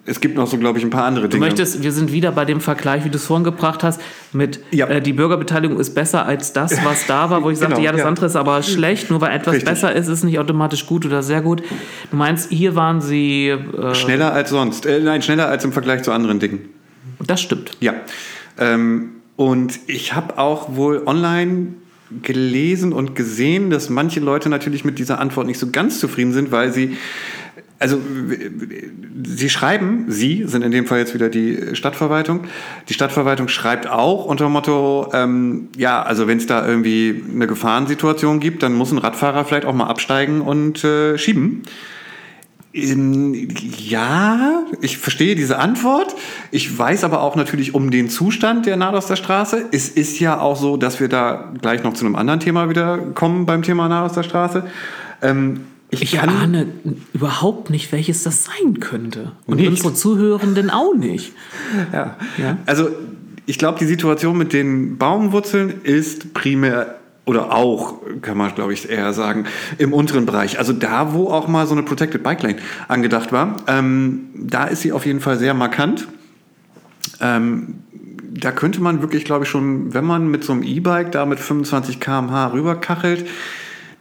es 0.04 0.20
gibt 0.20 0.36
noch 0.36 0.48
so, 0.48 0.58
glaube 0.58 0.78
ich, 0.78 0.84
ein 0.84 0.90
paar 0.90 1.04
andere 1.04 1.28
Dinge. 1.28 1.40
Du 1.40 1.46
möchtest, 1.46 1.82
wir 1.82 1.92
sind 1.92 2.12
wieder 2.12 2.32
bei 2.32 2.44
dem 2.44 2.60
Vergleich, 2.60 3.04
wie 3.04 3.10
du 3.10 3.16
es 3.16 3.26
vorhin 3.26 3.44
gebracht 3.44 3.84
hast, 3.84 4.00
mit 4.32 4.58
ja. 4.72 4.86
äh, 4.88 5.00
die 5.00 5.12
Bürgerbeteiligung 5.12 5.78
ist 5.78 5.94
besser 5.94 6.26
als 6.26 6.52
das, 6.52 6.84
was 6.84 7.06
da 7.06 7.30
war, 7.30 7.44
wo 7.44 7.50
ich 7.50 7.58
sagte, 7.58 7.74
genau, 7.76 7.84
ja, 7.84 7.92
das 7.92 8.00
ja. 8.00 8.08
andere 8.08 8.26
ist 8.26 8.34
aber 8.34 8.62
schlecht, 8.64 9.10
nur 9.10 9.20
weil 9.20 9.32
etwas 9.32 9.54
Richtig. 9.54 9.68
besser 9.68 9.92
ist, 9.92 10.08
ist 10.08 10.24
nicht 10.24 10.40
automatisch 10.40 10.86
gut 10.86 11.06
oder 11.06 11.22
sehr 11.22 11.40
gut. 11.40 11.62
Du 12.10 12.16
meinst, 12.16 12.50
hier 12.50 12.74
waren 12.74 13.00
sie. 13.00 13.48
Äh, 13.48 13.94
schneller 13.94 14.32
als 14.32 14.50
sonst. 14.50 14.86
Äh, 14.86 15.00
nein, 15.00 15.22
schneller 15.22 15.48
als 15.48 15.64
im 15.64 15.72
Vergleich 15.72 16.02
zu 16.02 16.10
anderen 16.10 16.40
Dingen. 16.40 16.68
Das 17.24 17.40
stimmt. 17.40 17.70
Ja. 17.78 17.94
Ähm, 18.58 19.10
und 19.36 19.78
ich 19.86 20.14
habe 20.14 20.36
auch 20.36 20.74
wohl 20.74 21.02
online 21.06 21.74
gelesen 22.22 22.92
und 22.92 23.14
gesehen, 23.14 23.70
dass 23.70 23.88
manche 23.88 24.20
Leute 24.20 24.48
natürlich 24.48 24.84
mit 24.84 24.98
dieser 24.98 25.18
Antwort 25.20 25.46
nicht 25.46 25.58
so 25.58 25.70
ganz 25.70 26.00
zufrieden 26.00 26.32
sind, 26.32 26.50
weil 26.50 26.72
sie 26.72 26.96
also 27.82 28.00
Sie 29.24 29.50
schreiben, 29.50 30.04
Sie 30.08 30.44
sind 30.46 30.62
in 30.62 30.70
dem 30.70 30.86
Fall 30.86 31.00
jetzt 31.00 31.14
wieder 31.14 31.28
die 31.28 31.74
Stadtverwaltung. 31.74 32.44
Die 32.88 32.94
Stadtverwaltung 32.94 33.48
schreibt 33.48 33.88
auch 33.88 34.24
unter 34.24 34.46
dem 34.46 34.52
Motto, 34.52 35.10
ähm, 35.12 35.68
ja, 35.76 36.00
also 36.00 36.28
wenn 36.28 36.38
es 36.38 36.46
da 36.46 36.66
irgendwie 36.66 37.22
eine 37.34 37.48
Gefahrensituation 37.48 38.38
gibt, 38.38 38.62
dann 38.62 38.72
muss 38.72 38.92
ein 38.92 38.98
Radfahrer 38.98 39.44
vielleicht 39.44 39.66
auch 39.66 39.74
mal 39.74 39.88
absteigen 39.88 40.40
und 40.40 40.84
äh, 40.84 41.18
schieben. 41.18 41.62
In, 42.70 43.48
ja, 43.76 44.62
ich 44.80 44.96
verstehe 44.96 45.34
diese 45.34 45.58
Antwort. 45.58 46.14
Ich 46.52 46.78
weiß 46.78 47.02
aber 47.02 47.20
auch 47.20 47.34
natürlich 47.34 47.74
um 47.74 47.90
den 47.90 48.08
Zustand 48.08 48.64
der 48.64 48.76
Nadoster 48.76 49.16
Straße. 49.16 49.66
Es 49.72 49.88
ist 49.88 50.20
ja 50.20 50.38
auch 50.40 50.56
so, 50.56 50.76
dass 50.76 51.00
wir 51.00 51.08
da 51.08 51.52
gleich 51.60 51.82
noch 51.82 51.94
zu 51.94 52.06
einem 52.06 52.14
anderen 52.14 52.40
Thema 52.40 52.70
wieder 52.70 52.96
kommen 52.98 53.44
beim 53.44 53.62
Thema 53.62 53.88
Nadoster 53.88 54.22
Straße. 54.22 54.64
Ähm, 55.20 55.66
ich, 55.92 56.02
ich 56.02 56.20
ahne 56.20 56.68
überhaupt 57.12 57.68
nicht, 57.68 57.92
welches 57.92 58.22
das 58.22 58.44
sein 58.44 58.80
könnte. 58.80 59.32
Und 59.46 59.58
nicht. 59.58 59.68
unsere 59.68 59.92
Zuhörenden 59.92 60.70
auch 60.70 60.94
nicht. 60.94 61.32
Ja. 61.92 62.16
ja? 62.38 62.58
Also, 62.64 62.88
ich 63.44 63.58
glaube, 63.58 63.78
die 63.78 63.84
Situation 63.84 64.38
mit 64.38 64.52
den 64.54 64.96
Baumwurzeln 64.96 65.82
ist 65.82 66.32
primär 66.32 66.98
oder 67.24 67.52
auch, 67.52 68.00
kann 68.20 68.36
man 68.36 68.54
glaube 68.54 68.72
ich 68.72 68.88
eher 68.88 69.12
sagen, 69.12 69.44
im 69.78 69.92
unteren 69.92 70.26
Bereich. 70.26 70.58
Also 70.58 70.72
da, 70.72 71.12
wo 71.12 71.28
auch 71.28 71.46
mal 71.46 71.66
so 71.66 71.72
eine 71.72 71.82
Protected 71.82 72.22
Bike 72.22 72.42
Lane 72.42 72.56
angedacht 72.88 73.30
war, 73.30 73.58
ähm, 73.68 74.30
da 74.34 74.64
ist 74.64 74.80
sie 74.80 74.92
auf 74.92 75.06
jeden 75.06 75.20
Fall 75.20 75.38
sehr 75.38 75.54
markant. 75.54 76.08
Ähm, 77.20 77.74
da 78.34 78.50
könnte 78.50 78.80
man 78.80 79.02
wirklich, 79.02 79.24
glaube 79.24 79.44
ich, 79.44 79.50
schon, 79.50 79.94
wenn 79.94 80.04
man 80.04 80.28
mit 80.28 80.42
so 80.42 80.52
einem 80.52 80.62
E-Bike 80.62 81.12
da 81.12 81.26
mit 81.26 81.38
25 81.38 82.00
km/h 82.00 82.52
rüberkachelt, 82.52 83.26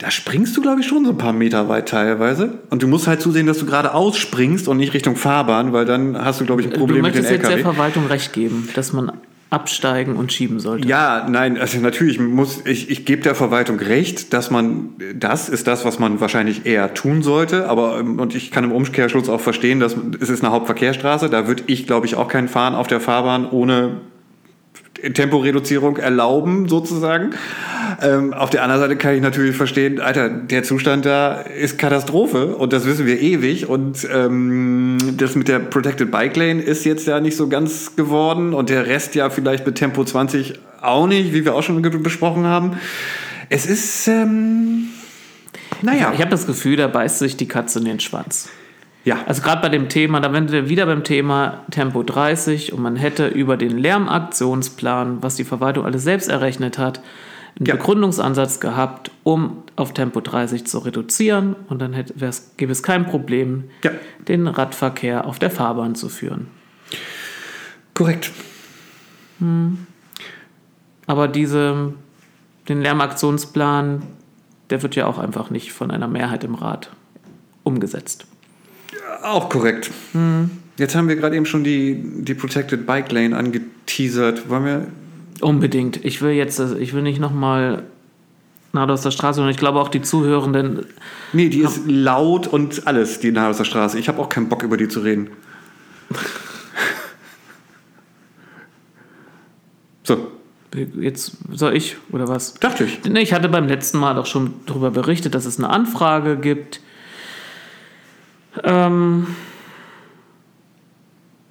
da 0.02 0.10
springst 0.10 0.58
du, 0.58 0.62
glaube 0.62 0.82
ich, 0.82 0.88
schon 0.88 1.06
so 1.06 1.12
ein 1.12 1.18
paar 1.18 1.32
Meter 1.32 1.70
weit 1.70 1.88
teilweise. 1.88 2.60
Und 2.72 2.82
du 2.82 2.88
musst 2.88 3.06
halt 3.06 3.22
zusehen, 3.22 3.46
dass 3.46 3.60
du 3.60 3.68
gerade 3.68 3.94
ausspringst 3.94 4.68
und 4.68 4.78
nicht 4.78 4.96
Richtung 4.96 5.16
Fahrbahn, 5.16 5.74
weil 5.74 5.86
dann 5.86 6.18
hast 6.18 6.42
du, 6.42 6.46
glaube 6.46 6.62
ich, 6.62 6.68
ein 6.68 6.74
Problem 6.74 7.04
mit 7.04 7.14
dem 7.14 7.24
LKW. 7.24 7.28
Du 7.28 7.34
möchtest 7.34 7.52
jetzt 7.52 7.66
der 7.66 7.74
Verwaltung 7.74 8.08
recht 8.08 8.34
geben, 8.34 8.68
dass 8.74 8.94
man 8.94 9.12
absteigen 9.52 10.16
und 10.16 10.34
schieben 10.34 10.60
sollte. 10.60 10.88
Ja, 10.88 11.28
nein, 11.30 11.58
also 11.60 11.80
natürlich 11.80 12.20
muss 12.20 12.66
ich, 12.66 12.90
ich 12.90 13.06
gebe 13.06 13.22
der 13.22 13.36
Verwaltung 13.36 13.78
recht, 13.78 14.34
dass 14.34 14.50
man 14.50 14.92
das 15.14 15.50
ist 15.50 15.68
das, 15.68 15.86
was 15.86 16.00
man 16.00 16.20
wahrscheinlich 16.20 16.66
eher 16.66 16.96
tun 16.96 17.22
sollte. 17.22 17.70
Aber 17.70 17.98
und 17.98 18.34
ich 18.34 18.50
kann 18.50 18.64
im 18.64 18.72
Umkehrschluss 18.72 19.30
auch 19.30 19.42
verstehen, 19.42 19.80
dass 19.80 19.96
es 20.20 20.30
ist 20.30 20.44
eine 20.44 20.52
Hauptverkehrsstraße. 20.52 21.30
Da 21.30 21.48
würde 21.48 21.64
ich, 21.68 21.86
glaube 21.86 22.08
ich, 22.08 22.16
auch 22.16 22.30
keinen 22.30 22.48
fahren 22.48 22.74
auf 22.74 22.88
der 22.88 23.02
Fahrbahn 23.02 23.48
ohne 23.48 23.98
Temporeduzierung 25.14 25.98
erlauben, 25.98 26.68
sozusagen. 26.68 27.32
Ähm, 28.02 28.34
auf 28.34 28.50
der 28.50 28.64
anderen 28.64 28.82
Seite 28.82 28.96
kann 28.96 29.16
ich 29.16 29.22
natürlich 29.22 29.56
verstehen, 29.56 30.00
Alter, 30.00 30.30
der 30.30 30.64
Zustand 30.64 31.06
da 31.06 31.42
ist 31.42 31.78
Katastrophe 31.78 32.56
und 32.56 32.74
das 32.74 32.86
wissen 32.86 33.06
wir 33.06 33.20
ewig. 33.20 33.68
Und 33.68 34.08
ähm, 34.12 34.98
das 35.18 35.36
mit 35.36 35.48
der 35.48 35.60
Protected 35.60 36.12
Bike 36.12 36.36
Lane 36.36 36.62
ist 36.62 36.86
jetzt 36.86 37.08
ja 37.08 37.20
nicht 37.20 37.36
so 37.36 37.48
ganz 37.48 37.96
geworden 37.96 38.54
und 38.54 38.70
der 38.70 38.88
Rest 38.88 39.16
ja 39.16 39.30
vielleicht 39.30 39.66
mit 39.66 39.76
Tempo 39.76 40.04
20 40.04 40.60
auch 40.82 41.08
nicht, 41.08 41.34
wie 41.34 41.46
wir 41.46 41.56
auch 41.56 41.64
schon 41.64 41.82
besprochen 41.82 42.46
haben. 42.46 42.78
Es 43.50 43.66
ist, 43.66 44.08
ähm, 44.08 44.88
naja. 45.82 46.10
Ich, 46.10 46.16
ich 46.16 46.22
habe 46.22 46.32
das 46.32 46.48
Gefühl, 46.48 46.78
da 46.78 46.88
beißt 46.88 47.20
sich 47.20 47.38
die 47.38 47.48
Katze 47.48 47.80
in 47.80 47.86
den 47.86 48.00
Schwanz. 48.00 48.50
Ja. 49.04 49.24
Also 49.26 49.42
gerade 49.42 49.62
bei 49.62 49.70
dem 49.70 49.90
Thema, 49.90 50.20
da 50.20 50.32
wären 50.32 50.52
wir 50.52 50.70
wieder 50.70 50.86
beim 50.86 51.04
Thema 51.04 51.66
Tempo 51.72 52.04
30 52.04 52.74
und 52.74 52.82
man 52.82 52.96
hätte 52.96 53.28
über 53.28 53.58
den 53.58 53.78
Lärmaktionsplan, 53.78 55.24
was 55.24 55.36
die 55.36 55.44
Verwaltung 55.44 55.86
alles 55.86 56.04
selbst 56.04 56.30
errechnet 56.30 56.78
hat, 56.78 57.02
einen 57.58 57.66
ja. 57.66 57.76
Begründungsansatz 57.76 58.60
gehabt, 58.60 59.12
um 59.24 59.64
auf 59.76 59.94
Tempo 59.94 60.22
30 60.22 60.66
zu 60.66 60.80
reduzieren 60.80 61.56
und 61.68 61.82
dann 61.82 61.94
hätte, 61.94 62.14
gäbe 62.58 62.72
es 62.72 62.84
kein 62.84 63.08
Problem, 63.08 63.66
ja. 63.84 63.92
den 64.28 64.48
Radverkehr 64.48 65.26
auf 65.26 65.40
der 65.40 65.50
Fahrbahn 65.50 65.96
zu 65.96 66.08
führen. 66.08 66.48
Korrekt. 67.94 68.32
Hm. 69.40 69.88
Aber 71.08 71.28
diese, 71.28 71.94
den 72.70 72.82
Lärmaktionsplan, 72.82 74.04
der 74.70 74.84
wird 74.84 74.96
ja 74.96 75.08
auch 75.08 75.18
einfach 75.18 75.50
nicht 75.50 75.74
von 75.74 75.92
einer 75.92 76.08
Mehrheit 76.08 76.44
im 76.44 76.56
Rat 76.56 76.92
umgesetzt. 77.64 78.28
Auch 79.22 79.50
korrekt. 79.50 79.92
Hm. 80.14 80.50
Jetzt 80.78 80.96
haben 80.96 81.08
wir 81.08 81.16
gerade 81.16 81.36
eben 81.36 81.46
schon 81.46 81.64
die, 81.64 82.02
die 82.24 82.34
Protected 82.34 82.86
Bike 82.88 83.12
Lane 83.12 83.38
angeteasert. 83.38 84.50
Wollen 84.50 84.66
wir. 84.66 84.88
Unbedingt. 85.42 86.04
Ich 86.04 86.22
will 86.22 86.32
jetzt, 86.32 86.60
also 86.60 86.76
ich 86.76 86.94
will 86.94 87.04
nicht 87.04 87.20
nochmal 87.20 87.84
Nahe 88.74 88.88
der 88.88 89.12
Straße 89.12 89.42
und 89.42 89.50
ich 89.50 89.58
glaube 89.58 89.80
auch 89.80 89.90
die 89.90 90.02
Zuhörenden. 90.02 90.86
Nee, 91.34 91.50
die 91.50 91.60
ist 91.60 91.82
laut 91.88 92.48
und 92.48 92.88
alles, 92.88 93.20
die 93.20 93.32
Nahe 93.32 93.54
der 93.54 93.66
Straße. 93.66 94.00
Ich 94.00 94.08
habe 94.08 94.20
auch 94.20 94.30
keinen 94.30 94.50
Bock, 94.50 94.64
über 94.64 94.78
die 94.78 94.88
zu 94.88 95.02
reden. 95.02 95.30
so. 100.04 100.32
Jetzt 100.98 101.34
soll 101.52 101.76
ich 101.76 101.98
oder 102.14 102.30
was? 102.30 102.54
Dachte 102.54 102.86
ich. 102.86 103.04
Nee, 103.04 103.20
ich 103.20 103.34
hatte 103.34 103.50
beim 103.50 103.68
letzten 103.68 103.98
Mal 103.98 104.16
doch 104.16 104.26
schon 104.26 104.54
darüber 104.68 104.90
berichtet, 104.90 105.36
dass 105.36 105.46
es 105.46 105.58
eine 105.58 105.70
Anfrage 105.70 106.38
gibt 106.38 106.80
ähm, 108.64 109.28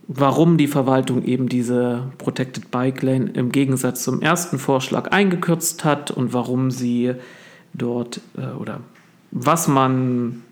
warum 0.08 0.56
die 0.56 0.66
Verwaltung 0.66 1.24
eben 1.24 1.48
diese 1.48 2.04
Protected 2.18 2.70
Bike 2.70 3.02
Lane 3.02 3.30
im 3.34 3.52
Gegensatz 3.52 4.02
zum 4.02 4.20
ersten 4.22 4.58
Vorschlag 4.58 5.12
eingekürzt 5.12 5.84
hat 5.84 6.10
und 6.10 6.32
warum 6.32 6.70
sie 6.70 7.14
dort 7.72 8.20
äh, 8.36 8.56
oder 8.58 8.80
was 9.30 9.68
man 9.68 10.42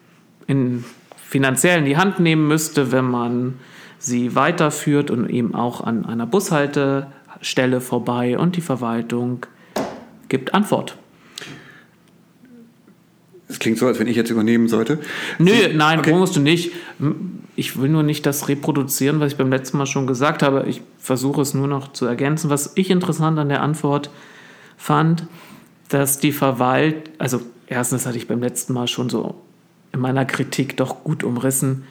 in 0.46 0.84
finanziell 1.16 1.80
in 1.80 1.84
die 1.84 1.96
Hand 1.96 2.20
nehmen 2.20 2.46
müsste, 2.48 2.92
wenn 2.92 3.04
man 3.04 3.58
sie 3.98 4.34
weiterführt 4.34 5.10
und 5.10 5.28
eben 5.28 5.54
auch 5.54 5.82
an 5.82 6.06
einer 6.06 6.26
Bushaltestelle 6.26 7.80
vorbei 7.80 8.38
und 8.38 8.56
die 8.56 8.60
Verwaltung 8.60 9.44
gibt 10.28 10.54
Antwort. 10.54 10.96
Es 13.58 13.60
klingt 13.60 13.78
so, 13.78 13.88
als 13.88 13.98
wenn 13.98 14.06
ich 14.06 14.14
jetzt 14.14 14.30
übernehmen 14.30 14.68
sollte. 14.68 15.00
Nö, 15.40 15.50
nein, 15.74 15.98
okay. 15.98 16.12
musst 16.12 16.36
du 16.36 16.40
nicht. 16.40 16.70
Ich 17.56 17.76
will 17.80 17.88
nur 17.88 18.04
nicht 18.04 18.24
das 18.24 18.46
reproduzieren, 18.46 19.18
was 19.18 19.32
ich 19.32 19.36
beim 19.36 19.50
letzten 19.50 19.78
Mal 19.78 19.86
schon 19.86 20.06
gesagt 20.06 20.44
habe. 20.44 20.66
Ich 20.68 20.80
versuche 21.00 21.40
es 21.40 21.54
nur 21.54 21.66
noch 21.66 21.92
zu 21.92 22.06
ergänzen. 22.06 22.50
Was 22.50 22.70
ich 22.76 22.88
interessant 22.88 23.36
an 23.36 23.48
der 23.48 23.60
Antwort 23.60 24.10
fand, 24.76 25.26
dass 25.88 26.20
die 26.20 26.30
Verwaltung, 26.30 27.02
also 27.18 27.40
erstens 27.66 28.06
hatte 28.06 28.16
ich 28.16 28.28
beim 28.28 28.40
letzten 28.40 28.74
Mal 28.74 28.86
schon 28.86 29.10
so 29.10 29.34
in 29.90 29.98
meiner 29.98 30.24
Kritik 30.24 30.76
doch 30.76 31.02
gut 31.02 31.24
umrissen, 31.24 31.82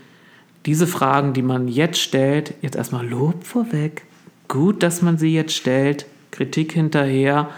diese 0.65 0.87
Fragen, 0.87 1.33
die 1.33 1.41
man 1.41 1.67
jetzt 1.67 1.99
stellt, 1.99 2.53
jetzt 2.61 2.77
erstmal 2.77 3.05
Lob 3.05 3.43
vorweg, 3.43 4.03
gut, 4.47 4.83
dass 4.83 5.01
man 5.01 5.17
sie 5.17 5.33
jetzt 5.33 5.53
stellt, 5.53 6.05
Kritik 6.31 6.71
hinterher, 6.71 7.49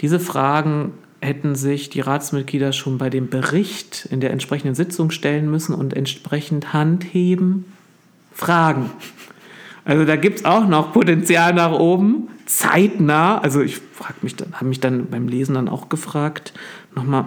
diese 0.00 0.20
Fragen 0.20 0.94
hätten 1.22 1.54
sich 1.54 1.88
die 1.88 2.00
Ratsmitglieder 2.00 2.72
schon 2.72 2.98
bei 2.98 3.08
dem 3.08 3.28
Bericht 3.28 4.06
in 4.10 4.20
der 4.20 4.32
entsprechenden 4.32 4.74
Sitzung 4.74 5.10
stellen 5.10 5.50
müssen 5.50 5.74
und 5.74 5.94
entsprechend 5.94 6.72
Handheben, 6.72 7.64
fragen. 8.32 8.90
Also 9.84 10.04
da 10.04 10.16
gibt 10.16 10.40
es 10.40 10.44
auch 10.44 10.66
noch 10.66 10.92
Potenzial 10.92 11.54
nach 11.54 11.72
oben, 11.72 12.28
zeitnah. 12.46 13.38
Also 13.38 13.62
ich 13.62 13.80
mich 14.22 14.36
habe 14.52 14.66
mich 14.66 14.80
dann 14.80 15.06
beim 15.06 15.28
Lesen 15.28 15.54
dann 15.54 15.68
auch 15.68 15.88
gefragt, 15.88 16.52
nochmal, 16.94 17.26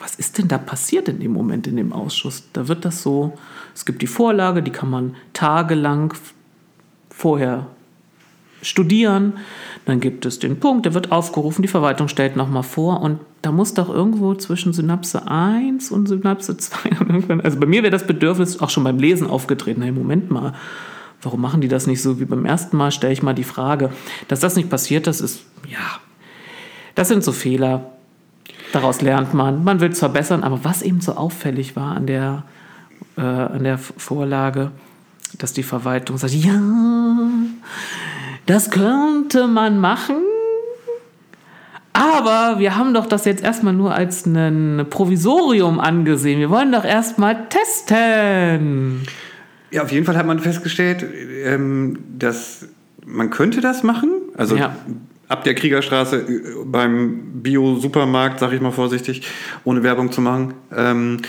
was 0.00 0.16
ist 0.16 0.38
denn 0.38 0.48
da 0.48 0.58
passiert 0.58 1.08
in 1.08 1.20
dem 1.20 1.32
Moment 1.32 1.66
in 1.66 1.76
dem 1.76 1.92
Ausschuss? 1.92 2.44
Da 2.52 2.68
wird 2.68 2.84
das 2.84 3.02
so, 3.02 3.38
es 3.74 3.84
gibt 3.84 4.02
die 4.02 4.06
Vorlage, 4.06 4.62
die 4.62 4.70
kann 4.70 4.90
man 4.90 5.14
tagelang 5.32 6.14
vorher 7.08 7.66
studieren. 8.62 9.34
Dann 9.86 10.00
gibt 10.00 10.26
es 10.26 10.40
den 10.40 10.58
Punkt, 10.58 10.84
der 10.84 10.94
wird 10.94 11.12
aufgerufen, 11.12 11.62
die 11.62 11.68
Verwaltung 11.68 12.08
stellt 12.08 12.34
nochmal 12.34 12.64
vor 12.64 13.00
und 13.02 13.20
da 13.42 13.52
muss 13.52 13.72
doch 13.72 13.88
irgendwo 13.88 14.34
zwischen 14.34 14.72
Synapse 14.72 15.28
1 15.28 15.92
und 15.92 16.08
Synapse 16.08 16.56
2 16.56 16.90
also 17.44 17.60
bei 17.60 17.66
mir 17.66 17.84
wäre 17.84 17.92
das 17.92 18.04
Bedürfnis 18.04 18.60
auch 18.60 18.68
schon 18.68 18.82
beim 18.82 18.98
Lesen 18.98 19.28
aufgetreten. 19.28 19.82
Hey, 19.82 19.92
Moment 19.92 20.28
mal, 20.28 20.54
warum 21.22 21.40
machen 21.40 21.60
die 21.60 21.68
das 21.68 21.86
nicht 21.86 22.02
so 22.02 22.18
wie 22.18 22.24
beim 22.24 22.44
ersten 22.44 22.76
Mal? 22.76 22.90
Stelle 22.90 23.12
ich 23.12 23.22
mal 23.22 23.32
die 23.32 23.44
Frage. 23.44 23.90
Dass 24.26 24.40
das 24.40 24.56
nicht 24.56 24.68
passiert, 24.68 25.06
das 25.06 25.20
ist, 25.20 25.44
ja, 25.68 26.00
das 26.96 27.06
sind 27.06 27.22
so 27.22 27.30
Fehler. 27.30 27.92
Daraus 28.72 29.02
lernt 29.02 29.34
man. 29.34 29.62
Man 29.62 29.78
will 29.78 29.90
es 29.90 30.00
verbessern, 30.00 30.42
aber 30.42 30.64
was 30.64 30.82
eben 30.82 31.00
so 31.00 31.12
auffällig 31.12 31.76
war 31.76 31.94
an 31.94 32.08
der, 32.08 32.42
äh, 33.16 33.20
an 33.20 33.62
der 33.62 33.78
Vorlage, 33.78 34.72
dass 35.38 35.52
die 35.52 35.62
Verwaltung 35.62 36.18
sagt, 36.18 36.34
ja, 36.34 36.60
das 38.46 38.70
könnte 38.70 39.46
man 39.46 39.78
machen. 39.78 40.16
Aber 41.92 42.58
wir 42.58 42.76
haben 42.76 42.92
doch 42.92 43.06
das 43.06 43.24
jetzt 43.24 43.42
erstmal 43.42 43.72
nur 43.72 43.94
als 43.94 44.26
ein 44.26 44.86
Provisorium 44.90 45.80
angesehen. 45.80 46.40
Wir 46.40 46.50
wollen 46.50 46.70
doch 46.70 46.84
erstmal 46.84 47.48
testen. 47.48 49.02
Ja, 49.70 49.82
auf 49.82 49.90
jeden 49.90 50.04
Fall 50.04 50.16
hat 50.16 50.26
man 50.26 50.38
festgestellt, 50.38 51.04
ähm, 51.44 51.98
dass 52.18 52.68
man 53.06 53.30
könnte 53.30 53.62
das 53.62 53.82
machen. 53.82 54.10
Also 54.36 54.56
ja. 54.56 54.76
ab 55.28 55.44
der 55.44 55.54
Kriegerstraße 55.54 56.16
äh, 56.18 56.64
beim 56.66 57.42
Bio-Supermarkt, 57.42 58.40
sag 58.40 58.52
ich 58.52 58.60
mal 58.60 58.72
vorsichtig, 58.72 59.26
ohne 59.64 59.82
Werbung 59.82 60.12
zu 60.12 60.20
machen, 60.20 60.54
ähm, 60.76 61.22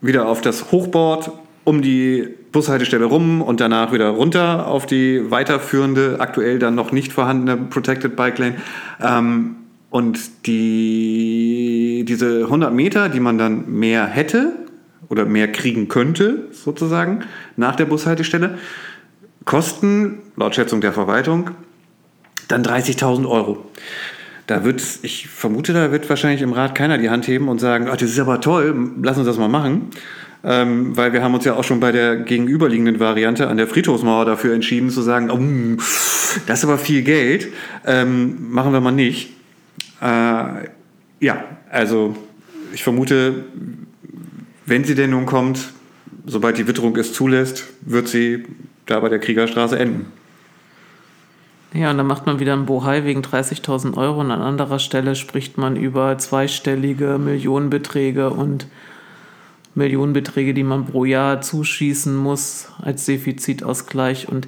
wieder 0.00 0.28
auf 0.28 0.42
das 0.42 0.70
Hochboard 0.70 1.32
um 1.64 1.80
die 1.80 2.28
Bushaltestelle 2.52 3.06
rum 3.06 3.42
und 3.42 3.60
danach 3.60 3.92
wieder 3.92 4.10
runter 4.10 4.66
auf 4.66 4.86
die 4.86 5.30
weiterführende, 5.30 6.16
aktuell 6.20 6.58
dann 6.58 6.74
noch 6.74 6.92
nicht 6.92 7.12
vorhandene 7.12 7.56
Protected 7.56 8.16
Bike 8.16 8.38
Lane. 8.38 8.56
Ähm, 9.02 9.56
und 9.90 10.46
die, 10.46 12.04
diese 12.06 12.44
100 12.44 12.72
Meter, 12.72 13.08
die 13.08 13.20
man 13.20 13.38
dann 13.38 13.70
mehr 13.70 14.06
hätte 14.06 14.52
oder 15.08 15.24
mehr 15.24 15.50
kriegen 15.50 15.88
könnte, 15.88 16.48
sozusagen, 16.52 17.20
nach 17.56 17.76
der 17.76 17.86
Bushaltestelle, 17.86 18.58
kosten, 19.44 20.18
laut 20.36 20.54
Schätzung 20.54 20.80
der 20.80 20.92
Verwaltung, 20.92 21.50
dann 22.48 22.62
30.000 22.62 23.28
Euro. 23.28 23.64
Da 24.46 24.64
wird, 24.64 24.82
ich 25.02 25.28
vermute, 25.28 25.72
da 25.72 25.90
wird 25.92 26.08
wahrscheinlich 26.10 26.42
im 26.42 26.52
Rat 26.52 26.74
keiner 26.74 26.98
die 26.98 27.08
Hand 27.08 27.26
heben 27.26 27.48
und 27.48 27.60
sagen, 27.60 27.86
ach, 27.88 27.96
das 27.96 28.10
ist 28.10 28.18
aber 28.18 28.40
toll, 28.40 28.92
lass 29.00 29.16
uns 29.16 29.26
das 29.26 29.38
mal 29.38 29.48
machen 29.48 29.90
ähm, 30.44 30.96
weil 30.96 31.12
wir 31.12 31.22
haben 31.22 31.34
uns 31.34 31.44
ja 31.44 31.54
auch 31.54 31.64
schon 31.64 31.80
bei 31.80 31.90
der 31.90 32.16
gegenüberliegenden 32.16 33.00
Variante 33.00 33.48
an 33.48 33.56
der 33.56 33.66
Friedhofsmauer 33.66 34.24
dafür 34.26 34.54
entschieden 34.54 34.90
zu 34.90 35.02
sagen, 35.02 35.30
oh, 35.30 35.82
das 36.46 36.58
ist 36.58 36.64
aber 36.64 36.78
viel 36.78 37.02
Geld, 37.02 37.48
ähm, 37.86 38.50
machen 38.50 38.72
wir 38.72 38.80
mal 38.80 38.92
nicht. 38.92 39.30
Äh, 40.00 40.68
ja, 41.20 41.44
also 41.70 42.16
ich 42.72 42.82
vermute, 42.82 43.44
wenn 44.66 44.84
sie 44.84 44.94
denn 44.94 45.10
nun 45.10 45.26
kommt, 45.26 45.72
sobald 46.26 46.58
die 46.58 46.66
Witterung 46.66 46.94
es 46.96 47.12
zulässt, 47.12 47.64
wird 47.80 48.08
sie 48.08 48.44
da 48.86 49.00
bei 49.00 49.08
der 49.08 49.18
Kriegerstraße 49.18 49.78
enden. 49.78 50.06
Ja, 51.72 51.90
und 51.90 51.98
dann 51.98 52.06
macht 52.06 52.26
man 52.26 52.38
wieder 52.38 52.52
ein 52.52 52.66
Bohai 52.66 53.04
wegen 53.04 53.22
30.000 53.22 53.96
Euro 53.96 54.20
und 54.20 54.30
an 54.30 54.42
anderer 54.42 54.78
Stelle 54.78 55.16
spricht 55.16 55.58
man 55.58 55.74
über 55.74 56.18
zweistellige 56.18 57.18
Millionenbeträge 57.18 58.30
und 58.30 58.68
Millionenbeträge, 59.74 60.54
die 60.54 60.62
man 60.62 60.86
pro 60.86 61.04
Jahr 61.04 61.40
zuschießen 61.40 62.14
muss 62.16 62.68
als 62.80 63.04
Defizitausgleich. 63.06 64.28
Und 64.28 64.46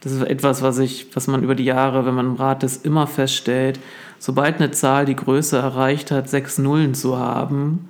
das 0.00 0.12
ist 0.12 0.22
etwas, 0.22 0.62
was 0.62 0.78
ich, 0.78 1.08
was 1.14 1.26
man 1.26 1.42
über 1.42 1.54
die 1.54 1.64
Jahre, 1.64 2.06
wenn 2.06 2.14
man 2.14 2.26
im 2.26 2.34
Rat 2.34 2.62
ist, 2.62 2.84
immer 2.84 3.06
feststellt. 3.06 3.80
Sobald 4.18 4.56
eine 4.56 4.70
Zahl 4.70 5.04
die 5.04 5.16
Größe 5.16 5.56
erreicht 5.56 6.10
hat, 6.10 6.28
sechs 6.28 6.58
Nullen 6.58 6.94
zu 6.94 7.18
haben, 7.18 7.88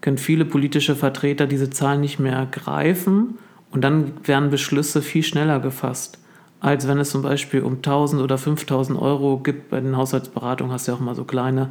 können 0.00 0.18
viele 0.18 0.44
politische 0.44 0.96
Vertreter 0.96 1.46
diese 1.46 1.70
Zahl 1.70 1.98
nicht 1.98 2.18
mehr 2.18 2.46
greifen 2.50 3.38
und 3.70 3.82
dann 3.82 4.12
werden 4.24 4.50
Beschlüsse 4.50 5.00
viel 5.00 5.22
schneller 5.22 5.60
gefasst, 5.60 6.18
als 6.60 6.88
wenn 6.88 6.98
es 6.98 7.10
zum 7.10 7.22
Beispiel 7.22 7.62
um 7.62 7.76
1000 7.76 8.20
oder 8.20 8.36
5000 8.36 9.00
Euro 9.00 9.38
gibt. 9.38 9.70
Bei 9.70 9.80
den 9.80 9.96
Haushaltsberatungen 9.96 10.72
hast 10.72 10.86
du 10.86 10.92
ja 10.92 10.98
auch 10.98 11.02
mal 11.02 11.14
so 11.14 11.24
kleine 11.24 11.70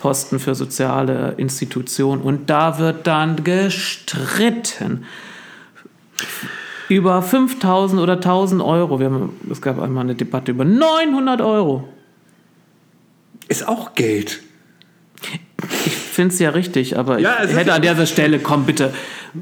Posten 0.00 0.38
für 0.38 0.54
soziale 0.54 1.34
Institutionen. 1.36 2.22
Und 2.22 2.50
da 2.50 2.78
wird 2.78 3.06
dann 3.06 3.44
gestritten. 3.44 5.04
Über 6.88 7.20
5000 7.20 8.00
oder 8.00 8.14
1000 8.14 8.62
Euro. 8.62 9.00
Wir 9.00 9.06
haben, 9.06 9.40
es 9.50 9.60
gab 9.60 9.80
einmal 9.80 10.04
eine 10.04 10.14
Debatte 10.14 10.52
über 10.52 10.64
900 10.64 11.40
Euro. 11.40 11.88
Ist 13.48 13.66
auch 13.66 13.94
Geld. 13.94 14.42
Ich 15.84 16.05
finde 16.16 16.34
es 16.34 16.40
ja 16.40 16.50
richtig, 16.50 16.98
aber 16.98 17.20
ja, 17.20 17.44
ich 17.44 17.54
hätte 17.54 17.72
an 17.72 17.82
dieser 17.82 18.06
Stelle, 18.06 18.40
komm 18.40 18.64
bitte, 18.64 18.92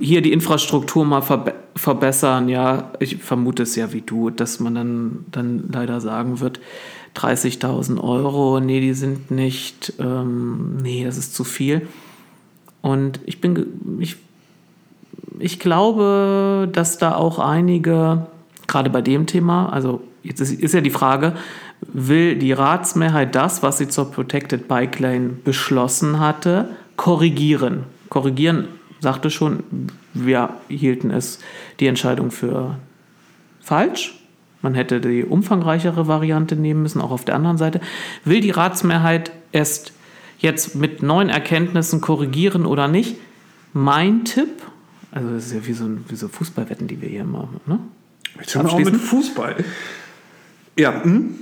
hier 0.01 0.21
die 0.21 0.33
Infrastruktur 0.33 1.05
mal 1.05 1.23
verbe 1.23 1.55
verbessern. 1.77 2.49
Ja, 2.49 2.93
ich 3.01 3.17
vermute 3.17 3.65
es 3.65 3.75
ja 3.75 3.93
wie 3.93 4.03
du, 4.03 4.31
dass 4.31 4.61
man 4.61 4.75
dann, 4.75 5.25
dann 5.33 5.65
leider 5.73 6.01
sagen 6.01 6.41
wird, 6.41 6.61
30.000 7.17 8.01
Euro, 8.01 8.61
nee, 8.61 8.81
die 8.81 8.95
sind 8.95 9.31
nicht, 9.31 9.95
ähm, 9.99 10.77
nee, 10.83 11.05
das 11.05 11.17
ist 11.17 11.35
zu 11.35 11.45
viel. 11.45 11.89
Und 12.81 13.21
ich 13.25 13.41
bin, 13.41 13.99
ich, 13.99 14.17
ich 15.39 15.59
glaube, 15.59 16.69
dass 16.73 16.99
da 16.99 17.15
auch 17.15 17.39
einige, 17.39 18.27
gerade 18.67 18.91
bei 18.91 19.01
dem 19.01 19.27
Thema, 19.27 19.73
also 19.73 20.03
jetzt 20.23 20.41
ist, 20.41 20.53
ist 20.53 20.75
ja 20.75 20.81
die 20.81 20.91
Frage, 20.91 21.35
will 21.93 22.37
die 22.37 22.53
Ratsmehrheit 22.53 23.35
das, 23.35 23.63
was 23.63 23.79
sie 23.79 23.89
zur 23.89 24.11
Protected 24.11 24.69
Bike 24.69 24.99
Lane 25.01 25.31
beschlossen 25.45 26.21
hatte, 26.21 26.69
korrigieren? 26.97 27.85
Korrigieren, 28.09 28.69
sagte 29.01 29.31
schon, 29.31 29.65
wir 30.13 30.51
hielten 30.69 31.11
es 31.11 31.41
die 31.81 31.87
Entscheidung 31.87 32.31
für 32.31 32.77
falsch 33.61 34.15
man 34.65 34.75
hätte 34.75 34.99
die 34.99 35.25
umfangreichere 35.25 36.09
Variante 36.09 36.57
nehmen 36.57 36.81
müssen, 36.81 37.03
auch 37.03 37.11
auf 37.11 37.27
der 37.27 37.35
anderen 37.35 37.59
Seite. 37.59 37.83
Will 38.25 38.41
die 38.41 38.51
Ratsmehrheit 38.51 39.31
es 39.53 39.93
jetzt 40.39 40.75
mit 40.75 41.03
neuen 41.03 41.29
Erkenntnissen 41.29 42.01
korrigieren 42.01 42.65
oder 42.65 42.89
nicht? 42.89 43.17
Mein 43.75 44.25
Tipp, 44.25 44.63
also 45.13 45.29
das 45.29 45.47
ist 45.47 45.53
ja 45.53 45.67
wie 45.67 45.75
so, 45.75 45.91
wie 46.09 46.17
so 46.17 46.29
Fußballwetten, 46.29 46.87
die 46.87 46.99
wir 47.03 47.11
hier 47.11 47.25
machen. 47.25 47.61
Ne? 47.67 47.79
Jetzt 48.39 48.57
auch 48.57 48.79
mit 48.79 48.97
Fußball. 48.97 49.63
Ja. 50.79 51.05
Hm? 51.05 51.35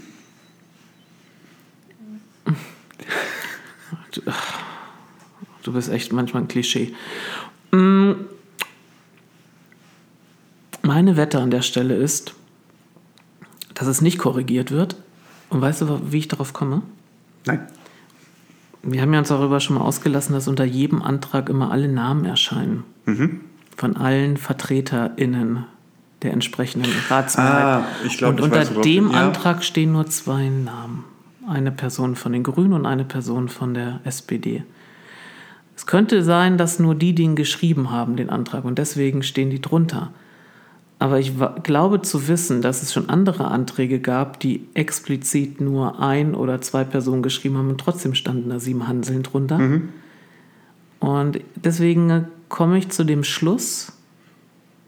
Du, 4.12 4.22
du 5.62 5.72
bist 5.72 5.90
echt 5.90 6.12
manchmal 6.12 6.42
ein 6.42 6.48
Klischee. 6.48 6.94
Hm. 7.72 8.26
Meine 10.82 11.16
Wette 11.16 11.40
an 11.40 11.50
der 11.50 11.62
Stelle 11.62 11.94
ist, 11.94 12.34
dass 13.74 13.86
es 13.86 14.00
nicht 14.00 14.18
korrigiert 14.18 14.70
wird. 14.70 14.96
Und 15.48 15.60
weißt 15.60 15.82
du, 15.82 16.12
wie 16.12 16.18
ich 16.18 16.28
darauf 16.28 16.52
komme? 16.52 16.82
Nein. 17.44 17.66
Wir 18.82 19.00
haben 19.00 19.12
ja 19.12 19.20
uns 19.20 19.28
darüber 19.28 19.60
schon 19.60 19.76
mal 19.76 19.82
ausgelassen, 19.82 20.32
dass 20.32 20.48
unter 20.48 20.64
jedem 20.64 21.02
Antrag 21.02 21.48
immer 21.48 21.70
alle 21.70 21.88
Namen 21.88 22.24
erscheinen. 22.24 22.84
Von 23.76 23.96
allen 23.96 24.36
VertreterInnen 24.36 25.66
der 26.22 26.32
entsprechenden 26.32 26.92
Ratsmehrheit. 27.08 27.64
Ah, 27.64 27.84
ich 28.04 28.18
glaub, 28.18 28.30
Und 28.30 28.40
unter 28.40 28.56
weiß, 28.56 28.80
dem 28.82 29.10
ja. 29.10 29.26
Antrag 29.26 29.62
stehen 29.64 29.92
nur 29.92 30.06
zwei 30.06 30.48
Namen. 30.48 31.04
Eine 31.46 31.72
Person 31.72 32.14
von 32.14 32.32
den 32.32 32.42
Grünen 32.42 32.72
und 32.72 32.86
eine 32.86 33.04
Person 33.04 33.48
von 33.48 33.74
der 33.74 34.00
SPD. 34.04 34.64
Es 35.74 35.86
könnte 35.86 36.22
sein, 36.22 36.58
dass 36.58 36.78
nur 36.78 36.94
die 36.94 37.14
den 37.14 37.34
geschrieben 37.34 37.90
haben, 37.90 38.16
den 38.16 38.30
Antrag, 38.30 38.64
und 38.64 38.78
deswegen 38.78 39.22
stehen 39.22 39.50
die 39.50 39.60
drunter. 39.60 40.12
Aber 40.98 41.18
ich 41.18 41.32
glaube 41.64 42.02
zu 42.02 42.28
wissen, 42.28 42.62
dass 42.62 42.82
es 42.82 42.92
schon 42.92 43.08
andere 43.08 43.46
Anträge 43.46 43.98
gab, 43.98 44.38
die 44.38 44.68
explizit 44.74 45.60
nur 45.60 45.98
ein 46.00 46.34
oder 46.36 46.60
zwei 46.60 46.84
Personen 46.84 47.22
geschrieben 47.22 47.58
haben 47.58 47.70
und 47.70 47.80
trotzdem 47.80 48.14
standen 48.14 48.50
da 48.50 48.60
sieben 48.60 48.86
Hanseln 48.86 49.24
drunter. 49.24 49.58
Und 51.00 51.40
deswegen 51.56 52.10
äh, 52.10 52.22
komme 52.48 52.78
ich 52.78 52.90
zu 52.90 53.02
dem 53.02 53.24
Schluss, 53.24 53.92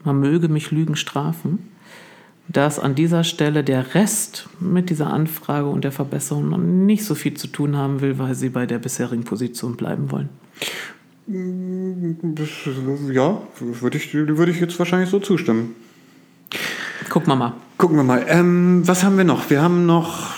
man 0.04 0.20
möge 0.20 0.48
mich 0.48 0.70
Lügen 0.70 0.94
strafen, 0.94 1.70
dass 2.48 2.78
an 2.78 2.94
dieser 2.94 3.24
Stelle 3.24 3.64
der 3.64 3.94
Rest 3.94 4.48
mit 4.60 4.90
dieser 4.90 5.12
Anfrage 5.12 5.66
und 5.66 5.84
der 5.84 5.92
Verbesserung 5.92 6.50
noch 6.50 6.58
nicht 6.58 7.04
so 7.04 7.14
viel 7.14 7.34
zu 7.34 7.46
tun 7.46 7.76
haben 7.76 8.00
will, 8.00 8.18
weil 8.18 8.34
sie 8.34 8.50
bei 8.50 8.66
der 8.66 8.78
bisherigen 8.78 9.24
Position 9.24 9.76
bleiben 9.76 10.10
wollen. 10.10 10.28
Ja, 13.12 13.40
würde 13.58 13.96
ich, 13.96 14.12
würde 14.12 14.52
ich 14.52 14.60
jetzt 14.60 14.78
wahrscheinlich 14.78 15.08
so 15.08 15.20
zustimmen. 15.20 15.74
Gucken 17.08 17.28
wir 17.28 17.36
mal. 17.36 17.54
Gucken 17.78 17.96
wir 17.96 18.04
mal. 18.04 18.24
Ähm, 18.28 18.82
was 18.86 19.04
haben 19.04 19.16
wir 19.16 19.24
noch? 19.24 19.48
Wir 19.48 19.62
haben 19.62 19.86
noch, 19.86 20.34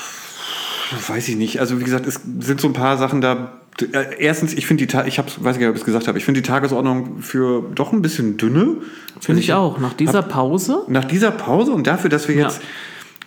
weiß 1.09 1.29
ich 1.29 1.37
nicht. 1.37 1.61
Also 1.61 1.81
wie 1.81 1.85
gesagt, 1.85 2.07
es 2.07 2.21
sind 2.41 2.61
so 2.61 2.69
ein 2.69 2.73
paar 2.73 2.99
Sachen 2.99 3.21
da. 3.21 3.61
Äh, 3.81 4.17
Erstens, 4.19 4.55
ich 4.55 4.67
finde 4.67 4.87
die, 4.87 4.97
ich 5.07 5.19
hab's, 5.19 5.43
weiß 5.43 5.59
nicht, 5.59 5.67
ob 5.69 5.75
ich 5.75 5.81
es 5.81 5.85
gesagt 5.87 6.09
habe. 6.09 6.19
Ich 6.19 6.25
finde 6.25 6.41
die 6.41 6.47
Tagesordnung 6.49 7.21
für 7.21 7.63
doch 7.75 7.93
ein 7.93 8.03
bisschen 8.03 8.37
dünne. 8.37 8.77
Finde 9.21 9.41
ich 9.41 9.53
Also 9.53 9.63
auch. 9.75 9.79
Nach 9.79 9.93
dieser 9.95 10.23
Pause 10.23 10.83
Nach 10.89 11.05
dieser 11.05 11.31
Pause 11.31 11.73
und 11.73 11.87
dafür, 11.87 12.11
dass 12.11 12.29
wir 12.29 12.37
Ja. 12.37 12.45
jetzt, 12.45 12.61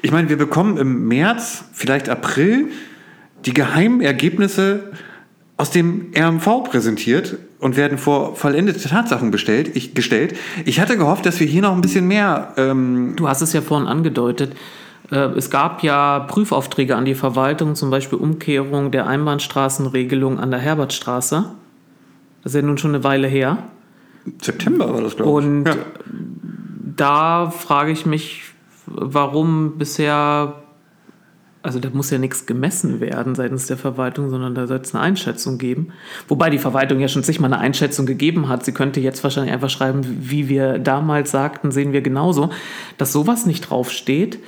ich 0.02 0.12
meine, 0.12 0.30
wir 0.30 0.38
bekommen 0.38 0.78
im 0.78 1.08
März, 1.08 1.66
vielleicht 1.74 2.10
April, 2.10 2.68
die 3.45 3.54
geheimen 3.54 4.02
Ergebnisse 4.02 4.91
aus 5.58 5.72
dem 5.72 6.12
RMV 6.18 6.64
präsentiert 6.70 7.38
und 7.60 7.76
werden 7.76 7.97
vor 7.97 8.36
vollendete 8.38 8.88
Tatsachen 8.88 9.30
bestellt, 9.32 9.72
ich, 9.76 9.93
gestellt. 9.93 10.36
Ich 10.66 10.80
hatte 10.80 10.95
gehofft, 10.97 11.26
dass 11.26 11.39
wir 11.41 11.47
hier 11.47 11.62
noch 11.62 11.74
ein 11.74 11.82
bisschen 11.82 12.08
mehr 12.08 12.54
ähm, 12.56 13.14
Du 13.18 13.28
hast 13.28 13.41
es 13.41 13.52
ja 13.54 13.62
vorhin 13.62 13.88
angedeutet. 13.88 14.54
Äh, 15.12 15.30
Es 15.36 15.49
gab 15.49 15.84
ja 15.84 16.20
Prüfaufträge 16.20 16.95
an 16.95 17.05
die 17.05 17.16
Verwaltung, 17.16 17.76
zum 17.76 17.89
Beispiel 17.89 18.18
Umkehrung 18.20 18.91
der 18.91 19.07
Einbahnstraßenregelung 19.07 20.39
an 20.39 20.51
der 20.51 20.60
Herbertstraße. 20.60 21.45
Das 22.43 22.53
ist 22.53 22.55
ja 22.55 22.62
nun 22.62 22.78
schon 22.78 22.95
eine 22.95 23.03
Weile 23.03 23.28
her. 23.28 23.57
September 24.41 24.93
war 24.93 25.01
das, 25.01 25.16
glaube 25.16 25.32
ich. 25.32 25.45
Und 25.45 25.66
ja. 25.66 25.76
da 26.95 27.49
frage 27.49 27.91
ich 27.91 28.05
mich, 28.05 28.43
warum 28.86 29.78
bisher, 29.78 30.55
also 31.62 31.80
da 31.80 31.89
muss 31.91 32.10
ja 32.10 32.18
nichts 32.18 32.45
gemessen 32.45 32.99
werden 32.99 33.36
seitens 33.36 33.68
der 33.68 33.78
Verwaltung, 33.78 34.30
sondern 34.30 34.55
da 34.55 34.68
soll 34.68 34.78
es 34.78 34.93
eine 34.93 35.03
Einschätzung 35.03 35.57
geben. 35.57 35.89
Wobei 36.28 36.49
die 36.49 36.57
Verwaltung 36.57 36.99
ja 36.99 37.07
schon 37.07 37.24
zigmal 37.24 37.51
eine 37.53 37.62
Einschätzung 37.62 38.05
gegeben 38.05 38.47
hat. 38.47 38.66
Sie 38.66 38.72
könnte 38.72 38.99
jetzt 38.99 39.24
wahrscheinlich 39.24 39.53
einfach 39.53 39.70
schreiben, 39.70 40.01
wie 40.05 40.49
wir 40.49 40.80
damals 40.80 41.32
sagten, 41.32 41.72
sehen 41.72 41.93
wir 41.93 42.01
genauso. 42.01 42.49
Dass 42.97 43.12
sowas 43.12 43.45
nicht 43.45 43.70
draufsteht, 43.70 44.39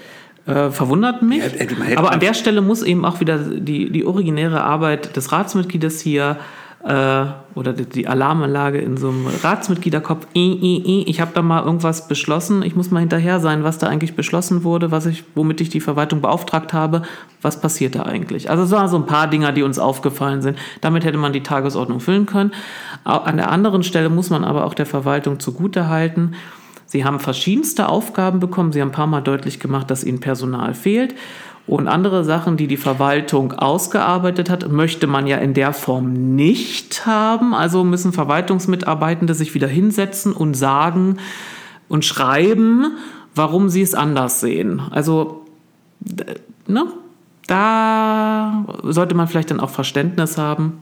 äh, 0.46 0.72
verwundert 0.72 1.22
mich. 1.22 1.44
Ja, 1.44 1.98
Aber 1.98 2.12
an 2.12 2.20
der 2.20 2.34
Stelle 2.34 2.62
muss 2.62 2.82
eben 2.82 3.06
auch 3.06 3.20
wieder 3.20 3.38
die, 3.38 3.92
die 3.92 4.06
originäre 4.06 4.64
Arbeit 4.64 5.16
des 5.16 5.32
Ratsmitgliedes 5.32 6.02
hier 6.02 6.38
äh, 6.84 7.26
oder 7.54 7.74
die, 7.74 7.86
die 7.86 8.08
Alarmanlage 8.08 8.80
in 8.80 8.98
so 8.98 9.10
einem 9.10 9.28
Ratsmitgliederkopf. 9.28 10.26
Ich 10.34 11.22
habe 11.22 11.32
da 11.34 11.42
mal 11.42 11.64
irgendwas 11.64 12.08
beschlossen. 12.08 12.64
Ich 12.64 12.76
muss 12.76 12.89
mal 12.89 13.02
hinterher 13.02 13.39
sein, 13.39 13.64
was 13.64 13.78
da 13.78 13.88
eigentlich 13.88 14.16
beschlossen 14.16 14.64
wurde, 14.64 14.89
was 14.89 15.06
ich, 15.06 15.24
womit 15.36 15.62
ich 15.62 15.70
die 15.70 15.82
Verwaltung 15.82 16.22
beauftragt 16.22 16.74
habe. 16.74 17.04
Was 17.42 17.62
passiert 17.62 17.96
da 17.96 18.04
eigentlich? 18.04 18.50
Also 18.50 18.64
es 18.64 18.72
waren 18.72 18.88
so 18.88 18.98
ein 18.98 19.06
paar 19.06 19.28
Dinger, 19.28 19.52
die 19.52 19.64
uns 19.64 19.78
aufgefallen 19.78 20.42
sind. 20.42 20.58
Damit 20.82 21.06
hätte 21.06 21.18
man 21.18 21.34
die 21.34 21.44
Tagesordnung 21.44 22.00
füllen 22.00 22.26
können. 22.26 22.52
An 23.04 23.38
der 23.38 23.52
anderen 23.52 23.84
Stelle 23.84 24.10
muss 24.10 24.30
man 24.30 24.44
aber 24.44 24.66
auch 24.66 24.74
der 24.74 24.86
Verwaltung 24.88 25.39
zugutehalten. 25.39 26.36
Sie 26.92 27.06
haben 27.06 27.22
verschiedenste 27.22 27.88
Aufgaben 27.88 28.42
bekommen. 28.42 28.74
Sie 28.74 28.82
haben 28.82 28.89
ein 28.89 28.92
paar 28.92 29.08
Mal 29.08 29.22
deutlich 29.22 29.62
gemacht, 29.62 29.89
dass 29.89 30.04
ihnen 30.04 30.20
Personal 30.20 30.74
fehlt. 30.74 31.16
Und 31.66 31.88
andere 31.88 32.26
Sachen, 32.26 32.58
die 32.58 32.68
die 32.68 32.76
Verwaltung 32.76 33.54
ausgearbeitet 33.54 34.50
hat, 34.50 34.70
möchte 34.70 35.08
man 35.08 35.26
ja 35.26 35.38
in 35.38 35.54
der 35.54 35.72
Form 35.72 36.36
nicht 36.36 37.06
haben. 37.06 37.54
Also 37.54 37.86
müssen 37.86 38.12
Verwaltungsmitarbeitende 38.12 39.34
sich 39.34 39.54
wieder 39.54 39.70
hinsetzen 39.70 40.34
und 40.34 40.54
sagen 40.54 41.16
und 41.88 42.04
schreiben, 42.04 42.98
warum 43.36 43.70
sie 43.70 43.84
es 43.84 43.94
anders 43.94 44.42
sehen. 44.42 44.82
Also, 44.92 45.46
ne? 46.68 46.88
Da 47.48 48.66
sollte 48.84 49.16
man 49.16 49.30
vielleicht 49.30 49.52
dann 49.52 49.62
auch 49.62 49.70
Verständnis 49.70 50.38
haben. 50.38 50.80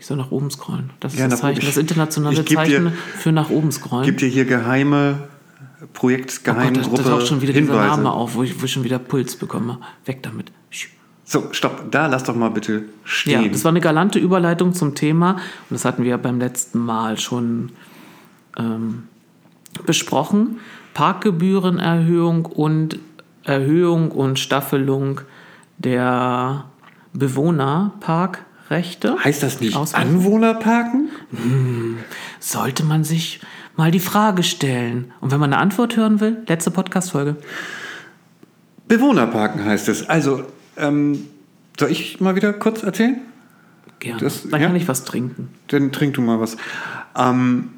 Ich 0.00 0.06
soll 0.06 0.16
nach 0.16 0.30
oben 0.30 0.50
scrollen. 0.50 0.90
Das 0.98 1.12
ist 1.12 1.20
Ja, 1.20 1.28
das. 1.28 1.40
Zeichen, 1.40 1.60
das 1.64 1.76
internationale 1.76 2.34
Ich 2.40 2.46
geb 2.46 2.64
dir- 2.64 2.64
Zeichen 2.64 2.92
für 3.18 3.30
nach 3.32 3.50
oben 3.50 3.70
scrollen. 3.70 4.06
Gibt 4.06 4.22
dir 4.22 4.28
hier 4.28 4.46
geheime 4.46 5.18
Oh 5.22 5.80
Gott, 5.82 5.92
Projektgeheimgruppe 5.92 7.02
da, 7.02 7.10
taucht 7.10 7.26
schon 7.28 7.40
wieder 7.42 7.52
dieser 7.52 7.72
Hinweise. 7.74 7.96
Name 8.02 8.10
auf, 8.12 8.34
wo 8.34 8.42
ich, 8.42 8.60
wo 8.60 8.64
ich 8.64 8.72
schon 8.72 8.84
wieder 8.84 8.98
Puls 8.98 9.36
bekomme. 9.36 9.78
Weg 10.06 10.22
damit. 10.22 10.50
So, 11.24 11.44
stopp. 11.52 11.90
Da 11.92 12.06
lass 12.06 12.24
doch 12.24 12.34
mal 12.34 12.50
bitte 12.50 12.82
stehen. 13.04 13.44
Ja, 13.44 13.48
das 13.48 13.62
war 13.62 13.68
eine 13.70 13.80
galante 13.80 14.18
Überleitung 14.18 14.72
zum 14.74 14.94
Thema 14.96 15.32
und 15.34 15.38
das 15.70 15.84
hatten 15.84 16.02
wir 16.02 16.10
ja 16.10 16.16
beim 16.16 16.38
letzten 16.40 16.78
Mal 16.80 17.18
schon 17.18 17.70
ähm, 18.58 19.04
besprochen. 19.86 20.58
Parkgebührenerhöhung 20.94 22.46
und 22.46 22.98
Erhöhung 23.44 24.10
und 24.10 24.38
Staffelung 24.38 25.20
der 25.78 26.64
Bewohnerparkrechte. 28.70 29.16
heißt 29.24 29.42
das 29.42 29.60
nicht 29.60 29.76
Ausweisen. 29.76 30.08
Anwohnerparken? 30.16 31.08
Sollte 32.38 32.84
man 32.84 33.02
sich 33.04 33.40
mal 33.76 33.90
die 33.90 34.00
Frage 34.00 34.42
stellen. 34.44 35.12
Und 35.20 35.32
wenn 35.32 35.40
man 35.40 35.52
eine 35.52 35.60
Antwort 35.60 35.96
hören 35.96 36.20
will, 36.20 36.38
letzte 36.46 36.70
Podcast-Folge. 36.70 37.36
Bewohnerparken 38.88 39.64
heißt 39.64 39.88
es. 39.88 40.08
Also, 40.08 40.44
ähm, 40.76 41.26
soll 41.78 41.90
ich 41.90 42.20
mal 42.20 42.36
wieder 42.36 42.52
kurz 42.52 42.82
erzählen? 42.82 43.16
Gerne. 43.98 44.20
Das- 44.20 44.48
Dann 44.48 44.60
ja. 44.60 44.66
kann 44.68 44.76
ich 44.76 44.86
was 44.88 45.04
trinken. 45.04 45.48
Dann 45.68 45.90
trink 45.92 46.14
du 46.14 46.22
mal 46.22 46.40
was. 46.40 46.56
Ähm, 47.16 47.70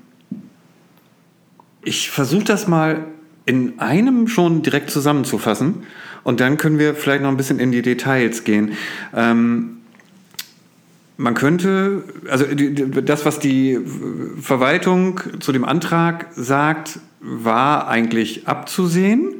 ich 1.82 2.10
versuche 2.10 2.44
das 2.44 2.68
mal 2.68 3.04
in 3.44 3.78
einem 3.80 4.28
schon 4.28 4.62
direkt 4.62 4.90
zusammenzufassen 4.90 5.82
und 6.22 6.38
dann 6.38 6.56
können 6.58 6.78
wir 6.78 6.94
vielleicht 6.94 7.22
noch 7.22 7.28
ein 7.30 7.36
bisschen 7.36 7.58
in 7.58 7.72
die 7.72 7.82
Details 7.82 8.44
gehen. 8.44 8.72
Ähm, 9.14 9.78
man 11.22 11.34
könnte, 11.34 12.02
also 12.28 12.44
das, 13.02 13.24
was 13.24 13.38
die 13.38 13.78
Verwaltung 14.40 15.20
zu 15.38 15.52
dem 15.52 15.64
Antrag 15.64 16.26
sagt, 16.32 16.98
war 17.20 17.86
eigentlich 17.86 18.48
abzusehen, 18.48 19.34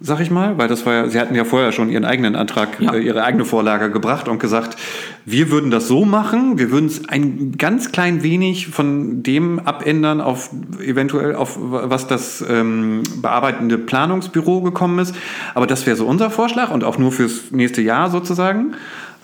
sag 0.00 0.18
ich 0.18 0.32
mal, 0.32 0.58
weil 0.58 0.66
das 0.66 0.84
war 0.84 0.94
ja, 0.94 1.08
sie 1.08 1.20
hatten 1.20 1.36
ja 1.36 1.44
vorher 1.44 1.70
schon 1.70 1.88
ihren 1.90 2.04
eigenen 2.04 2.34
Antrag, 2.34 2.80
Ja. 2.80 2.94
äh, 2.94 2.98
ihre 2.98 3.22
eigene 3.22 3.44
Vorlage 3.44 3.92
gebracht 3.92 4.26
und 4.26 4.40
gesagt, 4.40 4.76
wir 5.24 5.52
würden 5.52 5.70
das 5.70 5.86
so 5.86 6.04
machen, 6.04 6.58
wir 6.58 6.72
würden 6.72 6.86
es 6.86 7.08
ein 7.08 7.52
ganz 7.56 7.92
klein 7.92 8.24
wenig 8.24 8.66
von 8.66 9.22
dem 9.22 9.60
abändern 9.60 10.20
auf 10.20 10.50
eventuell 10.84 11.36
auf 11.36 11.56
was 11.60 12.08
das 12.08 12.44
ähm, 12.48 13.04
bearbeitende 13.22 13.78
Planungsbüro 13.78 14.62
gekommen 14.62 14.98
ist, 14.98 15.14
aber 15.54 15.68
das 15.68 15.86
wäre 15.86 15.96
so 15.96 16.04
unser 16.04 16.30
Vorschlag 16.30 16.72
und 16.72 16.82
auch 16.82 16.98
nur 16.98 17.12
fürs 17.12 17.52
nächste 17.52 17.80
Jahr 17.80 18.10
sozusagen. 18.10 18.74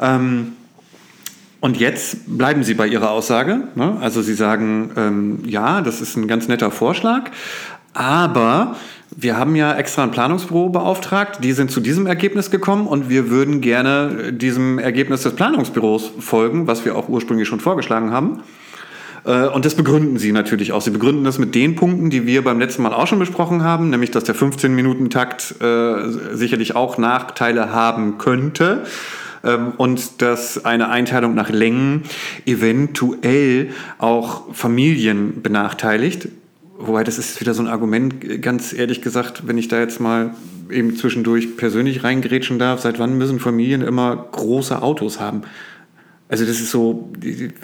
Ähm, 0.01 0.53
und 1.61 1.77
jetzt 1.77 2.39
bleiben 2.39 2.63
Sie 2.63 2.75
bei 2.75 2.87
Ihrer 2.87 3.11
Aussage. 3.11 3.63
Ne? 3.75 3.97
Also 4.01 4.23
Sie 4.23 4.35
sagen, 4.35 4.91
ähm, 4.97 5.39
ja, 5.45 5.81
das 5.81 6.01
ist 6.01 6.17
ein 6.17 6.29
ganz 6.29 6.47
netter 6.47 6.71
Vorschlag, 6.71 7.31
aber 7.95 8.77
wir 9.17 9.37
haben 9.37 9.57
ja 9.57 9.75
extra 9.75 10.05
ein 10.05 10.13
Planungsbüro 10.13 10.69
beauftragt, 10.69 11.43
die 11.43 11.53
sind 11.53 11.71
zu 11.73 11.81
diesem 11.81 12.07
Ergebnis 12.07 12.51
gekommen 12.51 12.87
und 12.87 13.09
wir 13.09 13.31
würden 13.31 13.61
gerne 13.61 14.33
diesem 14.33 14.79
Ergebnis 14.79 15.23
des 15.23 15.35
Planungsbüros 15.35 16.13
folgen, 16.21 16.69
was 16.69 16.85
wir 16.85 16.95
auch 16.95 17.09
ursprünglich 17.09 17.49
schon 17.49 17.59
vorgeschlagen 17.59 18.13
haben. 18.13 18.43
Äh, 19.25 19.49
Und 19.49 19.65
das 19.65 19.75
begründen 19.75 20.19
sie 20.19 20.31
natürlich 20.31 20.71
auch. 20.71 20.83
Sie 20.83 20.91
begründen 20.91 21.25
das 21.25 21.39
mit 21.39 21.57
den 21.57 21.75
Punkten, 21.75 22.11
die 22.11 22.27
wir 22.27 22.45
beim 22.45 22.61
letzten 22.61 22.83
Mal 22.83 22.93
auch 22.93 23.09
schon 23.09 23.19
besprochen 23.19 23.65
haben, 23.65 23.91
nämlich 23.91 24.13
dass 24.13 24.23
der 24.23 24.37
15-Minuten-Takt 24.37 25.57
äh, 25.61 26.37
sicherlich 26.37 26.77
auch 26.77 26.99
Nachteile 26.99 27.73
haben 27.73 28.19
könnte 28.19 28.85
ähm, 29.45 29.73
und 29.77 30.23
dass 30.23 30.65
eine 30.65 30.89
Einteilung 30.89 31.35
nach 31.35 31.51
Längen 31.51 32.03
eventuell 32.47 33.71
auch 33.99 34.55
Familien 34.55 35.43
benachteiligt. 35.43 36.29
Wobei, 36.79 37.03
das 37.03 37.19
ist 37.19 37.41
wieder 37.41 37.55
so 37.55 37.63
ein 37.63 37.69
Argument, 37.69 38.43
ganz 38.43 38.73
ehrlich 38.73 39.03
gesagt, 39.03 39.49
wenn 39.49 39.59
ich 39.59 39.67
da 39.67 39.81
jetzt 39.81 40.01
mal 40.01 40.35
eben 40.71 40.97
zwischendurch 40.97 41.57
persönlich 41.57 42.05
reingrätschen 42.05 42.59
darf, 42.59 42.81
seit 42.81 42.99
wann 42.99 43.19
müssen 43.19 43.41
Familien 43.41 43.83
immer 43.83 44.29
große 44.31 44.81
Autos 44.81 45.19
haben? 45.19 45.43
Also 46.31 46.45
das 46.45 46.61
ist 46.61 46.71
so, 46.71 47.11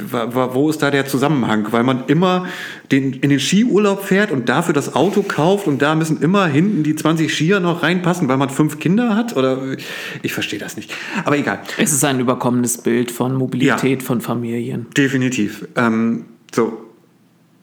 wo 0.09 0.71
ist 0.71 0.83
da 0.83 0.91
der 0.91 1.07
Zusammenhang? 1.07 1.67
Weil 1.71 1.83
man 1.83 2.05
immer 2.07 2.47
den, 2.91 3.13
in 3.13 3.29
den 3.29 3.39
Skiurlaub 3.39 4.03
fährt 4.03 4.31
und 4.31 4.49
dafür 4.49 4.73
das 4.73 4.95
Auto 4.95 5.23
kauft 5.23 5.67
und 5.67 5.83
da 5.83 5.95
müssen 5.95 6.23
immer 6.23 6.47
hinten 6.47 6.83
die 6.83 6.97
20 6.97 7.33
Skier 7.33 7.61
noch 7.61 7.83
reinpassen, 7.83 8.27
weil 8.29 8.39
man 8.39 8.49
fünf 8.49 8.79
Kinder 8.79 9.15
hat? 9.15 9.37
Oder 9.37 9.77
ich 10.23 10.33
verstehe 10.33 10.59
das 10.59 10.77
nicht. 10.77 10.91
Aber 11.27 11.37
egal. 11.37 11.61
Es 11.77 11.93
ist 11.93 12.05
ein 12.05 12.19
überkommenes 12.21 12.79
Bild 12.79 13.11
von 13.11 13.35
Mobilität 13.35 14.01
ja, 14.01 14.07
von 14.07 14.23
Familien. 14.23 14.87
Definitiv. 14.97 15.69
Ähm, 15.77 16.25
so. 16.55 16.91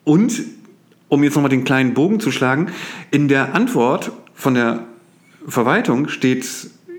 Und 0.04 0.40
um 1.10 1.24
jetzt 1.24 1.34
nochmal 1.34 1.50
den 1.50 1.64
kleinen 1.64 1.96
Bogen 1.96 2.20
zu 2.20 2.32
schlagen, 2.32 2.68
in 3.10 3.28
der 3.28 3.56
Antwort 3.56 4.12
von 4.36 4.54
der 4.54 4.86
Verwaltung 5.48 6.10
steht 6.10 6.46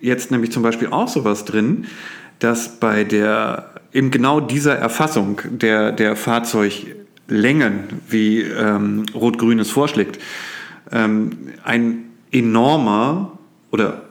jetzt 0.00 0.32
nämlich 0.32 0.50
zum 0.50 0.64
Beispiel 0.64 0.88
auch 0.88 1.08
sowas 1.08 1.44
drin, 1.44 1.86
dass 2.40 2.80
bei 2.80 3.04
der 3.04 3.71
eben 3.92 4.10
genau 4.10 4.40
dieser 4.40 4.76
Erfassung 4.76 5.40
der, 5.44 5.92
der 5.92 6.16
Fahrzeuglängen, 6.16 7.84
wie 8.08 8.40
ähm, 8.40 9.06
Rot-Grün 9.14 9.58
es 9.58 9.70
vorschlägt, 9.70 10.18
ähm, 10.90 11.30
ein 11.62 12.04
enormer 12.30 13.38
oder 13.70 14.02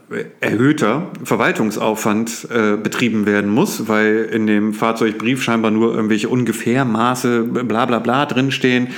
erhöhter 0.41 1.09
Verwaltungsaufwand 1.23 2.47
äh, 2.51 2.75
betrieben 2.75 3.25
werden 3.25 3.49
muss, 3.49 3.87
weil 3.87 4.29
in 4.31 4.45
dem 4.45 4.73
Fahrzeugbrief 4.73 5.41
scheinbar 5.41 5.71
nur 5.71 5.93
irgendwelche 5.93 6.27
Ungefährmaße, 6.27 7.43
bla 7.43 7.85
bla 7.85 7.99
bla 7.99 8.25
drinstehen. 8.25 8.89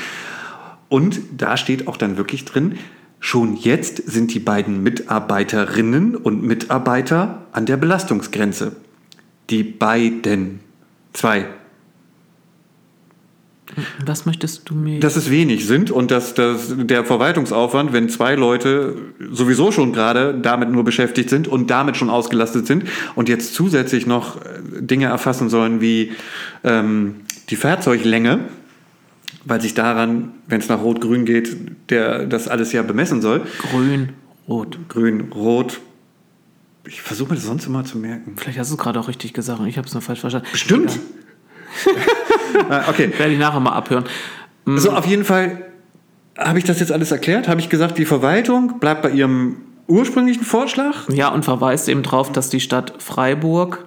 Und 0.90 1.22
da 1.38 1.58
steht 1.58 1.88
auch 1.88 1.98
dann 1.98 2.18
wirklich 2.18 2.46
drin, 2.46 2.78
schon 3.20 3.56
jetzt 3.56 3.98
sind 3.98 4.34
die 4.34 4.40
beiden 4.40 4.82
Mitarbeiterinnen 4.82 6.16
und 6.16 6.44
Mitarbeiter 6.44 7.44
an 7.52 7.66
der 7.66 7.78
Belastungsgrenze. 7.78 8.76
Die 9.50 9.64
beiden. 9.64 10.62
Zwei. 11.14 11.46
Was 14.06 14.26
möchtest 14.26 14.70
du 14.70 14.76
mir? 14.76 15.00
Dass 15.00 15.16
es 15.16 15.32
wenig 15.32 15.66
sind 15.66 15.90
und 15.90 16.12
dass, 16.12 16.34
dass 16.34 16.74
der 16.76 17.06
Verwaltungsaufwand, 17.06 17.94
wenn 17.94 18.10
zwei 18.10 18.36
Leute 18.36 18.96
sowieso 19.32 19.72
schon 19.72 19.94
gerade 19.94 20.38
damit 20.40 20.70
nur 20.70 20.84
beschäftigt 20.84 21.30
sind 21.30 21.48
und 21.48 21.70
damit 21.70 21.98
schon 21.98 22.10
ausgelastet 22.10 22.68
sind 22.68 22.84
und 23.16 23.30
jetzt 23.30 23.54
zusätzlich 23.54 24.06
noch 24.06 24.42
äh, 24.42 24.82
Dinge 24.82 25.06
erfassen 25.06 25.50
sollen 25.50 25.82
wie 25.82 26.12
ähm, 26.64 27.16
die 27.50 27.56
Fahrzeuglänge, 27.56 28.42
weil 29.46 29.62
sich 29.62 29.74
daran, 29.74 30.32
wenn 30.48 30.60
es 30.60 30.70
nach 30.70 30.82
Rot-Grün 30.82 31.26
geht, 31.26 31.56
der 31.90 32.26
das 32.26 32.48
alles 32.48 32.72
ja 32.74 32.84
bemessen 32.84 33.22
soll. 33.22 33.42
Grün, 33.72 34.10
Rot. 34.48 34.78
Grün, 34.90 35.32
Rot, 35.34 35.80
ich 36.86 37.02
versuche 37.02 37.30
mir 37.30 37.36
das 37.36 37.46
sonst 37.46 37.66
immer 37.66 37.84
zu 37.86 37.98
merken. 37.98 38.34
Vielleicht 38.38 38.60
hast 38.60 38.70
du 38.72 38.76
es 38.76 38.82
gerade 38.82 39.00
auch 39.00 39.08
richtig 39.08 39.34
gesagt 39.34 39.60
und 39.60 39.68
ich 39.68 39.78
habe 39.78 39.88
es 39.88 39.94
nur 39.94 40.02
falsch 40.02 40.20
verstanden. 40.20 40.48
Bestimmt. 40.52 41.00
Ah, 42.70 42.86
okay. 42.88 43.12
Werde 43.18 43.34
ich 43.34 43.40
nachher 43.40 43.60
mal 43.60 43.72
abhören. 43.72 44.04
Mm. 44.66 44.78
So, 44.78 44.92
auf 44.92 45.08
jeden 45.08 45.26
Fall 45.26 45.66
habe 46.38 46.60
ich 46.60 46.66
das 46.66 46.80
jetzt 46.80 46.92
alles 46.92 47.12
erklärt. 47.12 47.48
Habe 47.48 47.60
ich 47.60 47.70
gesagt, 47.70 47.98
die 47.98 48.06
Verwaltung 48.06 48.80
bleibt 48.80 49.02
bei 49.02 49.10
ihrem 49.10 49.58
ursprünglichen 49.88 50.44
Vorschlag. 50.44 51.10
Ja, 51.10 51.30
und 51.30 51.44
verweist 51.44 51.90
eben 51.90 52.04
darauf, 52.04 52.32
dass 52.32 52.50
die 52.50 52.60
Stadt 52.60 52.94
Freiburg 53.00 53.86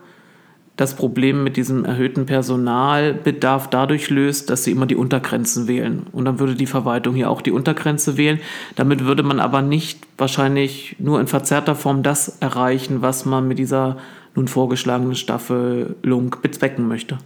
das 0.76 0.94
Problem 0.94 1.42
mit 1.42 1.56
diesem 1.56 1.84
erhöhten 1.86 2.26
Personalbedarf 2.26 3.70
dadurch 3.70 4.10
löst, 4.10 4.50
dass 4.50 4.64
sie 4.64 4.72
immer 4.72 4.86
die 4.86 4.96
Untergrenzen 4.96 5.68
wählen. 5.68 6.06
Und 6.12 6.26
dann 6.26 6.38
würde 6.38 6.54
die 6.54 6.66
Verwaltung 6.66 7.14
hier 7.14 7.30
auch 7.30 7.40
die 7.40 7.50
Untergrenze 7.50 8.18
wählen. 8.18 8.40
Damit 8.76 9.04
würde 9.04 9.22
man 9.22 9.40
aber 9.40 9.62
nicht 9.62 10.00
wahrscheinlich 10.18 10.96
nur 10.98 11.18
in 11.18 11.26
verzerrter 11.26 11.74
Form 11.74 12.02
das 12.02 12.36
erreichen, 12.40 13.00
was 13.00 13.24
man 13.24 13.48
mit 13.48 13.58
dieser 13.58 13.96
nun 14.34 14.48
vorgeschlagenen 14.48 15.14
Staffelung 15.14 16.36
bezwecken 16.42 16.86
möchte. 16.86 17.16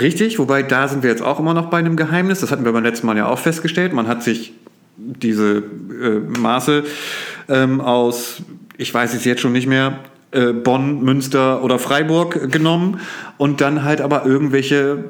Richtig, 0.00 0.38
wobei 0.38 0.62
da 0.62 0.86
sind 0.86 1.02
wir 1.02 1.10
jetzt 1.10 1.22
auch 1.22 1.40
immer 1.40 1.54
noch 1.54 1.66
bei 1.66 1.78
einem 1.78 1.96
Geheimnis. 1.96 2.40
Das 2.40 2.52
hatten 2.52 2.64
wir 2.64 2.72
beim 2.72 2.84
letzten 2.84 3.08
Mal 3.08 3.16
ja 3.16 3.26
auch 3.28 3.40
festgestellt. 3.40 3.92
Man 3.92 4.06
hat 4.06 4.22
sich 4.22 4.52
diese 4.96 5.56
äh, 5.56 6.38
Maße 6.38 6.84
ähm, 7.48 7.80
aus, 7.80 8.42
ich 8.76 8.94
weiß 8.94 9.14
es 9.14 9.24
jetzt 9.24 9.40
schon 9.40 9.52
nicht 9.52 9.66
mehr, 9.66 9.98
äh, 10.32 10.52
Bonn, 10.52 11.02
Münster 11.02 11.62
oder 11.62 11.78
Freiburg 11.78 12.52
genommen 12.52 13.00
und 13.38 13.60
dann 13.60 13.84
halt 13.84 14.00
aber 14.00 14.26
irgendwelche 14.26 15.04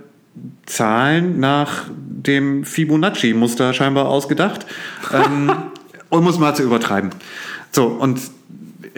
Zahlen 0.67 1.41
nach 1.41 1.85
dem 1.91 2.65
Fibonacci-Muster 2.65 3.73
scheinbar 3.73 4.09
ausgedacht, 4.09 4.67
ähm, 5.13 5.53
um 6.11 6.27
es 6.29 6.39
mal 6.39 6.55
zu 6.55 6.63
übertreiben. 6.63 7.11
So, 7.73 7.87
und 7.87 8.21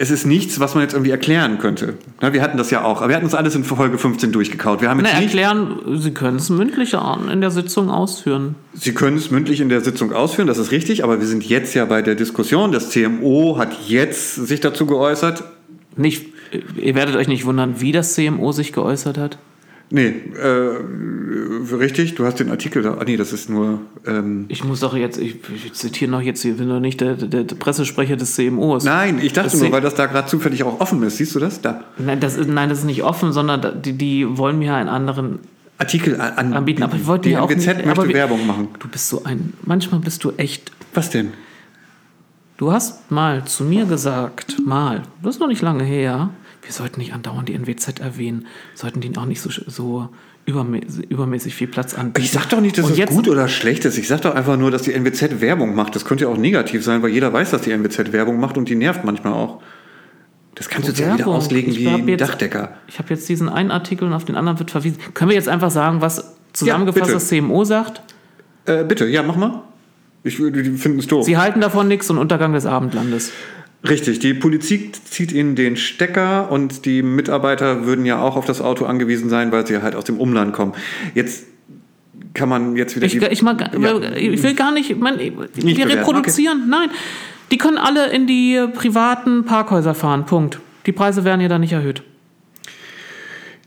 es 0.01 0.11
ist 0.11 0.25
nichts, 0.25 0.61
was 0.61 0.75
man 0.75 0.83
jetzt 0.83 0.93
irgendwie 0.93 1.11
erklären 1.11 1.59
könnte. 1.59 1.95
Na, 2.21 2.31
wir 2.31 2.41
hatten 2.41 2.57
das 2.57 2.71
ja 2.71 2.85
auch. 2.85 3.05
Wir 3.05 3.13
hatten 3.13 3.25
uns 3.25 3.33
alles 3.33 3.53
in 3.55 3.65
Folge 3.65 3.97
15 3.97 4.31
durchgekaut. 4.31 4.81
Wir 4.81 4.89
haben 4.89 4.99
jetzt 4.99 5.11
Na, 5.13 5.21
erklären, 5.21 5.77
Sie 5.97 6.11
können 6.11 6.37
es 6.37 6.49
mündlich 6.49 6.93
in 6.93 7.41
der 7.41 7.51
Sitzung 7.51 7.89
ausführen. 7.89 8.55
Sie 8.73 8.93
können 8.93 9.17
es 9.17 9.29
mündlich 9.29 9.59
in 9.59 9.67
der 9.67 9.81
Sitzung 9.81 10.13
ausführen, 10.13 10.47
das 10.47 10.57
ist 10.57 10.71
richtig, 10.71 11.03
aber 11.03 11.19
wir 11.19 11.27
sind 11.27 11.43
jetzt 11.43 11.73
ja 11.73 11.83
bei 11.83 12.01
der 12.01 12.15
Diskussion. 12.15 12.71
Das 12.71 12.91
CMO 12.91 13.57
hat 13.57 13.75
jetzt 13.87 14.35
sich 14.35 14.61
dazu 14.61 14.85
geäußert. 14.85 15.43
Nicht, 15.99 16.27
ihr 16.77 16.95
werdet 16.95 17.15
euch 17.15 17.27
nicht 17.27 17.45
wundern, 17.45 17.81
wie 17.81 17.91
das 17.91 18.15
CMO 18.15 18.51
sich 18.51 18.73
geäußert 18.73 19.17
hat? 19.17 19.37
Nee, 19.91 20.13
äh, 20.37 21.75
richtig, 21.75 22.13
du 22.13 22.25
hast 22.25 22.39
den 22.39 22.51
Artikel 22.51 22.83
da. 22.83 22.97
Ah, 22.99 23.03
nee, 23.05 23.17
das 23.17 23.33
ist 23.33 23.49
nur. 23.49 23.81
Ähm 24.05 24.45
ich 24.47 24.63
muss 24.63 24.81
doch 24.81 24.95
jetzt, 24.95 25.17
ich, 25.17 25.37
ich 25.53 25.73
zitiere 25.73 26.11
noch 26.11 26.21
jetzt, 26.21 26.45
ich 26.45 26.57
bin 26.57 26.69
doch 26.69 26.79
nicht 26.79 27.01
der, 27.01 27.15
der, 27.15 27.43
der 27.43 27.55
Pressesprecher 27.55 28.15
des 28.15 28.35
CMOs. 28.35 28.83
Nein, 28.83 29.19
ich 29.21 29.33
dachte 29.33 29.49
das 29.49 29.59
nur, 29.59 29.71
weil 29.71 29.81
das 29.81 29.95
da 29.95 30.05
gerade 30.05 30.27
zufällig 30.27 30.63
auch 30.63 30.79
offen 30.79 31.01
ist. 31.01 31.17
Siehst 31.17 31.33
du 31.33 31.39
das? 31.39 31.61
Da. 31.61 31.83
Nein, 31.97 32.19
das 32.19 32.37
ist, 32.37 32.47
nein, 32.47 32.69
das 32.69 32.79
ist 32.79 32.85
nicht 32.85 33.03
offen, 33.03 33.33
sondern 33.33 33.81
die, 33.81 33.93
die 33.93 34.37
wollen 34.37 34.59
mir 34.59 34.75
einen 34.75 34.89
anderen 34.89 35.39
Artikel 35.79 36.21
an, 36.21 36.53
anbieten. 36.53 36.83
Aber 36.83 36.95
ich 36.95 37.07
wollte 37.07 37.29
die 37.29 37.33
ja 37.33 37.41
auch 37.41 37.49
NWZ 37.49 37.77
nicht, 37.77 37.85
möchte 37.85 38.13
Werbung 38.13 38.45
machen. 38.45 38.67
Du 38.77 38.87
bist 38.87 39.09
so 39.09 39.23
ein. 39.23 39.53
Manchmal 39.65 40.01
bist 40.01 40.23
du 40.23 40.31
echt. 40.37 40.71
Was 40.93 41.09
denn? 41.09 41.33
Du 42.59 42.73
hast 42.73 43.09
mal 43.09 43.45
zu 43.45 43.63
mir 43.63 43.85
gesagt, 43.85 44.57
mal, 44.65 45.03
das 45.23 45.35
ist 45.35 45.39
noch 45.39 45.47
nicht 45.47 45.61
lange 45.61 45.85
her, 45.85 46.31
wir 46.61 46.71
sollten 46.73 46.99
nicht 46.99 47.13
andauernd 47.13 47.47
die 47.47 47.53
NWZ 47.53 48.01
erwähnen, 48.01 48.47
sollten 48.75 48.99
denen 48.99 49.15
auch 49.15 49.23
nicht 49.23 49.39
so, 49.39 49.49
so 49.49 50.09
übermäßig, 50.45 51.09
übermäßig 51.09 51.55
viel 51.55 51.69
Platz 51.69 51.93
anbieten. 51.93 52.25
Ich 52.25 52.31
sag 52.33 52.49
doch 52.49 52.59
nicht, 52.59 52.77
dass 52.77 52.87
Und 52.87 52.99
es 52.99 53.09
gut 53.11 53.29
oder 53.29 53.47
schlecht 53.47 53.85
ist. 53.85 53.97
Ich 53.97 54.09
sag 54.09 54.23
doch 54.23 54.35
einfach 54.35 54.57
nur, 54.57 54.71
dass 54.71 54.81
die 54.81 54.91
NWZ 54.91 55.39
Werbung 55.39 55.73
macht. 55.73 55.95
Das 55.95 56.03
könnte 56.03 56.25
ja 56.25 56.29
auch 56.29 56.35
negativ 56.35 56.83
sein, 56.83 57.01
weil 57.01 57.11
jeder 57.11 57.31
weiß, 57.31 57.51
dass 57.51 57.61
die 57.61 57.71
NWZ 57.71 58.11
Werbung 58.11 58.41
macht 58.41 58.57
und 58.57 58.67
die 58.67 58.75
nervt 58.75 59.05
manchmal 59.05 59.31
auch. 59.31 59.61
Das 60.55 60.67
kannst 60.67 60.89
du 60.89 60.91
jetzt 60.91 60.99
ja 60.99 61.13
wieder 61.13 61.27
auslegen 61.27 61.73
wie 61.73 61.87
ein 61.87 62.05
jetzt, 62.09 62.19
Dachdecker. 62.19 62.73
Ich 62.89 62.99
habe 62.99 63.07
jetzt 63.11 63.29
diesen 63.29 63.47
einen 63.47 63.71
Artikel 63.71 64.05
und 64.05 64.11
auf 64.11 64.25
den 64.25 64.35
anderen 64.35 64.59
wird 64.59 64.69
verwiesen. 64.69 64.97
Können 65.13 65.29
wir 65.29 65.35
jetzt 65.37 65.47
einfach 65.47 65.71
sagen, 65.71 66.01
was 66.01 66.35
zusammengefasst 66.51 67.07
ja, 67.07 67.13
das 67.13 67.29
CMO 67.29 67.63
sagt? 67.63 68.01
Äh, 68.65 68.83
bitte, 68.83 69.07
ja, 69.07 69.23
mach 69.23 69.37
mal. 69.37 69.63
Ich, 70.23 70.37
die 70.37 70.63
finden 70.77 70.99
es 70.99 71.07
doof. 71.07 71.25
Sie 71.25 71.37
halten 71.37 71.61
davon 71.61 71.87
nichts 71.87 72.09
und 72.09 72.17
Untergang 72.17 72.53
des 72.53 72.65
Abendlandes. 72.65 73.31
Richtig, 73.87 74.19
die 74.19 74.33
Politik 74.33 74.93
zieht 75.05 75.31
ihnen 75.31 75.55
den 75.55 75.77
Stecker 75.77 76.51
und 76.51 76.85
die 76.85 77.01
Mitarbeiter 77.01 77.85
würden 77.85 78.05
ja 78.05 78.19
auch 78.19 78.35
auf 78.35 78.45
das 78.45 78.59
Auto 78.59 78.85
angewiesen 78.85 79.29
sein, 79.29 79.53
weil 79.53 79.65
sie 79.65 79.81
halt 79.81 79.95
aus 79.95 80.03
dem 80.03 80.19
Umland 80.19 80.51
kommen. 80.51 80.73
Jetzt 81.15 81.45
kann 82.33 82.49
man 82.49 82.75
jetzt 82.75 82.95
wieder. 82.97 83.05
Ich, 83.05 83.15
ich, 83.15 83.41
mag, 83.41 83.71
ja. 83.79 84.11
ich 84.15 84.43
will 84.43 84.53
gar 84.53 84.73
nicht. 84.73 84.97
Man, 84.99 85.15
nicht 85.15 85.33
wir 85.33 85.85
bewerten. 85.85 85.91
reproduzieren. 85.91 86.59
Okay. 86.59 86.69
Nein. 86.69 86.89
Die 87.51 87.57
können 87.57 87.77
alle 87.77 88.07
in 88.11 88.27
die 88.27 88.65
privaten 88.73 89.45
Parkhäuser 89.45 89.95
fahren. 89.95 90.25
Punkt. 90.25 90.59
Die 90.85 90.91
Preise 90.91 91.23
werden 91.23 91.41
ja 91.41 91.47
da 91.47 91.57
nicht 91.57 91.71
erhöht. 91.71 92.03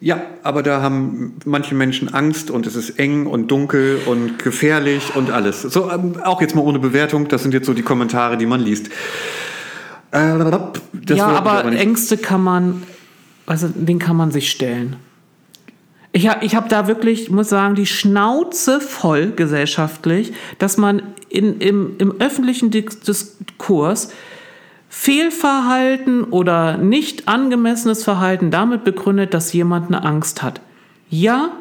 Ja, 0.03 0.21
aber 0.43 0.65
da 0.65 0.83
haben 0.83 1.35
manche 1.45 1.77
Menschen 1.77 2.13
Angst 2.13 2.51
und 2.51 2.67
es 2.67 2.75
ist 2.75 2.99
eng 2.99 3.27
und 3.27 3.53
dunkel 3.53 4.01
und 4.05 4.41
gefährlich 4.41 5.15
und 5.15 5.31
alles. 5.31 5.63
So, 5.63 5.93
ähm, 5.93 6.17
auch 6.25 6.41
jetzt 6.41 6.57
mal 6.57 6.63
ohne 6.63 6.81
Bewertung, 6.81 7.29
das 7.29 7.45
sind 7.45 7.55
jetzt 7.55 7.67
so 7.67 7.73
die 7.73 7.83
Kommentare, 7.83 8.37
die 8.37 8.47
man 8.47 8.61
liest. 8.61 8.89
Äh, 10.13 10.39
ja, 11.09 11.29
aber, 11.29 11.53
aber 11.53 11.73
Ängste 11.73 12.17
kann 12.17 12.43
man, 12.43 12.83
also 13.47 13.69
den 13.73 14.01
kann 14.01 14.17
man 14.17 14.33
sich 14.33 14.51
stellen. 14.51 14.97
Ich 16.11 16.27
habe 16.27 16.45
ich 16.45 16.57
hab 16.57 16.69
da 16.69 16.89
wirklich, 16.89 17.31
muss 17.31 17.49
sagen, 17.49 17.77
die 17.77 17.87
Schnauze 17.87 18.81
voll 18.81 19.31
gesellschaftlich, 19.31 20.33
dass 20.59 20.79
man 20.79 21.03
in, 21.29 21.61
im, 21.61 21.95
im 21.99 22.21
öffentlichen 22.21 22.73
Diskurs 22.73 24.09
Fehlverhalten 24.95 26.23
oder 26.23 26.77
nicht 26.77 27.27
angemessenes 27.27 28.05
Verhalten 28.05 28.51
damit 28.51 28.85
begründet, 28.85 29.33
dass 29.33 29.55
jemand 29.55 29.87
eine 29.87 30.05
Angst 30.05 30.43
hat. 30.43 30.61
Ja, 31.09 31.53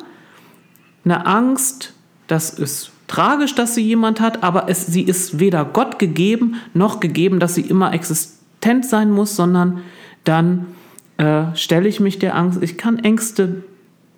eine 1.06 1.26
Angst, 1.26 1.94
das 2.28 2.50
ist 2.50 2.92
tragisch, 3.08 3.56
dass 3.56 3.74
sie 3.74 3.84
jemand 3.84 4.20
hat, 4.20 4.44
aber 4.44 4.68
es, 4.68 4.86
sie 4.86 5.04
ist 5.04 5.40
weder 5.40 5.64
Gott 5.64 5.98
gegeben 5.98 6.58
noch 6.74 7.00
gegeben, 7.00 7.40
dass 7.40 7.56
sie 7.56 7.62
immer 7.62 7.94
existent 7.94 8.86
sein 8.86 9.10
muss, 9.10 9.38
sondern 9.38 9.82
dann 10.26 10.68
äh, 11.16 11.56
stelle 11.56 11.88
ich 11.88 12.02
mich 12.02 12.20
der 12.20 12.36
Angst. 12.36 12.62
Ich 12.62 12.78
kann 12.78 13.00
Ängste 13.00 13.64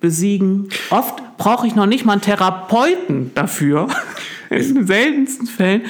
besiegen. 0.00 0.70
Oft 0.90 1.38
brauche 1.38 1.68
ich 1.68 1.76
noch 1.76 1.86
nicht 1.86 2.04
mal 2.04 2.14
einen 2.14 2.20
Therapeuten 2.20 3.30
dafür. 3.36 3.86
In 4.50 4.74
den 4.74 4.86
seltensten 4.88 5.46
Fällen. 5.46 5.82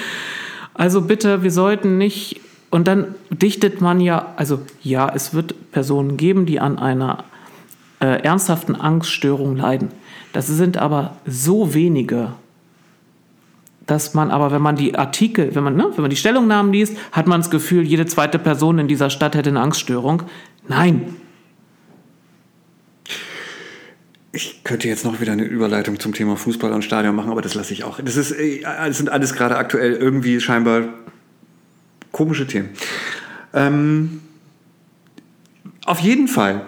Also 0.75 1.01
bitte, 1.01 1.43
wir 1.43 1.51
sollten 1.51 1.97
nicht. 1.97 2.43
Und 2.75 2.89
dann 2.89 3.15
dichtet 3.31 3.81
man 3.81 4.01
ja, 4.01 4.35
also 4.35 4.61
ja, 4.83 5.09
es 5.15 5.33
wird 5.33 5.71
Personen 5.71 6.17
geben, 6.17 6.45
die 6.45 6.59
an 6.59 6.77
einer 6.77 7.23
äh, 8.01 8.21
ernsthaften 8.25 8.75
Angststörung 8.75 9.55
leiden. 9.55 9.93
Das 10.33 10.49
sind 10.49 10.77
aber 10.77 11.17
so 11.25 11.73
wenige, 11.73 12.33
dass 13.87 14.13
man 14.15 14.33
aber, 14.33 14.51
wenn 14.51 14.61
man 14.61 14.75
die 14.75 14.97
Artikel, 14.97 15.55
wenn 15.55 15.63
man, 15.63 15.77
ne, 15.77 15.89
wenn 15.95 16.03
man 16.03 16.11
die 16.11 16.17
Stellungnahmen 16.17 16.73
liest, 16.73 16.97
hat 17.13 17.29
man 17.29 17.43
das 17.43 17.49
Gefühl, 17.49 17.85
jede 17.85 18.07
zweite 18.07 18.41
Person 18.41 18.81
in 18.81 18.89
dieser 18.89 19.09
Stadt 19.09 19.37
hätte 19.37 19.51
eine 19.51 19.61
Angststörung. 19.61 20.25
Nein. 20.67 21.15
Ich 24.33 24.65
könnte 24.65 24.89
jetzt 24.89 25.05
noch 25.05 25.21
wieder 25.21 25.31
eine 25.31 25.45
Überleitung 25.45 26.01
zum 26.01 26.13
Thema 26.13 26.37
Fußball 26.37 26.73
und 26.73 26.83
Stadion 26.83 27.15
machen, 27.15 27.31
aber 27.31 27.41
das 27.41 27.55
lasse 27.55 27.73
ich 27.73 27.85
auch. 27.85 28.01
Das, 28.01 28.17
ist, 28.17 28.33
äh, 28.33 28.63
das 28.63 28.99
sind 28.99 29.11
alles 29.11 29.35
gerade 29.35 29.59
aktuell 29.59 29.93
irgendwie 29.93 30.41
scheinbar 30.41 30.89
komische 32.15 32.47
Themen. 32.47 32.71
Ähm, 33.53 34.23
auf 35.85 36.01
jeden 36.01 36.29
Fall, 36.29 36.63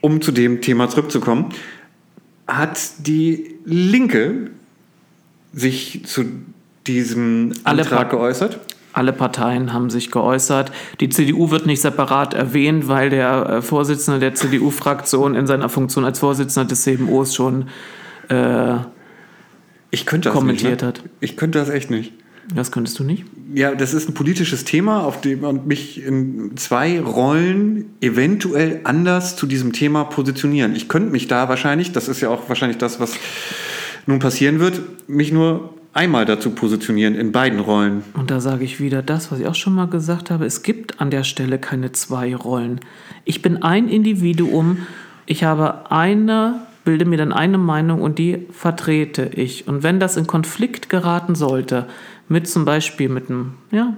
um 0.00 0.20
zu 0.20 0.30
dem 0.30 0.60
Thema 0.60 0.88
zurückzukommen, 0.88 1.52
hat 2.46 2.78
die 2.98 3.56
Linke 3.64 4.50
sich 5.52 6.02
zu 6.04 6.24
diesem 6.86 7.52
Alle 7.64 7.82
Antrag 7.82 8.10
geäußert. 8.10 8.60
Alle 8.92 9.12
Parteien 9.12 9.72
haben 9.72 9.88
sich 9.88 10.10
geäußert. 10.10 10.70
Die 11.00 11.08
CDU 11.08 11.50
wird 11.50 11.64
nicht 11.64 11.80
separat 11.80 12.34
erwähnt, 12.34 12.88
weil 12.88 13.08
der 13.08 13.48
äh, 13.48 13.62
Vorsitzende 13.62 14.20
der 14.20 14.34
CDU-Fraktion 14.34 15.34
in 15.34 15.46
seiner 15.46 15.70
Funktion 15.70 16.04
als 16.04 16.18
Vorsitzender 16.18 16.68
des 16.68 16.82
CMOs 16.82 17.34
schon 17.34 17.68
äh, 18.28 18.74
Ich 19.90 20.04
könnte 20.04 20.28
das 20.28 20.36
kommentiert 20.36 20.72
nicht, 20.72 20.82
ne? 20.82 20.88
hat. 20.88 21.02
Ich 21.20 21.36
könnte 21.38 21.58
das 21.58 21.70
echt 21.70 21.90
nicht. 21.90 22.12
Das 22.54 22.72
könntest 22.72 22.98
du 22.98 23.04
nicht? 23.04 23.24
Ja, 23.54 23.74
das 23.74 23.94
ist 23.94 24.08
ein 24.08 24.14
politisches 24.14 24.64
Thema, 24.64 25.04
auf 25.04 25.20
dem 25.20 25.40
man 25.42 25.66
mich 25.66 26.02
in 26.02 26.56
zwei 26.56 27.00
Rollen 27.00 27.86
eventuell 28.00 28.80
anders 28.84 29.36
zu 29.36 29.46
diesem 29.46 29.72
Thema 29.72 30.04
positionieren. 30.04 30.74
Ich 30.74 30.88
könnte 30.88 31.10
mich 31.10 31.28
da 31.28 31.48
wahrscheinlich, 31.48 31.92
das 31.92 32.08
ist 32.08 32.20
ja 32.20 32.30
auch 32.30 32.48
wahrscheinlich 32.48 32.78
das, 32.78 32.98
was 33.00 33.14
nun 34.06 34.18
passieren 34.18 34.58
wird, 34.58 34.80
mich 35.08 35.32
nur 35.32 35.74
einmal 35.92 36.24
dazu 36.24 36.50
positionieren 36.50 37.14
in 37.14 37.32
beiden 37.32 37.60
Rollen. 37.60 38.02
Und 38.14 38.30
da 38.30 38.40
sage 38.40 38.64
ich 38.64 38.80
wieder 38.80 39.02
das, 39.02 39.30
was 39.30 39.40
ich 39.40 39.46
auch 39.46 39.54
schon 39.54 39.74
mal 39.74 39.86
gesagt 39.86 40.30
habe. 40.30 40.46
Es 40.46 40.62
gibt 40.62 41.00
an 41.00 41.10
der 41.10 41.24
Stelle 41.24 41.58
keine 41.58 41.92
zwei 41.92 42.34
Rollen. 42.34 42.80
Ich 43.24 43.42
bin 43.42 43.62
ein 43.62 43.88
Individuum. 43.88 44.78
Ich 45.26 45.44
habe 45.44 45.90
eine, 45.90 46.62
bilde 46.84 47.04
mir 47.04 47.18
dann 47.18 47.32
eine 47.32 47.58
Meinung 47.58 48.00
und 48.00 48.18
die 48.18 48.46
vertrete 48.50 49.30
ich. 49.34 49.68
Und 49.68 49.82
wenn 49.82 50.00
das 50.00 50.16
in 50.16 50.26
Konflikt 50.26 50.88
geraten 50.88 51.34
sollte, 51.34 51.86
mit 52.28 52.48
zum 52.48 52.64
Beispiel 52.64 53.08
mit 53.08 53.28
einem, 53.30 53.52
ja, 53.70 53.96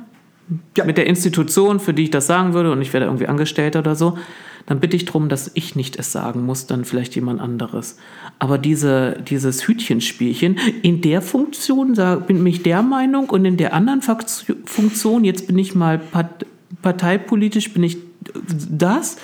Ja. 0.77 0.85
mit 0.85 0.99
der 0.99 1.07
Institution, 1.07 1.81
für 1.81 1.95
die 1.95 2.05
ich 2.05 2.11
das 2.11 2.27
sagen 2.27 2.53
würde, 2.53 2.71
und 2.73 2.83
ich 2.83 2.93
werde 2.93 3.07
irgendwie 3.07 3.27
Angestellter 3.29 3.79
oder 3.81 3.95
so, 3.97 4.19
dann 4.67 4.81
bitte 4.81 4.97
ich 4.97 5.05
darum, 5.05 5.29
dass 5.29 5.51
ich 5.55 5.77
nicht 5.77 5.97
es 5.99 6.11
sagen 6.13 6.45
muss, 6.47 6.67
dann 6.67 6.85
vielleicht 6.87 7.15
jemand 7.15 7.41
anderes. 7.41 7.99
Aber 8.39 8.57
diese, 8.59 9.19
dieses 9.29 9.69
Hütchenspielchen, 9.69 10.59
in 10.83 11.01
der 11.03 11.21
Funktion 11.23 11.95
sag- 11.95 12.27
bin 12.27 12.47
ich 12.47 12.63
der 12.63 12.83
Meinung 12.83 13.29
und 13.31 13.45
in 13.45 13.57
der 13.59 13.75
anderen 13.75 14.01
Funktion, 14.03 15.25
jetzt 15.25 15.47
bin 15.47 15.59
ich 15.59 15.75
mal 15.75 15.99
part 15.99 16.47
parteipolitisch, 16.83 17.73
bin 17.73 17.83
ich 17.83 17.99
das. 18.71 19.17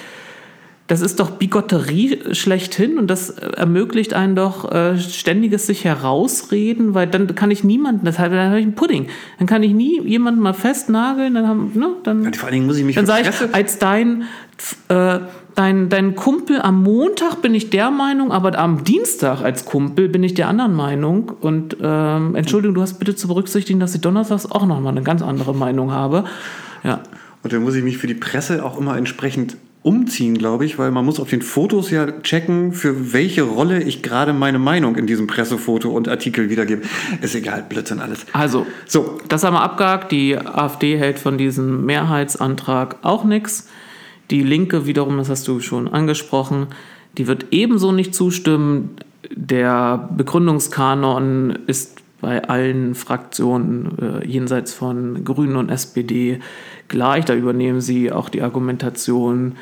Das 0.91 1.03
ist 1.03 1.21
doch 1.21 1.31
Bigotterie 1.31 2.19
schlechthin 2.33 2.99
und 2.99 3.07
das 3.07 3.31
ermöglicht 3.31 4.13
einen 4.13 4.35
doch 4.35 4.73
äh, 4.73 4.99
ständiges 4.99 5.69
sich 5.69 5.85
herausreden, 5.85 6.95
weil 6.95 7.07
dann 7.07 7.33
kann 7.37 7.53
ich 7.53 7.63
niemanden, 7.63 8.05
das 8.05 8.19
heißt, 8.19 8.33
dann 8.33 8.49
habe 8.49 8.59
ich 8.59 8.67
einen 8.67 8.75
Pudding. 8.75 9.07
Dann 9.39 9.47
kann 9.47 9.63
ich 9.63 9.73
nie 9.73 10.03
jemanden 10.03 10.41
mal 10.41 10.53
festnageln, 10.53 11.35
dann 11.35 11.47
haben, 11.47 11.71
ne, 11.77 11.91
dann. 12.03 12.27
Und 12.27 12.37
vor 12.37 12.49
allen 12.49 12.55
Dingen 12.55 12.67
muss 12.67 12.77
ich 12.77 12.85
mich 12.85 12.97
Dann 12.97 13.07
sage 13.07 13.31
ich, 13.31 13.55
als 13.55 13.79
dein, 13.79 14.25
äh, 14.89 15.21
dein, 15.55 15.91
dein 15.91 16.17
Kumpel 16.17 16.61
am 16.61 16.83
Montag 16.83 17.41
bin 17.41 17.55
ich 17.55 17.71
der 17.71 17.93
Meinung, 17.93 18.33
aber 18.33 18.59
am 18.59 18.83
Dienstag 18.83 19.43
als 19.43 19.67
Kumpel 19.67 20.09
bin 20.09 20.25
ich 20.25 20.35
der 20.35 20.49
anderen 20.49 20.75
Meinung. 20.75 21.31
Und 21.41 21.77
ähm, 21.81 22.35
Entschuldigung, 22.35 22.75
du 22.75 22.83
hast 22.83 22.95
bitte 22.95 23.15
zu 23.15 23.29
berücksichtigen, 23.29 23.79
dass 23.79 23.95
ich 23.95 24.01
donnerstags 24.01 24.51
auch 24.51 24.67
nochmal 24.67 24.91
eine 24.91 25.05
ganz 25.05 25.23
andere 25.23 25.55
Meinung 25.55 25.93
habe. 25.93 26.25
Ja. 26.83 26.99
Und 27.45 27.53
dann 27.53 27.63
muss 27.63 27.77
ich 27.77 27.85
mich 27.85 27.99
für 27.99 28.09
die 28.09 28.15
Presse 28.15 28.65
auch 28.65 28.77
immer 28.77 28.97
entsprechend 28.97 29.57
umziehen, 29.83 30.37
glaube 30.37 30.67
ich, 30.67 30.79
weil 30.79 30.91
man 30.91 31.05
muss 31.05 31.21
auf 31.21 31.31
den 31.31 31.41
Fotos 31.41 31.91
ja 31.91 32.07
checken, 32.21 32.73
für 32.73 33.13
welche 33.13 33.43
Rolle 33.43 33.83
ich 33.83 34.03
gerade 34.03 34.33
meine 34.33 34.59
Meinung 34.59 34.97
in 34.97 35.07
diesem 35.07 35.27
Pressefoto 35.27 35.91
und 35.91 36.09
Artikel 36.09 36.51
wiedergebe. 36.51 36.83
Ist 37.23 37.35
egal, 37.35 37.65
Blödsinn 37.69 38.01
alles. 38.01 38.27
Also, 38.33 38.67
So, 38.87 39.19
das 39.29 39.43
haben 39.43 39.55
wir 39.55 39.63
abgehakt. 39.63 40.13
Die 40.13 40.37
AfD 40.37 40.99
hält 40.99 41.19
von 41.19 41.39
diesem 41.39 41.87
Mehrheitsantrag 41.87 42.97
auch 43.03 43.25
nichts. 43.25 43.69
Die 44.31 44.43
Linke 44.43 44.87
wiederum, 44.87 45.17
das 45.17 45.31
hast 45.31 45.49
du 45.49 45.61
schon 45.61 45.89
angesprochen, 45.89 46.69
die 47.19 47.27
wird 47.27 47.47
ebenso 47.51 47.91
nicht 47.91 48.15
zustimmen. 48.15 48.97
Der 49.35 50.11
Begründungskanon 50.17 51.59
ist 51.67 52.00
bei 52.21 52.45
allen 52.45 52.95
Fraktionen 52.95 53.99
äh, 53.99 54.27
jenseits 54.27 54.73
von 54.73 55.25
Grünen 55.25 55.57
und 55.57 55.71
SPD 55.71 56.41
gleich. 56.89 57.25
Da 57.25 57.35
übernehmen 57.35 57.81
sie 57.81 58.13
auch 58.13 58.29
die 58.29 58.43
Argumentation 58.43 59.57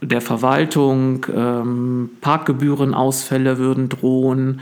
der 0.00 0.20
Verwaltung. 0.20 1.26
Ähm, 1.34 2.10
Parkgebührenausfälle 2.20 3.58
würden 3.58 3.88
drohen. 3.88 4.60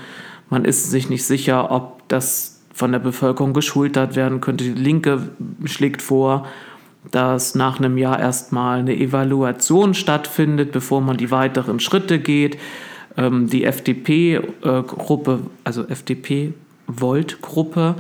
Man 0.51 0.64
ist 0.64 0.91
sich 0.91 1.09
nicht 1.09 1.25
sicher, 1.25 1.70
ob 1.70 2.09
das 2.09 2.61
von 2.75 2.93
der 2.93 2.99
Bevölkerung 2.99 3.53
geschultert 3.53 4.16
werden 4.16 4.41
könnte. 4.41 4.64
Die 4.64 4.70
Linke 4.70 5.29
schlägt 5.64 6.03
vor, 6.03 6.47
dass 7.11 7.55
nach 7.55 7.79
einem 7.79 7.99
Jahr 7.99 8.18
erstmal 8.18 8.79
eine 8.79 8.97
Evaluation 8.97 9.95
stattfindet, 9.95 10.73
bevor 10.73 11.01
man 11.01 11.16
die 11.16 11.31
weiteren 11.31 11.81
Schritte 11.81 12.18
geht. 12.18 12.59
Ähm, 13.16 13.49
die 13.49 13.64
FDP-Gruppe, 13.64 15.41
also 15.64 15.87
FDP-Volt-Gruppe, 16.93 17.97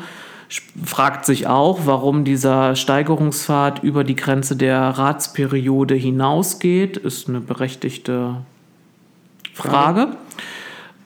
fragt 0.84 1.24
sich 1.24 1.46
auch, 1.46 1.80
warum 1.86 2.24
dieser 2.24 2.76
Steigerungspfad 2.76 3.82
über 3.82 4.04
die 4.04 4.16
Grenze 4.16 4.54
der 4.54 4.80
Ratsperiode 4.80 5.94
hinausgeht. 5.94 6.98
Ist 6.98 7.28
eine 7.28 7.40
berechtigte 7.40 8.36
Frage. 9.54 10.08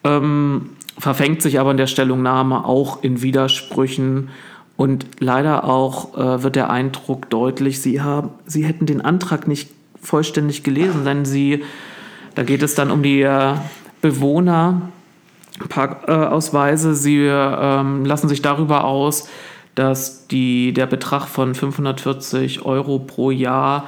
Ähm, 0.03 0.71
verfängt 0.97 1.41
sich 1.41 1.59
aber 1.59 1.71
in 1.71 1.77
der 1.77 1.87
Stellungnahme 1.87 2.65
auch 2.65 3.03
in 3.03 3.21
Widersprüchen 3.21 4.29
und 4.75 5.05
leider 5.19 5.63
auch 5.63 6.17
äh, 6.17 6.43
wird 6.43 6.55
der 6.55 6.69
Eindruck 6.69 7.29
deutlich, 7.29 7.81
sie, 7.81 8.01
haben, 8.01 8.29
sie 8.45 8.63
hätten 8.65 8.85
den 8.85 9.01
Antrag 9.01 9.47
nicht 9.47 9.69
vollständig 10.01 10.63
gelesen, 10.63 11.03
denn 11.03 11.25
sie, 11.25 11.63
da 12.35 12.43
geht 12.43 12.61
es 12.61 12.75
dann 12.75 12.91
um 12.91 13.01
die 13.01 13.21
äh, 13.21 13.53
Bewohner. 14.01 14.89
Parkausweise. 15.69 16.95
Sie 16.95 17.25
ähm, 17.25 18.05
lassen 18.05 18.29
sich 18.29 18.41
darüber 18.41 18.83
aus, 18.83 19.27
dass 19.75 20.27
die, 20.27 20.73
der 20.73 20.87
Betrag 20.87 21.27
von 21.27 21.53
540 21.53 22.65
Euro 22.65 22.99
pro 22.99 23.31
Jahr, 23.31 23.85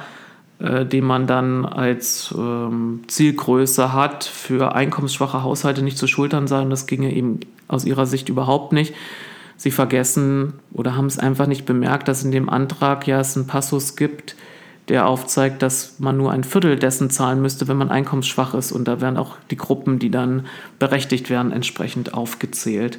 äh, 0.58 0.84
den 0.86 1.04
man 1.04 1.26
dann 1.26 1.64
als 1.64 2.34
ähm, 2.36 3.02
Zielgröße 3.06 3.92
hat, 3.92 4.24
für 4.24 4.74
einkommensschwache 4.74 5.42
Haushalte 5.42 5.82
nicht 5.82 5.98
zu 5.98 6.06
schultern 6.06 6.46
sei. 6.46 6.60
Und 6.62 6.70
das 6.70 6.86
ginge 6.86 7.12
eben 7.12 7.40
aus 7.68 7.84
ihrer 7.84 8.06
Sicht 8.06 8.28
überhaupt 8.28 8.72
nicht. 8.72 8.94
Sie 9.56 9.70
vergessen 9.70 10.54
oder 10.72 10.96
haben 10.96 11.06
es 11.06 11.18
einfach 11.18 11.46
nicht 11.46 11.66
bemerkt, 11.66 12.08
dass 12.08 12.24
in 12.24 12.30
dem 12.30 12.48
Antrag 12.48 13.06
ja 13.06 13.20
es 13.20 13.36
einen 13.36 13.46
Passus 13.46 13.94
gibt, 13.94 14.34
der 14.90 15.06
aufzeigt, 15.06 15.62
dass 15.62 15.94
man 16.00 16.16
nur 16.16 16.32
ein 16.32 16.44
Viertel 16.44 16.76
dessen 16.76 17.10
zahlen 17.10 17.40
müsste, 17.40 17.68
wenn 17.68 17.76
man 17.76 17.90
einkommensschwach 17.90 18.54
ist. 18.54 18.72
Und 18.72 18.88
da 18.88 19.00
werden 19.00 19.16
auch 19.16 19.36
die 19.50 19.56
Gruppen, 19.56 20.00
die 20.00 20.10
dann 20.10 20.46
berechtigt 20.78 21.30
werden, 21.30 21.52
entsprechend 21.52 22.12
aufgezählt. 22.12 22.98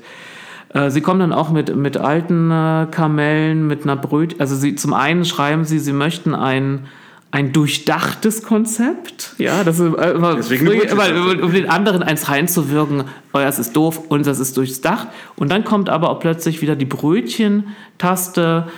Äh, 0.73 0.89
Sie 0.89 1.01
kommen 1.01 1.19
dann 1.19 1.33
auch 1.33 1.51
mit, 1.51 1.75
mit 1.75 1.97
alten 1.97 2.49
äh, 2.49 2.87
Kamellen, 2.89 3.67
mit 3.67 3.83
einer 3.83 3.97
Bröt. 3.97 4.39
Also 4.39 4.55
Sie, 4.55 4.75
zum 4.75 4.93
einen 4.93 5.25
schreiben 5.25 5.65
Sie, 5.65 5.79
Sie 5.79 5.91
möchten 5.91 6.33
ein, 6.33 6.87
ein 7.29 7.51
durchdachtes 7.51 8.41
Konzept. 8.43 9.35
Ja, 9.37 9.65
das 9.65 9.79
ist 9.79 9.93
äh, 9.93 10.11
immer, 10.11 10.35
Deswegen 10.35 10.69
eine 10.69 10.97
weil, 10.97 11.43
um 11.43 11.51
den 11.51 11.69
anderen 11.69 12.03
eins 12.03 12.29
reinzuwirken, 12.29 13.03
euers 13.33 13.59
ist 13.59 13.75
doof, 13.75 14.03
unseres 14.07 14.39
ist 14.39 14.55
durchs 14.55 14.79
Dach. 14.79 15.07
Und 15.35 15.51
dann 15.51 15.65
kommt 15.65 15.89
aber 15.89 16.09
auch 16.09 16.21
plötzlich 16.21 16.61
wieder 16.61 16.77
die 16.77 16.85
Brötchen-Taste 16.85 18.65
äh, 18.67 18.71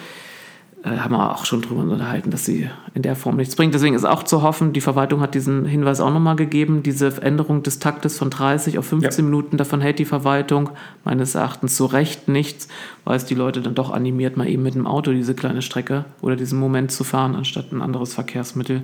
haben 0.86 1.14
wir 1.14 1.32
auch 1.32 1.46
schon 1.46 1.62
drüber 1.62 1.82
unterhalten, 1.82 2.30
dass 2.30 2.46
sie 2.46 2.70
in 2.94 3.04
der 3.04 3.16
Form 3.16 3.38
nichts 3.38 3.56
bringt. 3.56 3.74
Deswegen 3.74 3.96
ist 3.96 4.04
auch 4.04 4.24
zu 4.24 4.42
hoffen, 4.42 4.74
die 4.74 4.82
Verwaltung 4.82 5.22
hat 5.22 5.34
diesen 5.34 5.66
Hinweis 5.66 6.02
auch 6.02 6.12
nochmal 6.12 6.36
gegeben, 6.36 6.84
diese 6.84 7.22
Änderung 7.22 7.64
des 7.64 7.80
Taktes 7.80 8.18
von 8.18 8.30
30 8.30 8.78
auf 8.78 8.86
15 8.88 9.24
Ja. 9.24 9.30
Minuten, 9.30 9.56
davon 9.58 9.80
hält 9.80 10.00
die 10.00 10.06
Verwaltung 10.06 10.72
meines 11.06 11.36
Erachtens 11.36 11.78
zu 11.78 11.86
Recht 11.86 12.28
nichts, 12.28 12.68
weil 13.06 13.16
es 13.16 13.24
die 13.24 13.36
Leute 13.36 13.62
dann 13.62 13.76
doch 13.76 13.92
animiert, 13.92 14.36
mal 14.36 14.48
eben 14.48 14.64
mit 14.64 14.76
dem 14.76 14.86
Auto 14.86 15.14
diese 15.14 15.34
kleine 15.34 15.62
Strecke 15.62 16.04
oder 16.22 16.36
diesen 16.36 16.60
Moment 16.60 16.92
zu 16.92 17.06
fahren, 17.06 17.36
anstatt 17.36 17.72
ein 17.72 17.82
anderes 17.82 18.14
Verkehrsmittel 18.14 18.82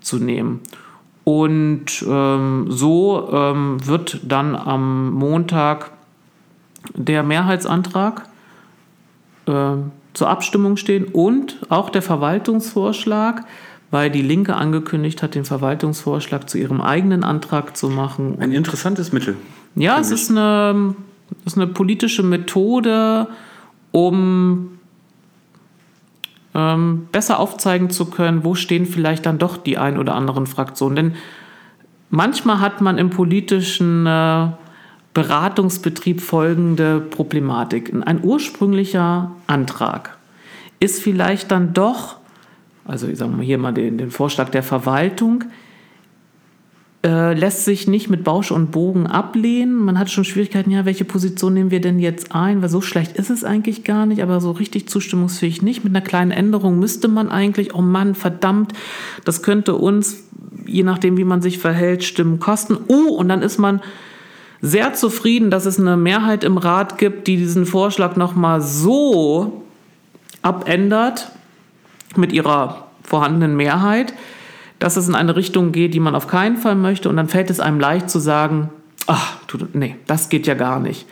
zu 0.00 0.18
nehmen. 0.18 0.60
Und 1.24 2.02
ähm, 2.08 2.66
so 2.68 3.28
ähm, 3.32 3.86
wird 3.86 4.20
dann 4.26 4.56
am 4.56 5.10
Montag 5.12 5.90
der 6.94 7.22
Mehrheitsantrag 7.22 8.22
äh, 9.46 9.74
zur 10.14 10.28
Abstimmung 10.28 10.76
stehen 10.76 11.04
und 11.04 11.58
auch 11.68 11.90
der 11.90 12.02
Verwaltungsvorschlag, 12.02 13.44
weil 13.90 14.10
die 14.10 14.22
Linke 14.22 14.54
angekündigt 14.54 15.22
hat, 15.22 15.34
den 15.34 15.44
Verwaltungsvorschlag 15.44 16.48
zu 16.48 16.58
ihrem 16.58 16.80
eigenen 16.80 17.24
Antrag 17.24 17.76
zu 17.76 17.88
machen. 17.88 18.36
Ein 18.40 18.52
interessantes 18.52 19.12
Mittel. 19.12 19.36
Ja, 19.74 19.98
es 19.98 20.10
ist 20.10 20.30
eine, 20.30 20.94
ist 21.44 21.56
eine 21.56 21.66
politische 21.66 22.22
Methode, 22.22 23.28
um 23.92 24.78
ähm, 26.54 27.08
besser 27.12 27.38
aufzeigen 27.38 27.90
zu 27.90 28.06
können, 28.06 28.44
wo 28.44 28.54
stehen 28.54 28.86
vielleicht 28.86 29.26
dann 29.26 29.38
doch 29.38 29.56
die 29.56 29.78
ein 29.78 29.98
oder 29.98 30.14
anderen 30.14 30.46
Fraktionen. 30.46 30.96
Denn 30.96 31.14
manchmal 32.10 32.60
hat 32.60 32.80
man 32.80 32.98
im 32.98 33.10
politischen 33.10 34.06
äh, 34.06 34.48
Beratungsbetrieb 35.14 36.20
folgende 36.20 37.00
Problematik. 37.00 37.92
Ein 38.04 38.22
ursprünglicher 38.22 39.32
Antrag 39.46 40.16
ist 40.78 41.02
vielleicht 41.02 41.50
dann 41.50 41.74
doch, 41.74 42.16
also 42.84 43.08
ich 43.08 43.18
sage 43.18 43.32
mal 43.32 43.44
hier 43.44 43.58
mal 43.58 43.72
den, 43.72 43.98
den 43.98 44.10
Vorschlag 44.10 44.50
der 44.50 44.62
Verwaltung, 44.62 45.44
äh, 47.02 47.32
lässt 47.32 47.64
sich 47.64 47.88
nicht 47.88 48.10
mit 48.10 48.24
Bausch 48.24 48.50
und 48.50 48.70
Bogen 48.72 49.06
ablehnen. 49.06 49.74
Man 49.74 49.98
hat 49.98 50.10
schon 50.10 50.24
Schwierigkeiten, 50.24 50.70
ja, 50.70 50.84
welche 50.84 51.06
Position 51.06 51.54
nehmen 51.54 51.70
wir 51.70 51.80
denn 51.80 51.98
jetzt 51.98 52.34
ein? 52.34 52.60
Weil 52.60 52.68
so 52.68 52.82
schlecht 52.82 53.16
ist 53.16 53.30
es 53.30 53.42
eigentlich 53.42 53.84
gar 53.84 54.04
nicht, 54.06 54.22
aber 54.22 54.40
so 54.40 54.50
richtig 54.50 54.86
zustimmungsfähig 54.88 55.62
nicht. 55.62 55.82
Mit 55.82 55.94
einer 55.94 56.04
kleinen 56.04 56.30
Änderung 56.30 56.78
müsste 56.78 57.08
man 57.08 57.30
eigentlich, 57.30 57.74
oh 57.74 57.80
Mann, 57.80 58.14
verdammt, 58.14 58.74
das 59.24 59.42
könnte 59.42 59.76
uns, 59.76 60.24
je 60.66 60.82
nachdem, 60.82 61.16
wie 61.16 61.24
man 61.24 61.40
sich 61.40 61.58
verhält, 61.58 62.04
Stimmen 62.04 62.38
kosten. 62.38 62.76
Oh, 62.88 63.14
und 63.14 63.28
dann 63.28 63.40
ist 63.40 63.58
man 63.58 63.80
sehr 64.62 64.92
zufrieden, 64.94 65.50
dass 65.50 65.66
es 65.66 65.78
eine 65.78 65.96
Mehrheit 65.96 66.44
im 66.44 66.58
Rat 66.58 66.98
gibt, 66.98 67.26
die 67.26 67.36
diesen 67.36 67.66
Vorschlag 67.66 68.16
nochmal 68.16 68.60
so 68.60 69.62
abändert 70.42 71.30
mit 72.16 72.32
ihrer 72.32 72.88
vorhandenen 73.02 73.56
Mehrheit, 73.56 74.12
dass 74.78 74.96
es 74.96 75.08
in 75.08 75.14
eine 75.14 75.36
Richtung 75.36 75.72
geht, 75.72 75.94
die 75.94 76.00
man 76.00 76.14
auf 76.14 76.26
keinen 76.26 76.56
Fall 76.56 76.74
möchte. 76.74 77.08
Und 77.08 77.16
dann 77.16 77.28
fällt 77.28 77.50
es 77.50 77.60
einem 77.60 77.80
leicht 77.80 78.10
zu 78.10 78.18
sagen, 78.18 78.70
ach, 79.06 79.36
nee, 79.72 79.96
das 80.06 80.28
geht 80.28 80.46
ja 80.46 80.54
gar 80.54 80.80
nicht. 80.80 81.06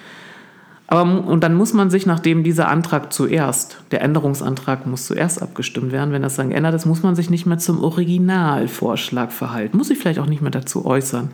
Aber, 0.87 1.03
und 1.03 1.45
dann 1.45 1.55
muss 1.55 1.75
man 1.75 1.91
sich, 1.91 2.07
nachdem 2.07 2.45
dieser 2.45 2.69
Antrag 2.69 3.13
zuerst, 3.13 3.83
der 3.91 4.01
Änderungsantrag 4.01 4.87
muss 4.87 5.07
zuerst 5.07 5.43
abgestimmt 5.43 5.93
werden, 5.93 6.13
wenn 6.13 6.23
das 6.23 6.37
dann 6.37 6.49
geändert 6.49 6.75
ist, 6.75 6.87
muss 6.87 7.03
man 7.03 7.15
sich 7.15 7.29
nicht 7.29 7.45
mehr 7.45 7.59
zum 7.59 7.85
Originalvorschlag 7.85 9.31
verhalten, 9.31 9.77
muss 9.77 9.89
sich 9.89 9.99
vielleicht 9.99 10.19
auch 10.19 10.27
nicht 10.27 10.41
mehr 10.41 10.51
dazu 10.51 10.87
äußern. 10.87 11.31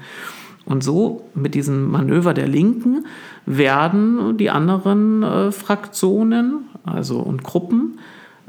Und 0.67 0.83
so 0.83 1.29
mit 1.35 1.55
diesem 1.55 1.91
Manöver 1.91 2.35
der 2.35 2.49
Linken 2.49 3.05
werden 3.47 4.37
die 4.39 4.51
anderen 4.51 5.23
äh, 5.23 5.53
Fraktionen 5.53 6.65
also 6.85 7.19
und 7.19 7.43
Gruppen 7.43 7.99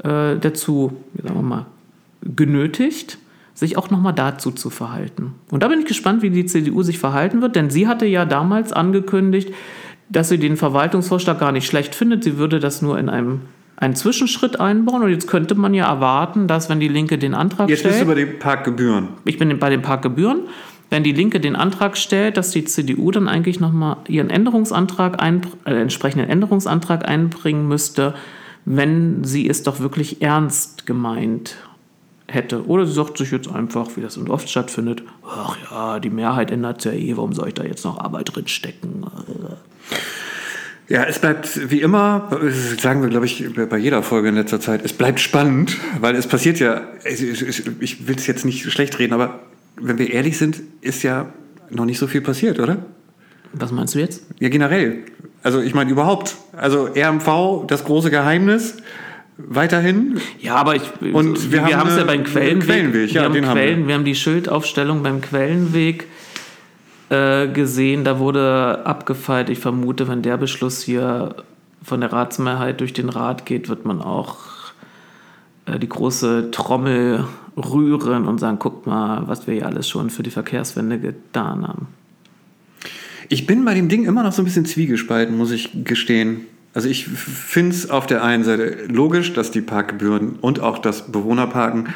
äh, 0.02 0.36
dazu, 0.36 0.92
sagen 1.22 1.34
wir 1.34 1.42
mal, 1.42 1.66
genötigt, 2.22 3.18
sich 3.54 3.78
auch 3.78 3.90
nochmal 3.90 4.12
dazu 4.12 4.50
zu 4.50 4.68
verhalten. 4.70 5.34
Und 5.50 5.62
da 5.62 5.68
bin 5.68 5.80
ich 5.80 5.86
gespannt, 5.86 6.22
wie 6.22 6.30
die 6.30 6.44
CDU 6.44 6.82
sich 6.82 6.98
verhalten 6.98 7.40
wird, 7.40 7.56
denn 7.56 7.70
sie 7.70 7.88
hatte 7.88 8.06
ja 8.06 8.24
damals 8.24 8.72
angekündigt, 8.72 9.52
dass 10.08 10.28
sie 10.28 10.38
den 10.38 10.56
Verwaltungsvorschlag 10.56 11.38
gar 11.38 11.52
nicht 11.52 11.66
schlecht 11.66 11.94
findet. 11.94 12.22
Sie 12.22 12.38
würde 12.38 12.60
das 12.60 12.82
nur 12.82 12.98
in 12.98 13.08
einem 13.08 13.40
einen 13.76 13.94
Zwischenschritt 13.94 14.58
einbauen. 14.58 15.02
Und 15.02 15.10
jetzt 15.10 15.26
könnte 15.26 15.54
man 15.54 15.74
ja 15.74 15.86
erwarten, 15.86 16.48
dass 16.48 16.68
wenn 16.68 16.80
die 16.80 16.88
Linke 16.88 17.18
den 17.18 17.34
Antrag 17.34 17.68
jetzt 17.68 17.80
stellt. 17.80 17.94
Jetzt 17.96 18.06
bist 18.06 18.10
du 18.10 18.14
bei 18.14 18.30
den 18.30 18.38
Parkgebühren. 18.38 19.08
Ich 19.24 19.38
bin 19.38 19.58
bei 19.58 19.70
den 19.70 19.82
Parkgebühren. 19.82 20.40
Wenn 20.88 21.02
die 21.02 21.12
Linke 21.12 21.40
den 21.40 21.56
Antrag 21.56 21.96
stellt, 21.96 22.36
dass 22.36 22.50
die 22.50 22.64
CDU 22.64 23.10
dann 23.10 23.28
eigentlich 23.28 23.58
nochmal 23.58 23.96
ihren 24.08 24.30
Änderungsantrag 24.30 25.20
ein, 25.20 25.42
äh, 25.64 25.74
entsprechenden 25.74 26.28
Änderungsantrag 26.28 27.08
einbringen 27.08 27.66
müsste, 27.66 28.14
wenn 28.64 29.24
sie 29.24 29.48
es 29.48 29.62
doch 29.62 29.80
wirklich 29.80 30.22
ernst 30.22 30.86
gemeint 30.86 31.56
hätte. 32.28 32.66
Oder 32.66 32.86
sie 32.86 32.92
sagt 32.92 33.18
sich 33.18 33.30
jetzt 33.30 33.48
einfach, 33.48 33.88
wie 33.96 34.00
das 34.00 34.18
oft 34.18 34.48
stattfindet, 34.48 35.02
ach 35.24 35.56
ja, 35.70 36.00
die 36.00 36.10
Mehrheit 36.10 36.50
ändert 36.50 36.84
ja 36.84 36.92
eh, 36.92 37.16
warum 37.16 37.32
soll 37.32 37.48
ich 37.48 37.54
da 37.54 37.64
jetzt 37.64 37.84
noch 37.84 37.98
Arbeit 37.98 38.34
drin 38.34 38.48
stecken? 38.48 39.04
Ja, 40.88 41.02
es 41.04 41.18
bleibt 41.18 41.70
wie 41.70 41.80
immer, 41.80 42.28
sagen 42.80 43.02
wir, 43.02 43.08
glaube 43.08 43.26
ich, 43.26 43.44
bei 43.68 43.76
jeder 43.76 44.04
Folge 44.04 44.28
in 44.28 44.36
letzter 44.36 44.60
Zeit, 44.60 44.84
es 44.84 44.92
bleibt 44.92 45.18
spannend, 45.18 45.76
weil 46.00 46.14
es 46.14 46.28
passiert 46.28 46.60
ja, 46.60 46.82
ich 47.04 48.06
will 48.06 48.16
es 48.16 48.26
jetzt 48.28 48.44
nicht 48.44 48.70
schlecht 48.70 48.98
reden, 49.00 49.12
aber 49.12 49.40
wenn 49.80 49.98
wir 49.98 50.12
ehrlich 50.12 50.38
sind, 50.38 50.60
ist 50.80 51.02
ja 51.02 51.32
noch 51.70 51.84
nicht 51.84 51.98
so 51.98 52.06
viel 52.06 52.20
passiert, 52.20 52.58
oder? 52.60 52.78
Was 53.52 53.72
meinst 53.72 53.94
du 53.94 53.98
jetzt? 53.98 54.24
Ja, 54.38 54.48
generell. 54.48 55.04
Also 55.42 55.60
ich 55.60 55.74
meine 55.74 55.90
überhaupt. 55.90 56.36
Also 56.56 56.88
RMV, 56.94 57.66
das 57.66 57.84
große 57.84 58.10
Geheimnis, 58.10 58.78
weiterhin. 59.38 60.20
Ja, 60.40 60.56
aber 60.56 60.76
ich, 60.76 60.82
und 61.00 61.52
wir, 61.52 61.66
wir 61.66 61.78
haben 61.78 61.88
es 61.88 61.96
ja 61.96 62.04
beim 62.04 62.24
Quellenweg. 62.24 62.66
Quellenweg 62.66 63.12
ja, 63.12 63.20
wir, 63.20 63.24
haben 63.24 63.34
den 63.34 63.44
Quellen, 63.44 63.56
haben 63.56 63.80
wir. 63.82 63.88
wir 63.88 63.94
haben 63.94 64.04
die 64.04 64.14
Schildaufstellung 64.14 65.02
beim 65.02 65.20
Quellenweg 65.20 66.06
äh, 67.10 67.48
gesehen. 67.48 68.04
Da 68.04 68.18
wurde 68.18 68.82
abgefeilt. 68.84 69.48
Ich 69.50 69.58
vermute, 69.58 70.08
wenn 70.08 70.22
der 70.22 70.36
Beschluss 70.36 70.82
hier 70.82 71.36
von 71.82 72.00
der 72.00 72.12
Ratsmehrheit 72.12 72.80
durch 72.80 72.92
den 72.92 73.08
Rat 73.08 73.46
geht, 73.46 73.68
wird 73.68 73.84
man 73.84 74.02
auch 74.02 74.38
äh, 75.66 75.78
die 75.78 75.88
große 75.88 76.50
Trommel 76.50 77.24
rühren 77.56 78.26
und 78.26 78.38
sagen, 78.38 78.58
guckt 78.58 78.86
mal, 78.86 79.26
was 79.26 79.46
wir 79.46 79.54
hier 79.54 79.66
alles 79.66 79.88
schon 79.88 80.10
für 80.10 80.22
die 80.22 80.30
Verkehrswende 80.30 80.98
getan 80.98 81.66
haben. 81.66 81.88
Ich 83.28 83.46
bin 83.46 83.64
bei 83.64 83.74
dem 83.74 83.88
Ding 83.88 84.04
immer 84.04 84.22
noch 84.22 84.32
so 84.32 84.42
ein 84.42 84.44
bisschen 84.44 84.66
zwiegespalten, 84.66 85.36
muss 85.36 85.50
ich 85.50 85.84
gestehen. 85.84 86.42
Also 86.74 86.88
ich 86.88 87.06
finde 87.06 87.74
es 87.74 87.90
auf 87.90 88.06
der 88.06 88.22
einen 88.22 88.44
Seite 88.44 88.84
logisch, 88.88 89.32
dass 89.32 89.50
die 89.50 89.62
Parkgebühren 89.62 90.36
und 90.40 90.60
auch 90.60 90.78
das 90.78 91.10
Bewohnerparken 91.10 91.88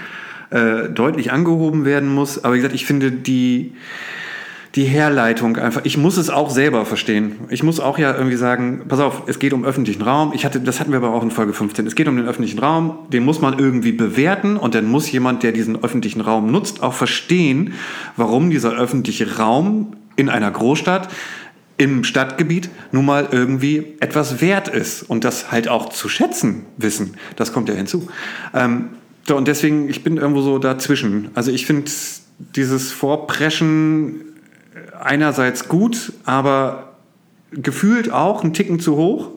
äh, 0.50 0.88
deutlich 0.88 1.30
angehoben 1.30 1.84
werden 1.84 2.12
muss. 2.12 2.42
Aber 2.42 2.54
wie 2.54 2.58
gesagt, 2.58 2.74
ich 2.74 2.86
finde 2.86 3.12
die, 3.12 3.72
die 4.76 4.84
Herleitung 4.84 5.56
einfach, 5.56 5.80
ich 5.84 5.96
muss 5.96 6.16
es 6.16 6.30
auch 6.30 6.50
selber 6.50 6.86
verstehen. 6.86 7.32
Ich 7.48 7.62
muss 7.64 7.80
auch 7.80 7.98
ja 7.98 8.14
irgendwie 8.14 8.36
sagen, 8.36 8.82
pass 8.86 9.00
auf, 9.00 9.24
es 9.26 9.40
geht 9.40 9.52
um 9.52 9.64
öffentlichen 9.64 10.02
Raum. 10.02 10.32
Ich 10.32 10.44
hatte, 10.44 10.60
das 10.60 10.78
hatten 10.78 10.92
wir 10.92 10.98
aber 10.98 11.12
auch 11.12 11.24
in 11.24 11.32
Folge 11.32 11.52
15. 11.52 11.86
Es 11.86 11.96
geht 11.96 12.06
um 12.06 12.16
den 12.16 12.26
öffentlichen 12.26 12.60
Raum, 12.60 12.98
den 13.08 13.24
muss 13.24 13.40
man 13.40 13.58
irgendwie 13.58 13.90
bewerten 13.90 14.56
und 14.56 14.76
dann 14.76 14.86
muss 14.86 15.10
jemand, 15.10 15.42
der 15.42 15.50
diesen 15.50 15.82
öffentlichen 15.82 16.20
Raum 16.20 16.52
nutzt, 16.52 16.84
auch 16.84 16.94
verstehen, 16.94 17.74
warum 18.16 18.50
dieser 18.50 18.72
öffentliche 18.72 19.38
Raum 19.38 19.96
in 20.14 20.28
einer 20.28 20.50
Großstadt 20.50 21.08
im 21.76 22.04
Stadtgebiet 22.04 22.68
nun 22.92 23.06
mal 23.06 23.28
irgendwie 23.32 23.96
etwas 24.00 24.40
wert 24.40 24.68
ist 24.68 25.02
und 25.02 25.24
das 25.24 25.50
halt 25.50 25.66
auch 25.66 25.88
zu 25.88 26.08
schätzen 26.08 26.66
wissen. 26.76 27.16
Das 27.36 27.52
kommt 27.52 27.68
ja 27.68 27.74
hinzu. 27.74 28.08
Ähm, 28.54 28.90
so, 29.26 29.36
und 29.36 29.48
deswegen, 29.48 29.88
ich 29.88 30.04
bin 30.04 30.16
irgendwo 30.16 30.42
so 30.42 30.58
dazwischen. 30.58 31.30
Also 31.34 31.50
ich 31.50 31.66
finde 31.66 31.90
dieses 32.54 32.92
Vorpreschen 32.92 34.29
einerseits 35.01 35.68
gut, 35.68 36.12
aber 36.24 36.94
gefühlt 37.53 38.12
auch 38.12 38.44
ein 38.44 38.53
Ticken 38.53 38.80
zu 38.80 38.96
hoch. 38.96 39.28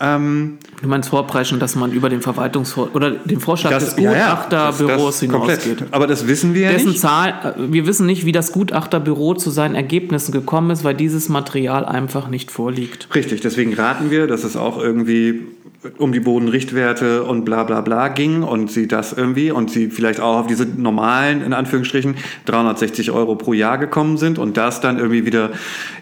Ähm, 0.00 0.58
du 0.80 0.88
meinst 0.88 1.10
Vorpreschen, 1.10 1.60
dass 1.60 1.76
man 1.76 1.92
über 1.92 2.08
den 2.08 2.22
Verwaltungsvor 2.22 2.88
oder 2.94 3.10
den 3.10 3.38
Vorschlag 3.38 3.70
das, 3.70 3.94
des 3.94 3.96
Gutachterbüros 3.96 5.20
ja, 5.20 5.28
ja, 5.28 5.32
hinausgeht. 5.32 5.84
Aber 5.90 6.06
das 6.06 6.26
wissen 6.26 6.54
wir 6.54 6.62
ja 6.62 6.72
Dessen 6.72 6.88
nicht. 6.88 7.00
Zahl, 7.00 7.54
wir 7.58 7.86
wissen 7.86 8.06
nicht, 8.06 8.24
wie 8.24 8.32
das 8.32 8.52
Gutachterbüro 8.52 9.34
zu 9.34 9.50
seinen 9.50 9.74
Ergebnissen 9.74 10.32
gekommen 10.32 10.70
ist, 10.70 10.84
weil 10.84 10.94
dieses 10.94 11.28
Material 11.28 11.84
einfach 11.84 12.28
nicht 12.28 12.50
vorliegt. 12.50 13.08
Richtig, 13.14 13.42
deswegen 13.42 13.74
raten 13.74 14.10
wir, 14.10 14.26
dass 14.26 14.44
es 14.44 14.56
auch 14.56 14.80
irgendwie 14.80 15.42
um 15.96 16.12
die 16.12 16.20
Bodenrichtwerte 16.20 17.24
und 17.24 17.44
bla 17.44 17.64
bla 17.64 17.80
bla 17.80 18.08
ging 18.08 18.42
und 18.42 18.70
sie 18.70 18.86
das 18.86 19.14
irgendwie 19.14 19.50
und 19.50 19.70
sie 19.70 19.88
vielleicht 19.88 20.20
auch 20.20 20.40
auf 20.40 20.46
diese 20.46 20.66
normalen, 20.66 21.42
in 21.42 21.54
Anführungsstrichen, 21.54 22.16
360 22.44 23.10
Euro 23.12 23.34
pro 23.34 23.54
Jahr 23.54 23.78
gekommen 23.78 24.18
sind 24.18 24.38
und 24.38 24.58
das 24.58 24.82
dann 24.82 24.98
irgendwie 24.98 25.24
wieder 25.24 25.50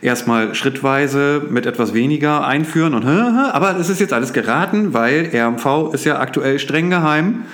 erstmal 0.00 0.56
schrittweise 0.56 1.42
mit 1.48 1.64
etwas 1.64 1.94
weniger 1.94 2.44
einführen 2.44 2.94
und 2.94 3.04
aber 3.52 3.78
es 3.78 3.87
ist 3.88 4.00
jetzt 4.00 4.12
alles 4.12 4.32
geraten, 4.32 4.94
weil 4.94 5.30
RMV 5.34 5.92
ist 5.94 6.04
ja 6.04 6.18
aktuell 6.18 6.58
streng 6.58 6.90
geheim. 6.90 7.44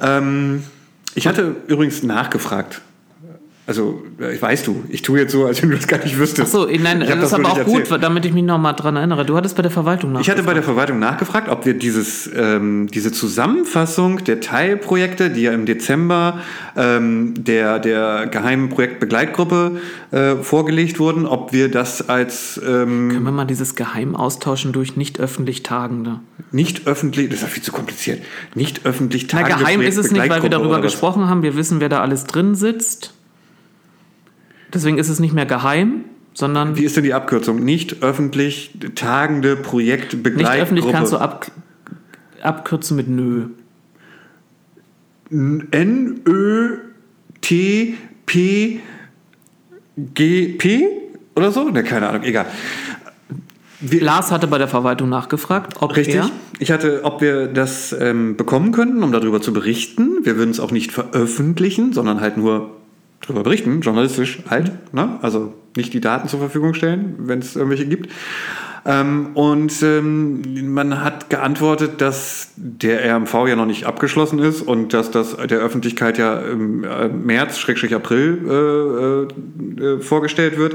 Ähm, 0.00 0.64
ich 1.14 1.26
hatte 1.26 1.56
übrigens 1.66 2.02
nachgefragt 2.02 2.80
also, 3.64 4.02
ich 4.32 4.42
weißt 4.42 4.66
du, 4.66 4.82
ich 4.88 5.02
tue 5.02 5.20
jetzt 5.20 5.30
so, 5.30 5.46
als 5.46 5.62
wenn 5.62 5.70
du 5.70 5.76
das 5.76 5.86
gar 5.86 6.02
nicht 6.02 6.18
wüsstest. 6.18 6.48
Ach 6.48 6.60
so, 6.62 6.66
nein, 6.66 6.98
das, 6.98 7.08
das 7.08 7.24
ist 7.26 7.34
aber 7.34 7.52
auch 7.52 7.58
erzählt. 7.58 7.88
gut, 7.88 8.02
damit 8.02 8.24
ich 8.24 8.32
mich 8.32 8.42
nochmal 8.42 8.74
dran 8.74 8.96
erinnere. 8.96 9.24
Du 9.24 9.36
hattest 9.36 9.54
bei 9.54 9.62
der 9.62 9.70
Verwaltung 9.70 10.10
nachgefragt. 10.10 10.26
Ich 10.26 10.30
hatte 10.32 10.44
bei 10.44 10.54
der 10.54 10.64
Verwaltung 10.64 10.98
nachgefragt, 10.98 11.48
ob 11.48 11.64
wir 11.64 11.74
dieses, 11.74 12.28
ähm, 12.34 12.88
diese 12.88 13.12
Zusammenfassung 13.12 14.24
der 14.24 14.40
Teilprojekte, 14.40 15.30
die 15.30 15.42
ja 15.42 15.52
im 15.52 15.64
Dezember 15.64 16.40
ähm, 16.76 17.34
der, 17.36 17.78
der 17.78 18.26
geheimen 18.26 18.68
Projektbegleitgruppe 18.68 19.80
äh, 20.10 20.34
vorgelegt 20.36 20.98
wurden, 20.98 21.24
ob 21.24 21.52
wir 21.52 21.70
das 21.70 22.08
als... 22.08 22.60
Ähm, 22.66 23.10
Können 23.10 23.24
wir 23.24 23.30
mal 23.30 23.44
dieses 23.44 23.76
Geheim 23.76 24.16
austauschen 24.16 24.72
durch 24.72 24.96
nicht 24.96 25.20
öffentlich 25.20 25.62
Tagende? 25.62 26.18
Nicht 26.50 26.88
öffentlich, 26.88 27.28
das 27.28 27.36
ist 27.36 27.42
ja 27.42 27.48
viel 27.48 27.62
zu 27.62 27.70
kompliziert. 27.70 28.22
Nicht 28.56 28.84
öffentlich 28.86 29.28
Tagende. 29.28 29.52
Na, 29.52 29.58
geheim 29.58 29.82
ist 29.82 29.98
es 29.98 30.10
nicht, 30.10 30.28
weil 30.28 30.42
wir 30.42 30.50
darüber 30.50 30.80
gesprochen 30.80 31.28
haben. 31.28 31.44
Wir 31.44 31.54
wissen, 31.54 31.78
wer 31.78 31.88
da 31.88 32.00
alles 32.00 32.24
drin 32.24 32.56
sitzt. 32.56 33.14
Deswegen 34.72 34.98
ist 34.98 35.08
es 35.08 35.20
nicht 35.20 35.34
mehr 35.34 35.46
geheim, 35.46 36.04
sondern. 36.34 36.76
Wie 36.76 36.84
ist 36.84 36.96
denn 36.96 37.04
die 37.04 37.14
Abkürzung? 37.14 37.62
Nicht 37.64 38.02
öffentlich 38.02 38.72
tagende 38.94 39.56
Projektbegleitgruppe. 39.56 40.52
Nicht 40.52 40.62
öffentlich 40.62 40.88
kannst 40.90 41.12
du 41.12 41.18
ab. 41.18 41.46
abkürzen 42.42 42.96
mit 42.96 43.08
Nö. 43.08 43.48
N, 45.30 46.20
Ö, 46.26 46.76
T, 47.40 47.94
P, 48.26 48.80
G, 49.96 50.48
P 50.58 50.88
oder 51.34 51.52
so? 51.52 51.68
Ne, 51.70 51.82
keine 51.82 52.08
Ahnung, 52.08 52.22
egal. 52.22 52.46
Wir, 53.80 54.02
Lars 54.02 54.30
hatte 54.30 54.46
bei 54.46 54.58
der 54.58 54.68
Verwaltung 54.68 55.08
nachgefragt, 55.08 55.78
ob 55.80 55.96
Richtig. 55.96 56.16
er 56.16 56.30
Ich 56.60 56.70
hatte, 56.70 57.00
ob 57.02 57.20
wir 57.20 57.48
das 57.48 57.94
ähm, 57.98 58.36
bekommen 58.36 58.72
könnten, 58.72 59.02
um 59.02 59.10
darüber 59.10 59.40
zu 59.40 59.52
berichten. 59.52 60.24
Wir 60.24 60.36
würden 60.36 60.50
es 60.50 60.60
auch 60.60 60.70
nicht 60.70 60.92
veröffentlichen, 60.92 61.92
sondern 61.92 62.20
halt 62.20 62.36
nur 62.36 62.81
darüber 63.22 63.42
berichten, 63.42 63.80
journalistisch 63.80 64.40
halt. 64.48 64.72
Ne? 64.92 65.18
Also 65.22 65.54
nicht 65.76 65.94
die 65.94 66.00
Daten 66.00 66.28
zur 66.28 66.40
Verfügung 66.40 66.74
stellen, 66.74 67.14
wenn 67.18 67.38
es 67.38 67.56
irgendwelche 67.56 67.86
gibt. 67.86 68.10
Ähm, 68.84 69.30
und 69.34 69.80
ähm, 69.82 70.72
man 70.74 71.04
hat 71.04 71.30
geantwortet, 71.30 72.00
dass 72.00 72.50
der 72.56 73.14
RMV 73.14 73.32
ja 73.46 73.54
noch 73.54 73.66
nicht 73.66 73.84
abgeschlossen 73.84 74.40
ist 74.40 74.60
und 74.60 74.92
dass 74.92 75.12
das 75.12 75.36
der 75.36 75.60
Öffentlichkeit 75.60 76.18
ja 76.18 76.40
im 76.40 76.82
äh, 76.82 77.08
März, 77.08 77.58
Schrägstrich 77.58 77.94
April 77.94 79.28
äh, 79.80 79.84
äh, 79.84 80.00
vorgestellt 80.00 80.58
wird 80.58 80.74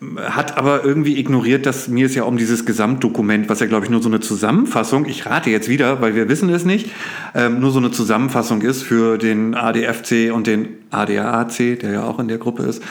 hat 0.00 0.58
aber 0.58 0.84
irgendwie 0.84 1.18
ignoriert, 1.18 1.64
dass 1.64 1.88
mir 1.88 2.06
es 2.06 2.14
ja 2.14 2.24
um 2.24 2.36
dieses 2.36 2.66
Gesamtdokument, 2.66 3.48
was 3.48 3.60
ja 3.60 3.66
glaube 3.66 3.86
ich 3.86 3.90
nur 3.90 4.02
so 4.02 4.08
eine 4.08 4.20
Zusammenfassung, 4.20 5.06
ich 5.06 5.24
rate 5.24 5.48
jetzt 5.50 5.68
wieder, 5.68 6.02
weil 6.02 6.14
wir 6.14 6.28
wissen 6.28 6.50
es 6.50 6.64
nicht, 6.64 6.90
ähm, 7.34 7.60
nur 7.60 7.70
so 7.70 7.78
eine 7.78 7.90
Zusammenfassung 7.90 8.60
ist 8.60 8.82
für 8.82 9.16
den 9.16 9.54
ADFC 9.54 10.32
und 10.32 10.46
den 10.46 10.68
ADAC, 10.90 11.80
der 11.80 11.92
ja 11.92 12.04
auch 12.04 12.18
in 12.18 12.28
der 12.28 12.38
Gruppe 12.38 12.64
ist. 12.64 12.82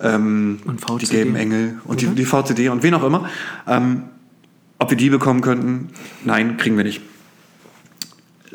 Ähm, 0.00 0.58
Und 0.66 0.80
VCD. 0.80 0.98
Die 1.00 1.06
gelben 1.06 1.36
Engel 1.36 1.80
und 1.84 2.00
die, 2.00 2.06
die 2.06 2.24
VCD 2.24 2.68
und 2.68 2.82
wen 2.82 2.94
auch 2.94 3.04
immer. 3.04 3.28
Ähm, 3.66 4.02
ob 4.78 4.90
wir 4.90 4.96
die 4.96 5.10
bekommen 5.10 5.40
könnten? 5.40 5.88
Nein, 6.24 6.58
kriegen 6.58 6.76
wir 6.76 6.84
nicht. 6.84 7.00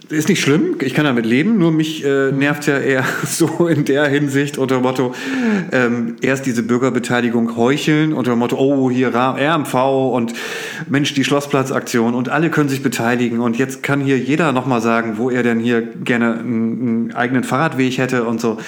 Ist 0.07 0.29
nicht 0.29 0.39
schlimm, 0.39 0.75
ich 0.79 0.93
kann 0.93 1.03
damit 1.03 1.25
leben, 1.25 1.57
nur 1.57 1.71
mich 1.71 2.05
äh, 2.05 2.31
nervt 2.31 2.65
ja 2.65 2.77
eher 2.77 3.03
so 3.25 3.67
in 3.67 3.83
der 3.83 4.07
Hinsicht 4.07 4.57
unter 4.57 4.75
dem 4.75 4.83
Motto, 4.83 5.13
ähm, 5.73 6.15
erst 6.21 6.45
diese 6.45 6.63
Bürgerbeteiligung 6.63 7.57
heucheln 7.57 8.13
unter 8.13 8.31
dem 8.31 8.39
Motto, 8.39 8.57
oh, 8.57 8.89
hier 8.89 9.13
RMV 9.13 9.73
und 10.13 10.33
Mensch, 10.89 11.13
die 11.13 11.25
Schlossplatzaktion 11.25 12.13
und 12.13 12.29
alle 12.29 12.49
können 12.49 12.69
sich 12.69 12.81
beteiligen 12.81 13.41
und 13.41 13.57
jetzt 13.57 13.83
kann 13.83 13.99
hier 13.99 14.17
jeder 14.17 14.53
nochmal 14.53 14.81
sagen, 14.81 15.17
wo 15.17 15.29
er 15.29 15.43
denn 15.43 15.59
hier 15.59 15.81
gerne 15.81 16.39
einen, 16.39 16.81
einen 16.81 17.11
eigenen 17.13 17.43
Fahrradweg 17.43 17.97
hätte 17.97 18.23
und 18.23 18.39
so. 18.39 18.59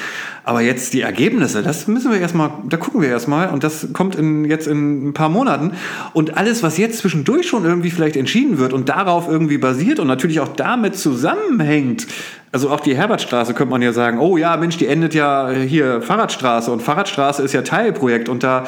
Aber 0.46 0.62
jetzt 0.62 0.94
die 0.94 1.02
Ergebnisse, 1.02 1.64
das 1.64 1.88
müssen 1.88 2.12
wir 2.12 2.20
erstmal, 2.20 2.52
da 2.68 2.76
gucken 2.76 3.02
wir 3.02 3.10
erstmal 3.10 3.50
und 3.50 3.64
das 3.64 3.88
kommt 3.94 4.16
in, 4.16 4.44
jetzt 4.44 4.68
in 4.68 5.10
ein 5.10 5.14
paar 5.14 5.30
Monaten. 5.30 5.72
Und 6.12 6.36
alles, 6.36 6.64
was 6.64 6.78
jetzt 6.78 7.00
zwischendurch 7.00 7.48
schon 7.48 7.64
irgendwie 7.64 7.92
vielleicht 7.92 8.18
entschieden 8.18 8.58
wird 8.58 8.74
und 8.74 8.90
darauf 8.90 9.30
irgendwie 9.30 9.58
basiert 9.58 10.00
und 10.00 10.08
natürlich 10.08 10.42
auch 10.42 10.50
damit 10.50 10.98
zusammenhängt, 10.98 12.08
also 12.52 12.70
auch 12.70 12.82
die 12.82 12.96
Herbertstraße 12.96 13.54
könnte 13.54 13.72
man 13.72 13.82
ja 13.82 13.94
sagen, 13.94 14.20
oh 14.20 14.38
ja, 14.38 14.58
Mensch, 14.58 14.78
die 14.78 14.88
endet 14.88 15.14
ja 15.16 15.50
hier 15.50 16.02
Fahrradstraße 16.02 16.72
und 16.72 16.82
Fahrradstraße 16.82 17.42
ist 17.42 17.54
ja 17.54 17.62
Teilprojekt 17.62 18.28
und 18.30 18.44
da 18.44 18.66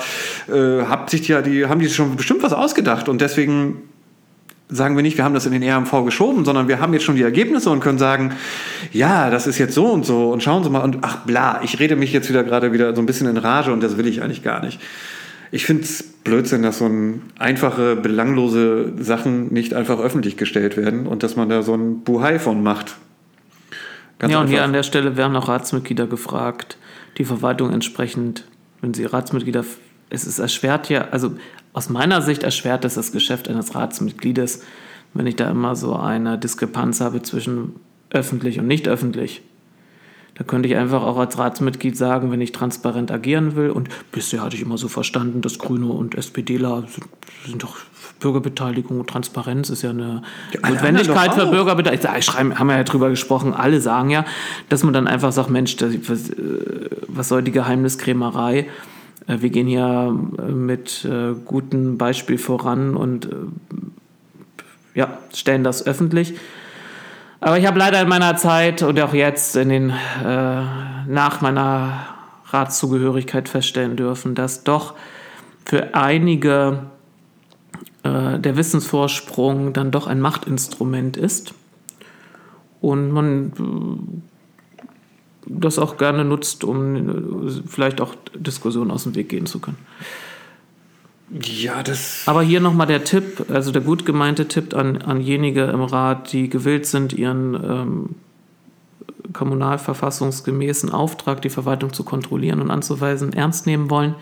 äh, 0.47 0.85
habt 0.89 1.09
sich 1.09 1.27
ja 1.27 1.41
die, 1.41 1.67
haben 1.67 1.79
die 1.79 1.89
schon 1.89 2.15
bestimmt 2.15 2.41
was 2.41 2.53
ausgedacht 2.53 3.09
und 3.09 3.21
deswegen 3.21 3.83
sagen 4.69 4.95
wir 4.95 5.03
nicht, 5.03 5.17
wir 5.17 5.23
haben 5.23 5.33
das 5.33 5.45
in 5.45 5.51
den 5.51 5.63
RMV 5.63 6.05
geschoben, 6.05 6.43
sondern 6.43 6.67
wir 6.67 6.79
haben 6.79 6.93
jetzt 6.93 7.03
schon 7.03 7.15
die 7.15 7.21
Ergebnisse 7.21 7.69
und 7.69 7.81
können 7.81 7.99
sagen, 7.99 8.33
ja, 8.91 9.29
das 9.29 9.47
ist 9.47 9.57
jetzt 9.57 9.75
so 9.75 9.87
und 9.87 10.05
so 10.05 10.31
und 10.31 10.41
schauen 10.41 10.63
Sie 10.63 10.69
mal 10.69 10.83
und 10.83 10.99
ach 11.01 11.17
bla, 11.17 11.61
ich 11.63 11.79
rede 11.79 11.95
mich 11.95 12.11
jetzt 12.13 12.29
wieder 12.29 12.43
gerade 12.43 12.73
wieder 12.73 12.95
so 12.95 13.01
ein 13.01 13.05
bisschen 13.05 13.27
in 13.27 13.37
Rage 13.37 13.71
und 13.71 13.83
das 13.83 13.97
will 13.97 14.07
ich 14.07 14.23
eigentlich 14.23 14.43
gar 14.43 14.63
nicht. 14.63 14.79
Ich 15.51 15.65
finde 15.65 15.83
es 15.83 16.03
Blödsinn, 16.03 16.63
dass 16.63 16.79
so 16.79 16.87
ein 16.87 17.21
einfache, 17.37 17.95
belanglose 17.95 18.93
Sachen 18.97 19.53
nicht 19.53 19.73
einfach 19.73 19.99
öffentlich 19.99 20.37
gestellt 20.37 20.75
werden 20.75 21.05
und 21.05 21.21
dass 21.21 21.35
man 21.35 21.47
da 21.47 21.61
so 21.61 21.75
ein 21.75 22.01
Buhai 22.01 22.39
von 22.39 22.63
macht. 22.63 22.95
Ganz 24.17 24.33
ja, 24.33 24.41
und 24.41 24.47
hier 24.47 24.57
einfach. 24.57 24.67
an 24.67 24.73
der 24.73 24.83
Stelle 24.83 25.17
werden 25.17 25.35
auch 25.35 25.47
Ratsmitglieder 25.47 26.07
gefragt, 26.07 26.77
die 27.17 27.25
Verwaltung 27.25 27.71
entsprechend, 27.71 28.45
wenn 28.81 28.93
sie 28.93 29.05
Ratsmitglieder, 29.05 29.63
es 30.09 30.25
ist 30.25 30.39
erschwert 30.39 30.89
ja, 30.89 31.09
also 31.11 31.35
aus 31.75 31.89
meiner 31.89 32.21
Sicht 32.21 32.43
erschwert 32.43 32.85
es 32.85 32.93
das 32.93 33.11
Geschäft 33.11 33.49
eines 33.49 33.75
Ratsmitgliedes, 33.75 34.63
wenn 35.13 35.27
ich 35.27 35.35
da 35.35 35.49
immer 35.49 35.75
so 35.75 35.93
eine 35.93 36.37
Diskrepanz 36.37 37.01
habe 37.01 37.21
zwischen 37.21 37.75
öffentlich 38.09 38.59
und 38.59 38.67
nicht 38.67 38.87
öffentlich. 38.87 39.41
Da 40.35 40.45
könnte 40.45 40.69
ich 40.69 40.77
einfach 40.77 41.03
auch 41.03 41.17
als 41.17 41.37
Ratsmitglied 41.37 41.97
sagen, 41.97 42.31
wenn 42.31 42.39
ich 42.39 42.53
transparent 42.53 43.11
agieren 43.11 43.57
will, 43.57 43.71
und 43.71 43.89
bisher 44.13 44.41
hatte 44.41 44.55
ich 44.55 44.61
immer 44.61 44.77
so 44.77 44.87
verstanden, 44.87 45.41
dass 45.41 45.59
Grüne 45.59 45.87
und 45.87 46.15
SPDler 46.15 46.85
sind, 46.87 47.07
sind 47.45 47.63
doch 47.63 47.75
Bürgerbeteiligung 48.21 49.01
und 49.01 49.09
Transparenz 49.09 49.69
ist 49.69 49.81
ja 49.81 49.89
eine 49.89 50.21
alle 50.61 50.75
Notwendigkeit 50.75 51.33
für. 51.33 51.45
Bürgerbeteiligung. 51.47 52.09
Da 52.13 52.21
schreiben, 52.21 52.57
haben 52.57 52.67
wir 52.67 52.77
ja 52.77 52.83
drüber 52.85 53.09
gesprochen, 53.09 53.53
alle 53.53 53.81
sagen 53.81 54.11
ja, 54.11 54.23
dass 54.69 54.83
man 54.83 54.93
dann 54.93 55.07
einfach 55.07 55.33
sagt, 55.33 55.49
Mensch, 55.49 55.75
äh, 55.81 55.99
was 57.09 57.27
soll 57.27 57.43
die 57.43 57.51
Geheimniskrämerei? 57.51 58.67
Äh, 59.27 59.41
Wir 59.41 59.49
gehen 59.49 59.67
hier 59.67 60.17
äh, 60.37 60.51
mit 60.51 61.05
äh, 61.05 61.33
gutem 61.45 61.97
Beispiel 61.97 62.37
voran 62.37 62.95
und 62.95 63.29
ja, 64.93 65.17
stellen 65.33 65.63
das 65.63 65.85
öffentlich. 65.85 66.35
Aber 67.41 67.59
ich 67.59 67.67
habe 67.67 67.77
leider 67.77 68.01
in 68.01 68.07
meiner 68.07 68.37
Zeit 68.37 68.81
und 68.81 68.99
auch 68.99 69.13
jetzt 69.13 69.55
in 69.55 69.69
den, 69.69 69.89
äh, 69.89 69.93
nach 70.23 71.41
meiner 71.41 72.07
Ratszugehörigkeit 72.47 73.49
feststellen 73.49 73.97
dürfen, 73.97 74.35
dass 74.35 74.63
doch 74.63 74.95
für 75.65 75.93
einige 75.93 76.83
äh, 78.03 78.39
der 78.39 78.55
Wissensvorsprung 78.55 79.73
dann 79.73 79.91
doch 79.91 80.07
ein 80.07 80.21
Machtinstrument 80.21 81.17
ist 81.17 81.53
und 82.81 83.11
man 83.11 84.23
das 85.45 85.79
auch 85.79 85.97
gerne 85.97 86.25
nutzt, 86.25 86.63
um 86.63 87.47
äh, 87.47 87.51
vielleicht 87.67 88.01
auch 88.01 88.15
Diskussionen 88.33 88.91
aus 88.91 89.03
dem 89.03 89.15
Weg 89.15 89.29
gehen 89.29 89.45
zu 89.45 89.59
können. 89.59 89.77
Ja, 91.41 91.81
das. 91.81 92.23
Aber 92.27 92.43
hier 92.43 92.59
nochmal 92.59 92.87
der 92.87 93.03
Tipp, 93.03 93.45
also 93.49 93.71
der 93.71 93.81
gut 93.81 94.05
gemeinte 94.05 94.47
Tipp 94.47 94.75
an, 94.75 95.01
an 95.01 95.21
jenige 95.21 95.63
im 95.63 95.81
Rat, 95.81 96.31
die 96.31 96.49
gewillt 96.49 96.85
sind, 96.85 97.13
ihren 97.13 97.55
ähm, 97.55 98.09
kommunalverfassungsgemäßen 99.33 100.91
Auftrag, 100.91 101.41
die 101.41 101.49
Verwaltung 101.49 101.93
zu 101.93 102.03
kontrollieren 102.03 102.61
und 102.61 102.69
anzuweisen, 102.69 103.33
ernst 103.33 103.65
nehmen 103.65 103.89
wollen. 103.89 104.15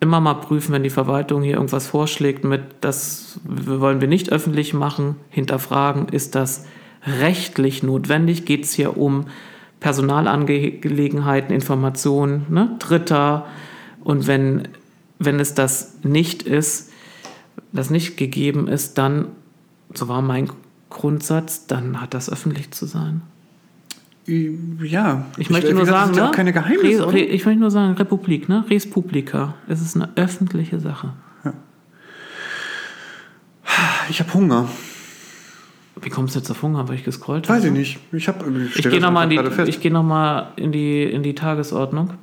Immer 0.00 0.20
mal 0.20 0.34
prüfen, 0.34 0.72
wenn 0.72 0.84
die 0.84 0.90
Verwaltung 0.90 1.42
hier 1.42 1.54
irgendwas 1.54 1.88
vorschlägt 1.88 2.44
mit, 2.44 2.62
das 2.80 3.40
wollen 3.44 4.00
wir 4.00 4.06
nicht 4.06 4.30
öffentlich 4.30 4.72
machen, 4.72 5.16
hinterfragen, 5.30 6.08
ist 6.08 6.36
das 6.36 6.64
rechtlich 7.06 7.82
notwendig? 7.82 8.44
Geht 8.44 8.64
es 8.64 8.72
hier 8.72 8.96
um 8.96 9.26
Personalangelegenheiten, 9.80 11.54
Informationen, 11.54 12.46
ne? 12.50 12.76
Dritter? 12.78 13.46
Und 14.02 14.26
wenn 14.26 14.68
wenn 15.18 15.40
es 15.40 15.54
das 15.54 15.98
nicht 16.02 16.42
ist, 16.42 16.92
das 17.72 17.90
nicht 17.90 18.16
gegeben 18.16 18.68
ist, 18.68 18.98
dann, 18.98 19.28
so 19.92 20.08
war 20.08 20.22
mein 20.22 20.50
Grundsatz, 20.90 21.66
dann 21.66 22.00
hat 22.00 22.14
das 22.14 22.30
öffentlich 22.30 22.70
zu 22.70 22.86
sein. 22.86 23.22
Ja, 24.26 25.26
Ich 25.38 25.48
möchte 25.48 25.70
wie 25.70 25.74
nur 25.74 25.84
gesagt, 25.84 26.06
sagen, 26.06 26.16
ja 26.16 26.24
ne? 26.24 26.28
auch 26.28 26.34
keine 26.34 26.52
Geheimnisse. 26.52 27.06
Re? 27.06 27.12
Re, 27.14 27.20
ich 27.20 27.46
möchte 27.46 27.60
nur 27.60 27.70
sagen, 27.70 27.94
Republik, 27.94 28.48
ne? 28.48 28.64
Res 28.68 28.88
Publica. 28.88 29.54
Es 29.68 29.80
ist 29.80 29.96
eine 29.96 30.10
öffentliche 30.16 30.80
Sache. 30.80 31.14
Ich 34.10 34.20
habe 34.20 34.32
Hunger. 34.34 34.68
Wie 36.02 36.10
kommst 36.10 36.34
du 36.34 36.38
jetzt 36.40 36.50
auf 36.50 36.62
Hunger, 36.62 36.86
weil 36.88 36.96
ich 36.96 37.04
gescrollt 37.04 37.48
habe? 37.48 37.58
Weiß 37.58 37.64
ich 37.64 37.72
nicht. 37.72 37.98
Ich, 38.12 38.28
hab, 38.28 38.44
Ich 38.46 38.74
stell 38.76 38.92
gehe 38.92 39.00
nochmal 39.00 39.24
in, 39.30 39.30
die- 39.30 39.62
ich 39.70 39.80
geh 39.80 39.90
noch 39.90 40.02
mal 40.02 40.52
in, 40.56 40.72
die, 40.72 41.02
in 41.04 41.22
die 41.22 41.34
Tagesordnung. 41.34 42.14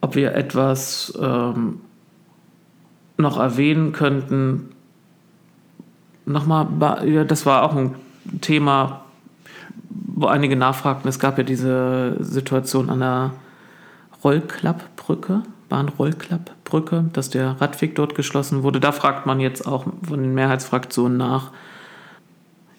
Ob 0.00 0.14
wir 0.14 0.34
etwas 0.34 1.12
ähm, 1.20 1.80
noch 3.16 3.38
erwähnen 3.38 3.92
könnten. 3.92 4.68
Nochmal, 6.26 6.66
ja, 7.08 7.24
das 7.24 7.46
war 7.46 7.62
auch 7.62 7.74
ein 7.74 7.94
Thema, 8.40 9.04
wo 9.88 10.26
einige 10.26 10.56
nachfragten. 10.56 11.08
Es 11.08 11.18
gab 11.18 11.38
ja 11.38 11.44
diese 11.44 12.16
Situation 12.20 12.90
an 12.90 13.00
der 13.00 13.32
Rollklappbrücke, 14.22 15.42
Bahnrollklappbrücke, 15.68 17.06
dass 17.12 17.30
der 17.30 17.60
Radweg 17.60 17.94
dort 17.94 18.14
geschlossen 18.14 18.62
wurde. 18.62 18.80
Da 18.80 18.92
fragt 18.92 19.26
man 19.26 19.40
jetzt 19.40 19.66
auch 19.66 19.86
von 20.06 20.22
den 20.22 20.34
Mehrheitsfraktionen 20.34 21.16
nach. 21.16 21.50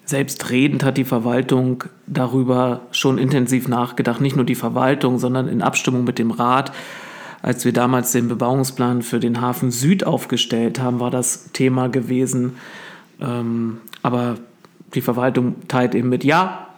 Selbstredend 0.04 0.84
hat 0.84 0.96
die 0.96 1.04
Verwaltung 1.04 1.84
darüber 2.06 2.80
schon 2.92 3.18
intensiv 3.18 3.68
nachgedacht. 3.68 4.20
Nicht 4.20 4.36
nur 4.36 4.46
die 4.46 4.54
Verwaltung, 4.54 5.18
sondern 5.18 5.48
in 5.48 5.60
Abstimmung 5.60 6.04
mit 6.04 6.18
dem 6.18 6.30
Rat. 6.30 6.72
Als 7.42 7.64
wir 7.64 7.72
damals 7.72 8.12
den 8.12 8.28
Bebauungsplan 8.28 9.02
für 9.02 9.20
den 9.20 9.40
Hafen 9.40 9.70
Süd 9.70 10.04
aufgestellt 10.04 10.80
haben, 10.80 10.98
war 10.98 11.10
das 11.10 11.52
Thema 11.52 11.88
gewesen. 11.88 12.56
Ähm, 13.20 13.78
aber 14.02 14.36
die 14.94 15.02
Verwaltung 15.02 15.56
teilt 15.68 15.94
eben 15.94 16.08
mit, 16.08 16.24
ja, 16.24 16.68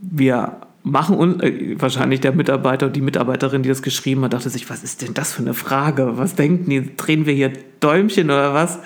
wir 0.00 0.58
machen 0.90 1.16
uns, 1.16 1.42
äh, 1.42 1.76
wahrscheinlich 1.78 2.20
der 2.20 2.32
Mitarbeiter 2.32 2.86
und 2.86 2.96
die 2.96 3.00
Mitarbeiterin, 3.00 3.62
die 3.62 3.68
das 3.68 3.82
geschrieben 3.82 4.24
hat, 4.24 4.32
dachte 4.32 4.50
sich, 4.50 4.68
was 4.70 4.82
ist 4.82 5.02
denn 5.02 5.14
das 5.14 5.32
für 5.32 5.42
eine 5.42 5.54
Frage? 5.54 6.18
Was 6.18 6.34
denken 6.34 6.70
die? 6.70 6.96
Drehen 6.96 7.26
wir 7.26 7.34
hier 7.34 7.52
Däumchen 7.80 8.26
oder 8.26 8.54
was? 8.54 8.78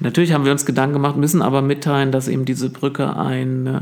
Natürlich 0.00 0.32
haben 0.32 0.44
wir 0.44 0.52
uns 0.52 0.66
Gedanken 0.66 0.94
gemacht, 0.94 1.16
müssen 1.16 1.42
aber 1.42 1.62
mitteilen, 1.62 2.10
dass 2.10 2.28
eben 2.28 2.44
diese 2.44 2.70
Brücke 2.70 3.16
ein 3.16 3.66
äh, 3.66 3.80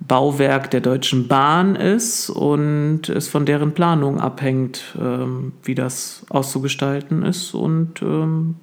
Bauwerk 0.00 0.70
der 0.70 0.80
Deutschen 0.80 1.28
Bahn 1.28 1.76
ist 1.76 2.28
und 2.28 3.08
es 3.08 3.28
von 3.28 3.46
deren 3.46 3.72
Planung 3.72 4.20
abhängt, 4.20 4.94
ähm, 5.00 5.52
wie 5.62 5.74
das 5.74 6.26
auszugestalten 6.28 7.22
ist 7.22 7.54
und 7.54 8.02
ähm, 8.02 8.56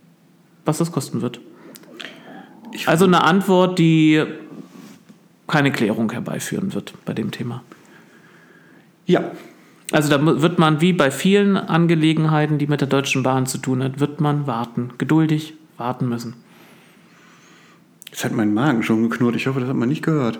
was 0.65 0.77
das 0.77 0.91
kosten 0.91 1.21
wird. 1.21 1.39
Also 2.85 3.05
eine 3.05 3.23
Antwort, 3.23 3.79
die 3.79 4.23
keine 5.47 5.71
Klärung 5.71 6.11
herbeiführen 6.11 6.73
wird 6.73 6.93
bei 7.05 7.13
dem 7.13 7.31
Thema. 7.31 7.63
Ja. 9.11 9.31
Also 9.91 10.09
da 10.09 10.41
wird 10.41 10.57
man, 10.57 10.79
wie 10.79 10.93
bei 10.93 11.11
vielen 11.11 11.57
Angelegenheiten, 11.57 12.57
die 12.57 12.67
mit 12.67 12.79
der 12.79 12.87
Deutschen 12.87 13.23
Bahn 13.23 13.45
zu 13.45 13.57
tun 13.57 13.83
hat, 13.83 13.99
wird 13.99 14.21
man 14.21 14.47
warten, 14.47 14.91
geduldig 14.97 15.53
warten 15.77 16.07
müssen. 16.07 16.35
Jetzt 18.09 18.23
hat 18.23 18.31
mein 18.31 18.53
Magen 18.53 18.83
schon 18.83 19.09
geknurrt. 19.09 19.35
Ich 19.35 19.47
hoffe, 19.47 19.59
das 19.59 19.67
hat 19.67 19.75
man 19.75 19.89
nicht 19.89 20.03
gehört. 20.03 20.39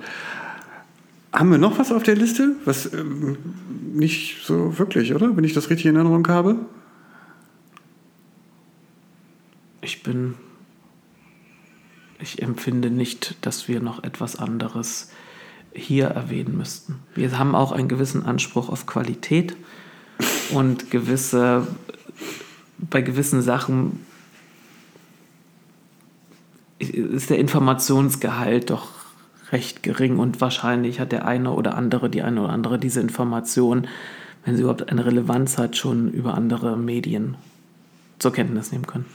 Haben 1.33 1.51
wir 1.51 1.57
noch 1.57 1.79
was 1.79 1.91
auf 1.91 2.03
der 2.03 2.15
Liste? 2.15 2.55
Was 2.63 2.93
ähm, 2.93 3.37
nicht 3.93 4.45
so 4.45 4.77
wirklich, 4.79 5.13
oder? 5.13 5.35
Wenn 5.35 5.43
ich 5.43 5.53
das 5.53 5.69
richtig 5.69 5.85
in 5.85 5.95
Erinnerung 5.95 6.27
habe? 6.29 6.57
Ich 9.81 10.03
bin. 10.03 10.35
Ich 12.19 12.41
empfinde 12.41 12.89
nicht, 12.89 13.35
dass 13.41 13.67
wir 13.67 13.81
noch 13.81 14.03
etwas 14.03 14.35
anderes 14.37 15.09
hier 15.73 16.07
erwähnen 16.07 16.57
müssten. 16.57 16.99
Wir 17.15 17.37
haben 17.37 17.55
auch 17.55 17.71
einen 17.71 17.87
gewissen 17.87 18.25
Anspruch 18.25 18.69
auf 18.69 18.85
Qualität 18.85 19.55
und 20.53 20.91
gewisse. 20.91 21.67
Bei 22.77 23.01
gewissen 23.01 23.41
Sachen 23.41 24.05
ist 26.79 27.29
der 27.29 27.37
Informationsgehalt 27.37 28.71
doch 28.71 28.89
recht 29.51 29.83
gering 29.83 30.17
und 30.17 30.41
wahrscheinlich 30.41 30.99
hat 30.99 31.11
der 31.11 31.25
eine 31.25 31.51
oder 31.51 31.75
andere, 31.75 32.09
die 32.09 32.21
eine 32.21 32.41
oder 32.41 32.53
andere 32.53 32.79
diese 32.79 33.01
Information, 33.01 33.87
wenn 34.45 34.55
sie 34.55 34.61
überhaupt 34.61 34.89
eine 34.89 35.05
Relevanz 35.05 35.57
hat, 35.57 35.77
schon 35.77 36.11
über 36.11 36.33
andere 36.33 36.77
Medien 36.77 37.35
zur 38.17 38.33
Kenntnis 38.33 38.71
nehmen 38.71 38.87
können. 38.87 39.05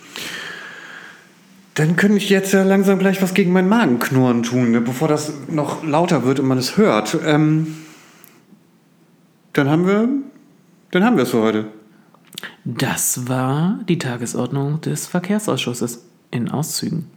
Dann 1.76 1.96
könnte 1.96 2.16
ich 2.16 2.30
jetzt 2.30 2.52
ja 2.52 2.62
langsam 2.62 2.98
gleich 2.98 3.20
was 3.20 3.34
gegen 3.34 3.52
meinen 3.52 3.68
Magenknurren 3.68 4.42
tun, 4.42 4.70
ne? 4.70 4.80
bevor 4.80 5.08
das 5.08 5.32
noch 5.48 5.84
lauter 5.84 6.24
wird 6.24 6.40
und 6.40 6.46
man 6.46 6.56
es 6.56 6.78
hört. 6.78 7.18
Ähm, 7.24 7.76
dann 9.52 9.68
haben 9.68 9.86
wir, 9.86 10.08
dann 10.90 11.04
haben 11.04 11.16
wir 11.16 11.24
es 11.24 11.30
für 11.30 11.42
heute. 11.42 11.66
Das 12.64 13.28
war 13.28 13.80
die 13.90 13.98
Tagesordnung 13.98 14.80
des 14.80 15.06
Verkehrsausschusses 15.06 16.02
in 16.30 16.50
Auszügen. 16.50 17.10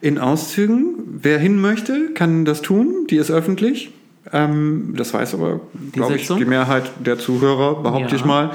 In 0.00 0.18
Auszügen. 0.18 1.18
Wer 1.20 1.40
hin 1.40 1.60
möchte, 1.60 2.14
kann 2.14 2.44
das 2.44 2.62
tun. 2.62 3.08
Die 3.10 3.16
ist 3.16 3.32
öffentlich. 3.32 3.90
Ähm, 4.32 4.94
das 4.96 5.12
weiß 5.12 5.34
aber, 5.34 5.60
glaube 5.90 6.14
ich, 6.14 6.28
die 6.28 6.44
Mehrheit 6.44 6.84
der 7.04 7.18
Zuhörer, 7.18 7.82
behaupte 7.82 8.10
ja. 8.10 8.16
ich 8.16 8.24
mal. 8.24 8.52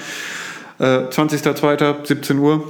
Äh, 0.79 1.09
20.02. 1.09 2.37
Uhr. 2.37 2.63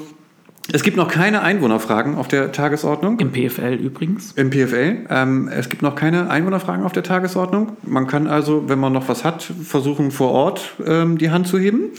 Es 0.72 0.82
gibt 0.82 0.96
noch 0.96 1.10
keine 1.10 1.42
Einwohnerfragen 1.42 2.16
auf 2.16 2.30
der 2.30 2.54
Tagesordnung. 2.54 3.20
Im 3.20 3.32
PFL 3.32 3.74
übrigens. 3.74 4.32
Im 4.34 4.50
PFL. 4.50 5.06
Ähm, 5.10 5.50
es 5.50 5.68
gibt 5.68 5.82
noch 5.82 5.96
keine 5.96 6.30
Einwohnerfragen 6.30 6.86
auf 6.86 6.94
der 6.94 7.04
Tagesordnung. 7.04 7.74
Man 7.84 8.08
kann 8.08 8.28
also, 8.28 8.70
wenn 8.70 8.80
man 8.80 8.94
noch 8.94 9.10
was 9.10 9.26
hat, 9.26 9.44
versuchen 9.44 10.12
vor 10.12 10.32
Ort 10.32 10.76
ähm, 10.86 11.18
die 11.18 11.32
Hand 11.32 11.48
zu 11.48 11.60
heben. 11.60 11.92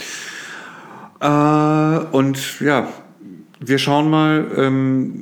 Äh, 1.20 1.26
und 1.26 2.60
ja, 2.60 2.88
wir 3.60 3.78
schauen 3.78 4.08
mal, 4.08 4.46
ähm, 4.56 5.12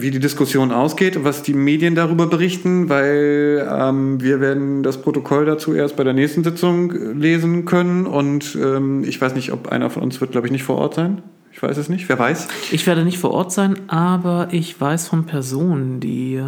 wie 0.00 0.10
die 0.10 0.18
Diskussion 0.18 0.72
ausgeht, 0.72 1.24
was 1.24 1.42
die 1.42 1.54
Medien 1.54 1.94
darüber 1.94 2.26
berichten, 2.26 2.88
weil 2.88 3.68
ähm, 3.70 4.20
wir 4.22 4.40
werden 4.40 4.82
das 4.82 5.00
Protokoll 5.00 5.44
dazu 5.44 5.74
erst 5.74 5.96
bei 5.96 6.04
der 6.04 6.12
nächsten 6.14 6.42
Sitzung 6.42 6.90
lesen 7.18 7.66
können 7.66 8.06
und 8.06 8.56
ähm, 8.60 9.04
ich 9.04 9.20
weiß 9.20 9.34
nicht, 9.34 9.52
ob 9.52 9.68
einer 9.68 9.90
von 9.90 10.02
uns 10.02 10.20
wird, 10.20 10.32
glaube 10.32 10.46
ich, 10.46 10.52
nicht 10.52 10.64
vor 10.64 10.76
Ort 10.78 10.94
sein. 10.94 11.22
Ich 11.52 11.62
weiß 11.62 11.76
es 11.76 11.88
nicht. 11.88 12.08
Wer 12.08 12.18
weiß? 12.18 12.48
Ich 12.72 12.86
werde 12.86 13.04
nicht 13.04 13.18
vor 13.18 13.32
Ort 13.32 13.52
sein, 13.52 13.88
aber 13.88 14.48
ich 14.50 14.80
weiß 14.80 15.08
von 15.08 15.26
Personen, 15.26 16.00
die 16.00 16.42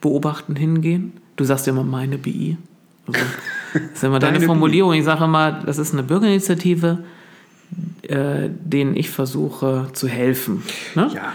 beobachten 0.00 0.56
hingehen. 0.56 1.12
Du 1.36 1.44
sagst 1.44 1.66
ja 1.66 1.72
immer 1.72 1.84
meine 1.84 2.18
BI. 2.18 2.56
Also, 3.06 3.20
das 3.72 3.82
ist 3.94 4.04
immer 4.04 4.18
deine, 4.18 4.34
deine 4.34 4.46
Formulierung. 4.46 4.92
BI. 4.92 4.98
Ich 4.98 5.04
sage 5.04 5.24
immer, 5.24 5.52
das 5.64 5.78
ist 5.78 5.92
eine 5.92 6.02
Bürgerinitiative 6.02 6.98
äh, 8.02 8.48
denen 8.50 8.96
ich 8.96 9.10
versuche 9.10 9.88
zu 9.92 10.08
helfen. 10.08 10.62
Ne? 10.94 11.10
Ja. 11.14 11.32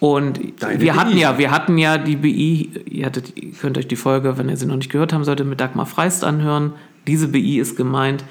Und 0.00 0.40
Deine 0.62 0.80
wir 0.80 0.94
hatten 0.94 1.12
BI. 1.12 1.20
ja, 1.20 1.38
wir 1.38 1.50
hatten 1.50 1.78
ja 1.78 1.98
die 1.98 2.16
BI, 2.16 2.70
ihr, 2.88 3.06
hattet, 3.06 3.36
ihr 3.36 3.52
könnt 3.52 3.78
euch 3.78 3.88
die 3.88 3.96
Folge, 3.96 4.38
wenn 4.38 4.48
ihr 4.48 4.56
sie 4.56 4.66
noch 4.66 4.76
nicht 4.76 4.90
gehört 4.90 5.12
haben 5.12 5.24
solltet, 5.24 5.46
mit 5.46 5.60
Dagmar 5.60 5.86
Freist 5.86 6.24
anhören. 6.24 6.72
Diese 7.06 7.28
BI 7.28 7.58
ist 7.58 7.76
gemeint. 7.76 8.24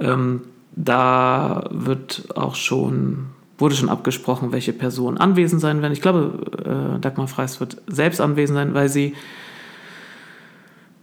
Ähm, 0.00 0.42
da 0.76 1.68
wird 1.70 2.28
auch 2.34 2.54
schon, 2.54 3.26
wurde 3.58 3.74
schon 3.74 3.88
abgesprochen, 3.88 4.52
welche 4.52 4.72
Personen 4.72 5.18
anwesend 5.18 5.60
sein 5.60 5.82
werden. 5.82 5.92
Ich 5.92 6.02
glaube, 6.02 6.96
äh, 6.96 7.00
Dagmar 7.00 7.28
Freist 7.28 7.60
wird 7.60 7.76
selbst 7.86 8.20
anwesend 8.20 8.56
sein, 8.56 8.74
weil 8.74 8.88
sie 8.88 9.14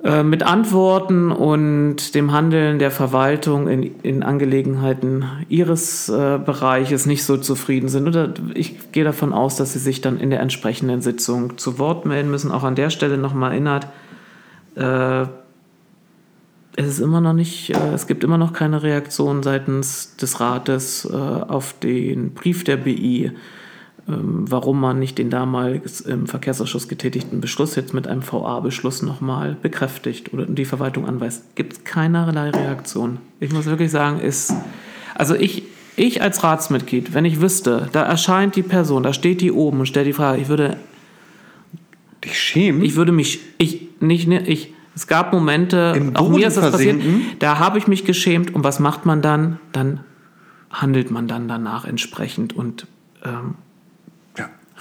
äh, 0.04 0.24
mit 0.24 0.44
Antworten 0.44 1.32
und 1.32 2.16
dem 2.16 2.32
Handeln 2.32 2.80
der 2.80 2.92
Verwaltung 2.92 3.68
in, 3.68 4.02
in 4.02 4.24
Angelegenheiten 4.24 5.26
ihres 5.48 6.10
äh, 6.10 6.40
Bereiches 6.44 7.06
nicht 7.06 7.24
so 7.24 7.38
zufrieden 7.38 7.88
sind. 7.88 8.08
Oder 8.08 8.34
ich 8.56 8.92
gehe 8.92 9.04
davon 9.04 9.32
aus, 9.32 9.56
dass 9.56 9.74
sie 9.74 9.80
sich 9.80 10.02
dann 10.02 10.20
in 10.20 10.32
der 10.32 10.40
entsprechenden 10.40 11.02
Sitzung 11.02 11.58
zu 11.58 11.78
Wort 11.78 12.06
melden 12.06 12.32
müssen. 12.32 12.52
Auch 12.52 12.64
an 12.64 12.76
der 12.76 12.90
Stelle 12.90 13.18
nochmal 13.18 13.52
erinnert, 13.52 13.88
es 16.76 16.88
ist 16.88 17.00
immer 17.00 17.22
noch 17.22 17.34
nicht, 17.34 17.72
äh, 17.72 17.94
es 17.94 18.08
gibt 18.08 18.24
immer 18.24 18.38
noch 18.38 18.54
keine 18.54 18.84
Reaktion 18.84 19.44
seitens 19.44 20.16
des 20.16 20.40
Rates 20.40 21.06
äh, 21.12 21.16
auf 21.16 21.76
den 21.80 22.34
Brief 22.34 22.64
der 22.64 22.78
BI 22.78 23.32
ähm, 24.08 24.46
warum 24.50 24.80
man 24.80 24.98
nicht 24.98 25.18
den 25.20 25.30
damals 25.30 26.02
im 26.02 26.26
Verkehrsausschuss 26.26 26.88
getätigten 26.88 27.40
Beschluss 27.40 27.76
jetzt 27.76 27.94
mit 27.94 28.08
einem 28.08 28.24
VA-Beschluss 28.24 29.04
nochmal 29.04 29.56
bekräftigt 29.62 30.34
oder 30.34 30.46
die 30.46 30.66
Verwaltung 30.66 31.06
anweist. 31.06 31.56
Gibt 31.56 31.74
es 31.74 31.84
keinerlei 31.84 32.50
Reaktion. 32.50 33.20
Ich 33.40 33.52
muss 33.52 33.66
wirklich 33.66 33.92
sagen, 33.92 34.20
ist, 34.20 34.54
also 35.14 35.36
ich, 35.36 35.64
ich 35.98 36.22
als 36.22 36.44
Ratsmitglied, 36.44 37.14
wenn 37.14 37.26
ich 37.26 37.42
wüsste, 37.42 37.90
da 37.92 38.02
erscheint 38.02 38.56
die 38.56 38.64
Person, 38.64 39.04
da 39.04 39.14
steht 39.14 39.40
die 39.40 39.52
oben 39.52 39.82
und 39.82 39.86
stellt 39.86 40.08
die 40.08 40.14
Frage, 40.14 40.42
ich 40.42 40.48
würde. 40.48 40.78
Dich 42.24 42.40
schämen? 42.40 42.84
Ich 42.84 42.96
würde 42.96 43.12
mich, 43.12 43.40
ich, 43.58 43.88
nicht, 44.00 44.30
ich, 44.30 44.76
es 44.96 45.08
gab 45.08 45.32
Momente, 45.32 45.94
Im 45.96 46.16
auch 46.16 46.30
mir 46.30 46.48
ist 46.48 46.58
das 46.58 46.72
passiert, 46.72 47.02
da 47.40 47.60
habe 47.60 47.78
ich 47.78 47.88
mich 47.88 48.06
geschämt 48.06 48.54
und 48.54 48.64
was 48.64 48.80
macht 48.80 49.06
man 49.06 49.22
dann? 49.22 49.60
Dann 49.72 50.02
handelt 50.70 51.12
man 51.12 51.28
dann 51.28 51.48
danach 51.48 51.86
entsprechend 51.86 52.56
und 52.56 52.88
ähm, 53.24 53.56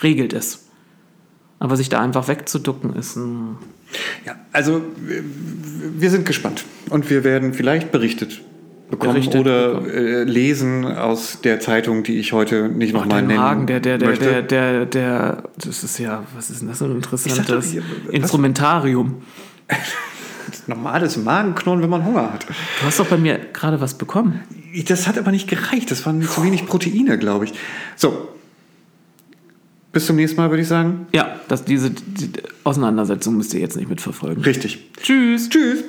regelt 0.02 0.32
es. 0.32 0.66
Aber 1.58 1.76
sich 1.76 1.88
da 1.88 2.00
einfach 2.00 2.28
wegzuducken 2.28 2.94
ist 2.94 3.16
ein. 3.16 3.58
Ja, 4.24 4.36
also 4.52 4.82
wir 4.96 6.10
sind 6.10 6.24
gespannt 6.24 6.64
und 6.88 7.10
wir 7.10 7.24
werden 7.24 7.54
vielleicht 7.54 7.92
berichtet 7.92 8.40
bekommen 8.88 9.14
berichtet 9.14 9.40
oder 9.40 9.74
bekommen. 9.74 9.90
Äh, 9.90 10.24
lesen 10.24 10.84
aus 10.84 11.40
der 11.42 11.60
Zeitung, 11.60 12.02
die 12.02 12.18
ich 12.18 12.32
heute 12.32 12.68
nicht 12.68 12.92
nochmal 12.92 13.22
nennen 13.22 13.40
Hagen, 13.40 13.66
der, 13.66 13.80
der, 13.80 13.98
der, 13.98 14.08
möchte. 14.08 14.24
Der, 14.24 14.42
der, 14.42 14.86
der, 14.86 15.42
das 15.58 15.84
ist 15.84 15.98
ja, 15.98 16.24
was 16.34 16.50
ist 16.50 16.60
denn 16.60 16.68
das 16.68 16.78
so 16.78 16.86
ein 16.86 16.96
interessantes 16.96 17.74
doch, 17.74 18.12
Instrumentarium. 18.12 19.22
Normales 20.66 21.16
Magenknurren, 21.16 21.82
wenn 21.82 21.90
man 21.90 22.04
Hunger 22.04 22.32
hat. 22.32 22.46
Du 22.48 22.86
hast 22.86 23.00
doch 23.00 23.06
bei 23.06 23.16
mir 23.16 23.38
gerade 23.52 23.80
was 23.80 23.94
bekommen. 23.94 24.40
Das 24.86 25.08
hat 25.08 25.18
aber 25.18 25.30
nicht 25.30 25.48
gereicht. 25.48 25.90
Das 25.90 26.06
waren 26.06 26.22
zu 26.22 26.44
wenig 26.44 26.66
Proteine, 26.66 27.18
glaube 27.18 27.46
ich. 27.46 27.54
So, 27.96 28.28
bis 29.92 30.06
zum 30.06 30.16
nächsten 30.16 30.40
Mal, 30.40 30.50
würde 30.50 30.62
ich 30.62 30.68
sagen. 30.68 31.06
Ja, 31.12 31.40
dass 31.48 31.64
diese 31.64 31.90
die 31.90 32.30
Auseinandersetzung 32.62 33.36
müsst 33.36 33.52
ihr 33.54 33.60
jetzt 33.60 33.76
nicht 33.76 33.88
mitverfolgen. 33.88 34.42
Richtig. 34.44 34.90
Tschüss. 35.02 35.48
Tschüss. 35.48 35.82